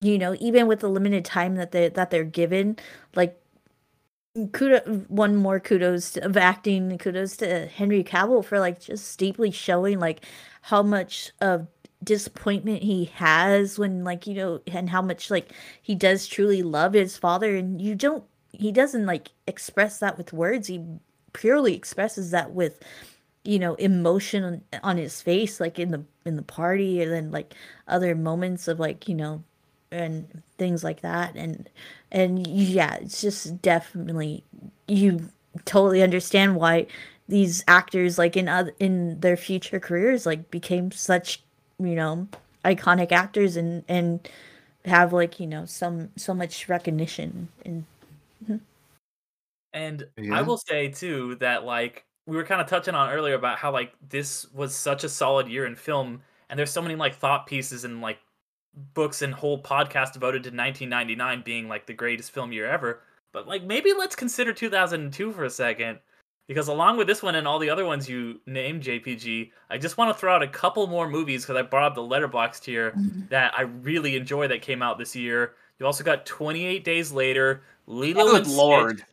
you 0.00 0.18
know 0.18 0.36
even 0.40 0.66
with 0.66 0.80
the 0.80 0.88
limited 0.88 1.24
time 1.24 1.56
that 1.56 1.72
they 1.72 1.88
that 1.88 2.10
they're 2.10 2.24
given 2.24 2.76
like 3.14 3.38
kudos 4.52 4.82
one 5.08 5.36
more 5.36 5.60
kudos 5.60 6.12
to, 6.12 6.24
of 6.24 6.36
acting 6.36 6.96
kudos 6.98 7.36
to 7.36 7.66
henry 7.66 8.02
cavill 8.02 8.44
for 8.44 8.58
like 8.58 8.80
just 8.80 9.18
deeply 9.18 9.50
showing 9.50 10.00
like 10.00 10.24
how 10.62 10.82
much 10.82 11.30
of 11.40 11.66
disappointment 12.02 12.82
he 12.82 13.06
has 13.14 13.78
when 13.78 14.04
like 14.04 14.26
you 14.26 14.34
know 14.34 14.60
and 14.66 14.90
how 14.90 15.02
much 15.02 15.30
like 15.30 15.52
he 15.82 15.94
does 15.94 16.26
truly 16.26 16.62
love 16.62 16.94
his 16.94 17.16
father. 17.16 17.56
And 17.56 17.80
you 17.80 17.94
don't 17.94 18.24
he 18.52 18.72
doesn't 18.72 19.06
like 19.06 19.30
express 19.46 19.98
that 19.98 20.18
with 20.18 20.32
words. 20.32 20.68
He 20.68 20.84
purely 21.32 21.74
expresses 21.74 22.30
that 22.30 22.52
with 22.52 22.82
you 23.44 23.58
know 23.58 23.74
emotion 23.74 24.44
on, 24.44 24.62
on 24.82 24.96
his 24.96 25.20
face 25.20 25.60
like 25.60 25.78
in 25.78 25.90
the 25.90 26.04
in 26.24 26.36
the 26.36 26.42
party 26.42 27.02
and 27.02 27.12
then 27.12 27.30
like 27.30 27.54
other 27.88 28.14
moments 28.14 28.68
of 28.68 28.78
like 28.78 29.08
you 29.08 29.14
know 29.14 29.42
and 29.90 30.42
things 30.58 30.82
like 30.82 31.00
that 31.02 31.34
and 31.36 31.68
and 32.10 32.46
yeah 32.46 32.94
it's 32.96 33.20
just 33.20 33.60
definitely 33.60 34.42
you 34.88 35.28
totally 35.64 36.02
understand 36.02 36.56
why 36.56 36.86
these 37.28 37.62
actors 37.68 38.18
like 38.18 38.36
in 38.36 38.48
other 38.48 38.72
in 38.78 39.18
their 39.20 39.36
future 39.36 39.80
careers 39.80 40.24
like 40.24 40.50
became 40.50 40.90
such 40.90 41.42
you 41.78 41.94
know 41.94 42.26
iconic 42.64 43.12
actors 43.12 43.56
and 43.56 43.84
and 43.88 44.28
have 44.84 45.12
like 45.12 45.38
you 45.38 45.46
know 45.46 45.64
some 45.64 46.10
so 46.16 46.32
much 46.32 46.68
recognition 46.68 47.48
hmm. 47.64 47.68
and 47.68 47.84
And 49.72 50.06
Yeah. 50.16 50.38
I 50.38 50.42
will 50.42 50.58
say 50.58 50.88
too 50.88 51.36
that 51.36 51.64
like 51.64 52.04
we 52.26 52.36
were 52.36 52.44
kind 52.44 52.60
of 52.60 52.66
touching 52.66 52.94
on 52.94 53.10
earlier 53.10 53.34
about 53.34 53.58
how 53.58 53.72
like 53.72 53.92
this 54.08 54.46
was 54.52 54.74
such 54.74 55.04
a 55.04 55.08
solid 55.08 55.48
year 55.48 55.66
in 55.66 55.76
film, 55.76 56.22
and 56.48 56.58
there's 56.58 56.70
so 56.70 56.82
many 56.82 56.94
like 56.94 57.16
thought 57.16 57.46
pieces 57.46 57.84
and 57.84 58.00
like 58.00 58.18
books 58.94 59.22
and 59.22 59.34
whole 59.34 59.62
podcast 59.62 60.12
devoted 60.12 60.42
to 60.44 60.48
1999 60.48 61.42
being 61.44 61.68
like 61.68 61.86
the 61.86 61.92
greatest 61.92 62.32
film 62.32 62.52
year 62.52 62.68
ever. 62.68 63.00
But 63.32 63.48
like 63.48 63.64
maybe 63.64 63.92
let's 63.96 64.16
consider 64.16 64.52
2002 64.52 65.32
for 65.32 65.44
a 65.44 65.50
second. 65.50 65.98
Because 66.48 66.68
along 66.68 66.96
with 66.96 67.06
this 67.06 67.22
one 67.22 67.36
and 67.36 67.46
all 67.46 67.60
the 67.60 67.70
other 67.70 67.86
ones 67.86 68.08
you 68.08 68.40
named, 68.46 68.82
JPG, 68.82 69.52
I 69.70 69.78
just 69.78 69.96
want 69.96 70.12
to 70.12 70.20
throw 70.20 70.34
out 70.34 70.42
a 70.42 70.48
couple 70.48 70.86
more 70.88 71.08
movies 71.08 71.42
because 71.42 71.56
I 71.56 71.62
brought 71.62 71.84
up 71.84 71.94
the 71.94 72.02
Letterboxd 72.02 72.64
here 72.64 72.90
mm-hmm. 72.90 73.22
that 73.30 73.54
I 73.56 73.62
really 73.62 74.16
enjoy 74.16 74.48
that 74.48 74.60
came 74.60 74.82
out 74.82 74.98
this 74.98 75.14
year. 75.14 75.54
You 75.78 75.86
also 75.86 76.02
got 76.02 76.26
28 76.26 76.84
Days 76.84 77.12
Later, 77.12 77.62
Lilo 77.86 78.24
good 78.24 78.36
and 78.38 78.46
Stitch, 78.46 78.56
lord 78.56 79.04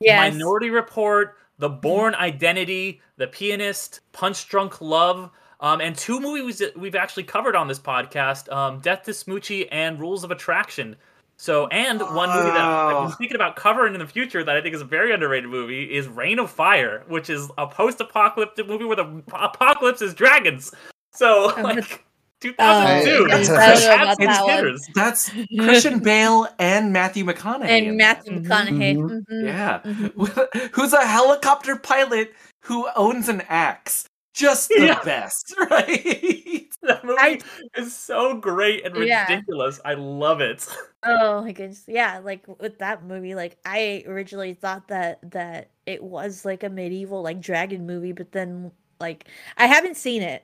yes 0.00 0.32
Minority 0.32 0.70
Report, 0.70 1.36
The 1.58 1.68
Bourne 1.68 2.14
Identity, 2.14 3.00
The 3.16 3.26
Pianist, 3.26 4.00
Punch 4.12 4.48
Drunk 4.48 4.80
Love, 4.80 5.30
um, 5.60 5.80
and 5.80 5.96
two 5.96 6.20
movies 6.20 6.58
that 6.58 6.78
we've 6.78 6.94
actually 6.94 7.24
covered 7.24 7.56
on 7.56 7.68
this 7.68 7.78
podcast: 7.78 8.50
um, 8.52 8.80
Death 8.80 9.04
to 9.04 9.10
Smoochy 9.10 9.68
and 9.70 9.98
Rules 9.98 10.24
of 10.24 10.30
Attraction. 10.30 10.96
So, 11.40 11.68
and 11.68 12.00
one 12.00 12.30
movie 12.30 12.50
that 12.50 12.60
I've 12.60 13.10
been 13.10 13.16
thinking 13.16 13.36
about 13.36 13.54
covering 13.54 13.94
in 13.94 14.00
the 14.00 14.06
future 14.08 14.42
that 14.42 14.56
I 14.56 14.60
think 14.60 14.74
is 14.74 14.80
a 14.80 14.84
very 14.84 15.14
underrated 15.14 15.48
movie 15.48 15.84
is 15.84 16.08
Reign 16.08 16.40
of 16.40 16.50
Fire, 16.50 17.04
which 17.06 17.30
is 17.30 17.48
a 17.56 17.64
post-apocalyptic 17.64 18.66
movie 18.66 18.84
where 18.84 18.96
the 18.96 19.22
apocalypse 19.32 20.02
is 20.02 20.14
dragons. 20.14 20.74
So, 21.12 21.54
like 21.62 22.04
2002, 22.40 23.28
I- 23.30 23.38
it's 23.40 23.48
I 23.50 23.74
don't 23.74 23.80
know 23.80 24.02
about 24.02 24.16
it's 24.20 24.38
that 24.38 24.44
one. 24.64 24.78
that's 24.94 25.30
christian 25.58 25.98
bale 25.98 26.46
and 26.58 26.92
matthew 26.92 27.24
mcconaughey 27.24 27.64
and 27.68 27.96
matthew 27.96 28.40
mcconaughey 28.40 28.96
Mhm. 28.96 29.24
mhm, 29.30 29.44
Yeah. 29.46 29.80
mhm. 29.84 30.70
Who's 30.72 30.92
a 30.92 31.04
helicopter 31.06 31.76
pilot 31.76 32.32
who 32.62 32.86
owns 32.96 33.28
an 33.28 33.42
axe. 33.48 34.04
Just 34.34 34.68
the 34.68 34.86
Yeah. 34.86 35.02
best, 35.02 35.52
right? 35.70 36.66
That 36.82 37.02
movie 37.04 37.18
I- 37.18 37.40
is 37.76 37.92
so 37.96 38.34
great 38.36 38.84
and 38.86 38.94
Yeah. 39.04 39.26
ridiculous. 39.28 39.80
I 39.84 39.94
love 39.94 40.40
it. 40.40 40.66
Oh 41.04 41.42
my 41.42 41.52
goodness. 41.52 41.84
Yeah, 41.86 42.18
like 42.24 42.44
with 42.60 42.78
that 42.78 43.04
movie, 43.04 43.34
like 43.36 43.56
I 43.64 44.02
originally 44.06 44.54
thought 44.54 44.88
that 44.88 45.18
that 45.30 45.70
it 45.86 46.02
was 46.02 46.44
like 46.44 46.64
a 46.64 46.68
medieval 46.68 47.22
like 47.22 47.40
dragon 47.40 47.86
movie, 47.86 48.12
but 48.12 48.32
then 48.32 48.70
Like 49.00 49.28
I 49.56 49.66
haven't 49.66 49.96
seen 49.96 50.22
it 50.22 50.42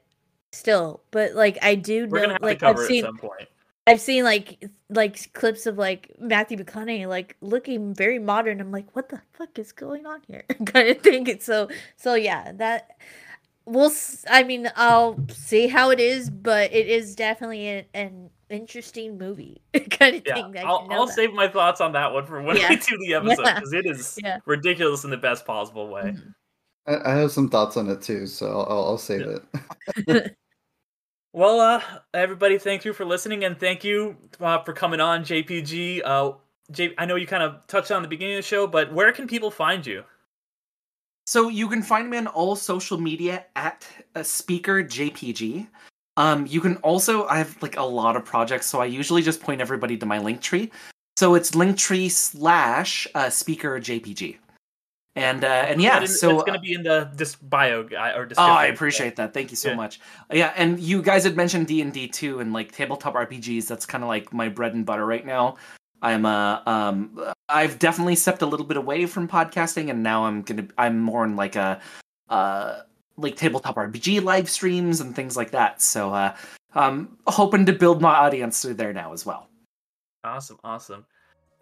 still, 0.54 1.02
but 1.10 1.34
like 1.34 1.58
I 1.62 1.74
do 1.74 2.06
We're 2.06 2.20
know 2.20 2.22
gonna 2.22 2.32
have 2.34 2.42
like 2.42 2.58
to 2.60 2.66
cover 2.66 2.82
I've 2.82 2.86
seen 2.88 3.04
at 3.04 3.08
some 3.08 3.18
point. 3.18 3.48
I've 3.86 4.00
seen 4.00 4.24
like 4.24 4.64
like 4.88 5.32
clips 5.34 5.66
of 5.66 5.76
like 5.76 6.12
Matthew 6.18 6.56
McConaughey 6.56 7.06
like 7.06 7.36
looking 7.42 7.94
very 7.94 8.18
modern. 8.18 8.60
I'm 8.60 8.70
like, 8.72 8.94
what 8.96 9.08
the 9.10 9.20
fuck 9.34 9.58
is 9.58 9.72
going 9.72 10.06
on 10.06 10.22
here? 10.26 10.44
kind 10.66 10.88
of 10.88 10.98
thing. 11.02 11.28
And 11.28 11.42
so 11.42 11.68
so 11.96 12.14
yeah, 12.14 12.52
that 12.52 12.96
we'll. 13.66 13.86
s- 13.90 14.24
I 14.30 14.42
mean, 14.44 14.70
I'll 14.76 15.18
see 15.30 15.66
how 15.68 15.90
it 15.90 16.00
is, 16.00 16.30
but 16.30 16.72
it 16.72 16.88
is 16.88 17.14
definitely 17.14 17.66
an, 17.68 17.84
an 17.94 18.30
interesting 18.48 19.18
movie 19.18 19.60
kind 19.90 20.16
of 20.16 20.22
Yeah, 20.26 20.34
thing. 20.34 20.52
that 20.52 20.64
I 20.64 20.68
I'll, 20.68 20.88
I'll 20.90 21.08
save 21.08 21.32
my 21.34 21.48
thoughts 21.48 21.80
on 21.82 21.92
that 21.92 22.12
one 22.12 22.24
for 22.24 22.40
when 22.42 22.56
Yeah. 22.56 22.70
we 22.70 22.76
do 22.76 22.96
the 22.98 23.14
episode 23.14 23.42
Yeah. 23.44 23.54
because 23.56 23.72
it 23.74 23.84
is 23.86 24.18
Yeah. 24.24 24.38
ridiculous 24.46 25.04
in 25.04 25.10
the 25.10 25.16
best 25.18 25.44
possible 25.44 25.88
way. 25.88 26.14
Mhm. 26.14 26.34
I, 26.86 27.12
I 27.12 27.14
have 27.16 27.32
some 27.32 27.48
thoughts 27.50 27.76
on 27.76 27.88
it 27.88 28.00
too, 28.02 28.26
so 28.26 28.46
I'll, 28.50 28.66
I'll, 28.70 28.84
I'll 28.88 28.98
save 28.98 29.22
it. 30.06 30.36
Well, 31.34 31.58
uh, 31.58 31.82
everybody, 32.14 32.58
thank 32.58 32.84
you 32.84 32.92
for 32.92 33.04
listening, 33.04 33.42
and 33.42 33.58
thank 33.58 33.82
you 33.82 34.16
uh, 34.38 34.62
for 34.62 34.72
coming 34.72 35.00
on, 35.00 35.24
JPG. 35.24 36.00
Uh, 36.04 36.34
J- 36.70 36.94
I 36.96 37.06
know 37.06 37.16
you 37.16 37.26
kind 37.26 37.42
of 37.42 37.66
touched 37.66 37.90
on 37.90 38.02
the 38.02 38.08
beginning 38.08 38.36
of 38.36 38.44
the 38.44 38.46
show, 38.46 38.68
but 38.68 38.92
where 38.92 39.10
can 39.10 39.26
people 39.26 39.50
find 39.50 39.84
you? 39.84 40.04
So 41.26 41.48
you 41.48 41.68
can 41.68 41.82
find 41.82 42.08
me 42.08 42.18
on 42.18 42.28
all 42.28 42.54
social 42.54 42.98
media 42.98 43.46
at 43.56 43.84
uh, 44.14 44.22
Speaker 44.22 44.84
JPG. 44.84 45.66
Um, 46.16 46.46
you 46.46 46.60
can 46.60 46.76
also 46.76 47.26
I 47.26 47.38
have 47.38 47.60
like 47.60 47.78
a 47.78 47.82
lot 47.82 48.14
of 48.14 48.24
projects, 48.24 48.66
so 48.66 48.80
I 48.80 48.84
usually 48.84 49.20
just 49.20 49.40
point 49.40 49.60
everybody 49.60 49.96
to 49.96 50.06
my 50.06 50.18
link 50.20 50.40
tree. 50.40 50.70
So 51.16 51.34
it's 51.34 51.50
linktree 51.50 52.12
slash 52.12 53.08
uh, 53.16 53.28
Speaker 53.28 53.80
JPG. 53.80 54.36
And 55.16 55.44
uh, 55.44 55.46
and 55.68 55.80
yeah, 55.80 56.04
so 56.06 56.30
it's 56.34 56.42
going 56.42 56.54
to 56.54 56.60
be 56.60 56.72
in 56.74 56.82
the 56.82 57.08
dis- 57.14 57.36
bio 57.36 57.84
guy 57.84 58.10
or 58.12 58.28
Oh. 58.36 58.42
I 58.42 58.66
appreciate 58.66 59.14
that. 59.16 59.32
Thank 59.32 59.50
you 59.52 59.56
so 59.56 59.68
Yeah. 59.70 59.76
much. 59.76 60.00
Yeah, 60.32 60.52
and 60.56 60.80
you 60.80 61.02
guys 61.02 61.22
had 61.22 61.36
mentioned 61.36 61.68
D 61.68 61.80
and 61.82 61.92
D 61.92 62.08
too, 62.08 62.40
and 62.40 62.52
like 62.52 62.72
tabletop 62.72 63.14
RPGs. 63.14 63.68
That's 63.68 63.86
kind 63.86 64.02
of 64.02 64.08
like 64.08 64.32
my 64.32 64.48
bread 64.48 64.74
and 64.74 64.84
butter 64.84 65.06
right 65.06 65.24
now. 65.24 65.56
I'm 66.02 66.26
uh 66.26 66.60
um 66.66 67.18
I've 67.48 67.78
definitely 67.78 68.16
stepped 68.16 68.42
a 68.42 68.46
little 68.46 68.66
bit 68.66 68.76
away 68.76 69.06
from 69.06 69.28
podcasting, 69.28 69.88
and 69.88 70.02
now 70.02 70.24
I'm 70.24 70.42
gonna 70.42 70.66
I'm 70.78 70.98
more 71.00 71.24
in 71.24 71.36
like 71.36 71.54
a 71.54 71.80
uh 72.28 72.80
like 73.16 73.36
tabletop 73.36 73.76
RPG 73.76 74.20
live 74.24 74.50
streams 74.50 75.00
and 75.00 75.14
things 75.14 75.36
like 75.36 75.52
that. 75.52 75.80
So 75.80 76.12
uh, 76.12 76.34
I'm 76.74 77.16
hoping 77.28 77.64
to 77.66 77.72
build 77.72 78.02
my 78.02 78.12
audience 78.12 78.60
through 78.60 78.74
there 78.74 78.92
now 78.92 79.12
as 79.12 79.24
well. 79.24 79.48
Awesome, 80.24 80.58
awesome. 80.64 81.06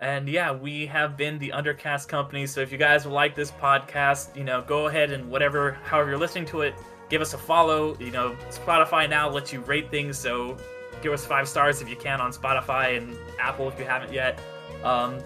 And 0.02 0.28
yeah, 0.28 0.50
we 0.50 0.84
have 0.86 1.16
been 1.16 1.38
the 1.38 1.50
Undercast 1.50 2.08
Company. 2.08 2.44
So 2.48 2.60
if 2.60 2.72
you 2.72 2.76
guys 2.76 3.06
like 3.06 3.36
this 3.36 3.52
podcast, 3.52 4.36
you 4.36 4.42
know, 4.42 4.60
go 4.60 4.88
ahead 4.88 5.12
and 5.12 5.30
whatever, 5.30 5.78
however 5.84 6.10
you're 6.10 6.18
listening 6.18 6.44
to 6.46 6.62
it, 6.62 6.74
give 7.08 7.22
us 7.22 7.34
a 7.34 7.38
follow. 7.38 7.96
You 8.00 8.10
know, 8.10 8.36
Spotify 8.50 9.08
now 9.08 9.30
lets 9.30 9.52
you 9.52 9.60
rate 9.60 9.92
things, 9.92 10.18
so 10.18 10.56
give 11.02 11.12
us 11.12 11.24
five 11.24 11.48
stars 11.48 11.80
if 11.80 11.88
you 11.88 11.94
can 11.94 12.20
on 12.20 12.32
Spotify 12.32 12.98
and 12.98 13.16
Apple 13.38 13.68
if 13.68 13.78
you 13.78 13.84
haven't 13.84 14.12
yet. 14.12 14.40
Um, 14.82 15.20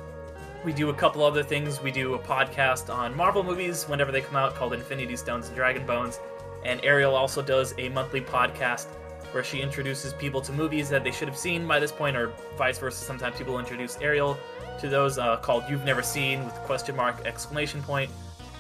we 0.63 0.75
do 0.75 0.91
a 0.91 0.95
couple 0.95 1.25
other 1.25 1.43
things. 1.43 1.81
We 1.81 1.91
do 1.91 2.13
a 2.13 2.19
podcast 2.19 2.95
on 2.95 3.17
Marvel 3.17 3.43
movies 3.43 3.85
whenever 3.85 4.13
they 4.13 4.21
come 4.21 4.37
out 4.37 4.55
called 4.57 4.75
Infinity 4.75 5.17
Stones 5.17 5.47
and 5.47 5.57
Dragon 5.57 5.87
Bones. 5.87 6.21
And 6.67 6.85
Ariel 6.85 7.15
also 7.15 7.41
does 7.41 7.73
a 7.79 7.89
monthly 7.89 8.21
podcast 8.21 8.89
where 9.33 9.45
she 9.45 9.61
introduces 9.61 10.13
people 10.13 10.41
to 10.41 10.53
movies 10.53 10.89
that 10.91 11.03
they 11.03 11.11
should 11.11 11.29
have 11.29 11.37
seen 11.37 11.67
by 11.67 11.79
this 11.79 11.93
point, 11.93 12.17
or 12.17 12.33
vice 12.59 12.79
versa. 12.79 13.05
Sometimes 13.05 13.39
people 13.39 13.59
introduce 13.59 13.99
Ariel 14.01 14.37
to 14.79 14.89
those 14.89 15.19
uh, 15.19 15.37
called 15.39 15.65
"You've 15.69 15.85
Never 15.85 16.03
Seen" 16.03 16.45
with 16.45 16.55
question 16.65 16.97
mark 16.97 17.25
exclamation 17.27 17.83
point. 17.83 18.11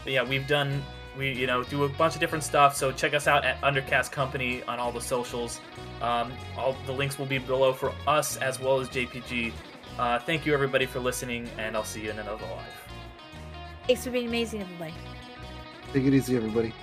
But 0.05 0.12
yeah, 0.12 0.23
we've 0.23 0.47
done 0.47 0.83
we 1.17 1.33
you 1.33 1.47
know 1.47 1.62
do 1.62 1.85
a 1.85 1.89
bunch 1.89 2.14
of 2.14 2.21
different 2.21 2.45
stuff. 2.45 2.77
So 2.77 2.93
check 2.93 3.14
us 3.14 3.27
out 3.27 3.45
at 3.45 3.61
Undercast 3.62 4.12
Company 4.12 4.62
on 4.64 4.79
all 4.79 4.93
the 4.93 5.01
socials. 5.01 5.61
Um, 6.01 6.33
all 6.57 6.77
the 6.87 6.93
links 6.93 7.19
will 7.19 7.27
be 7.27 7.39
below 7.39 7.73
for 7.73 7.93
us 8.07 8.37
as 8.39 8.61
well 8.61 8.81
as 8.81 8.89
JPG. 8.89 9.53
Uh, 9.99 10.19
thank 10.19 10.45
you 10.45 10.53
everybody 10.53 10.87
for 10.87 11.01
listening, 11.01 11.49
and 11.59 11.77
I'll 11.77 11.85
see 11.85 12.03
you 12.03 12.11
in 12.11 12.19
another 12.19 12.45
live. 12.45 12.87
Thanks 13.87 14.05
for 14.05 14.11
being 14.11 14.29
amazing, 14.29 14.62
everybody. 14.62 14.95
Take 15.93 16.05
it 16.05 16.12
easy, 16.12 16.37
everybody. 16.37 16.75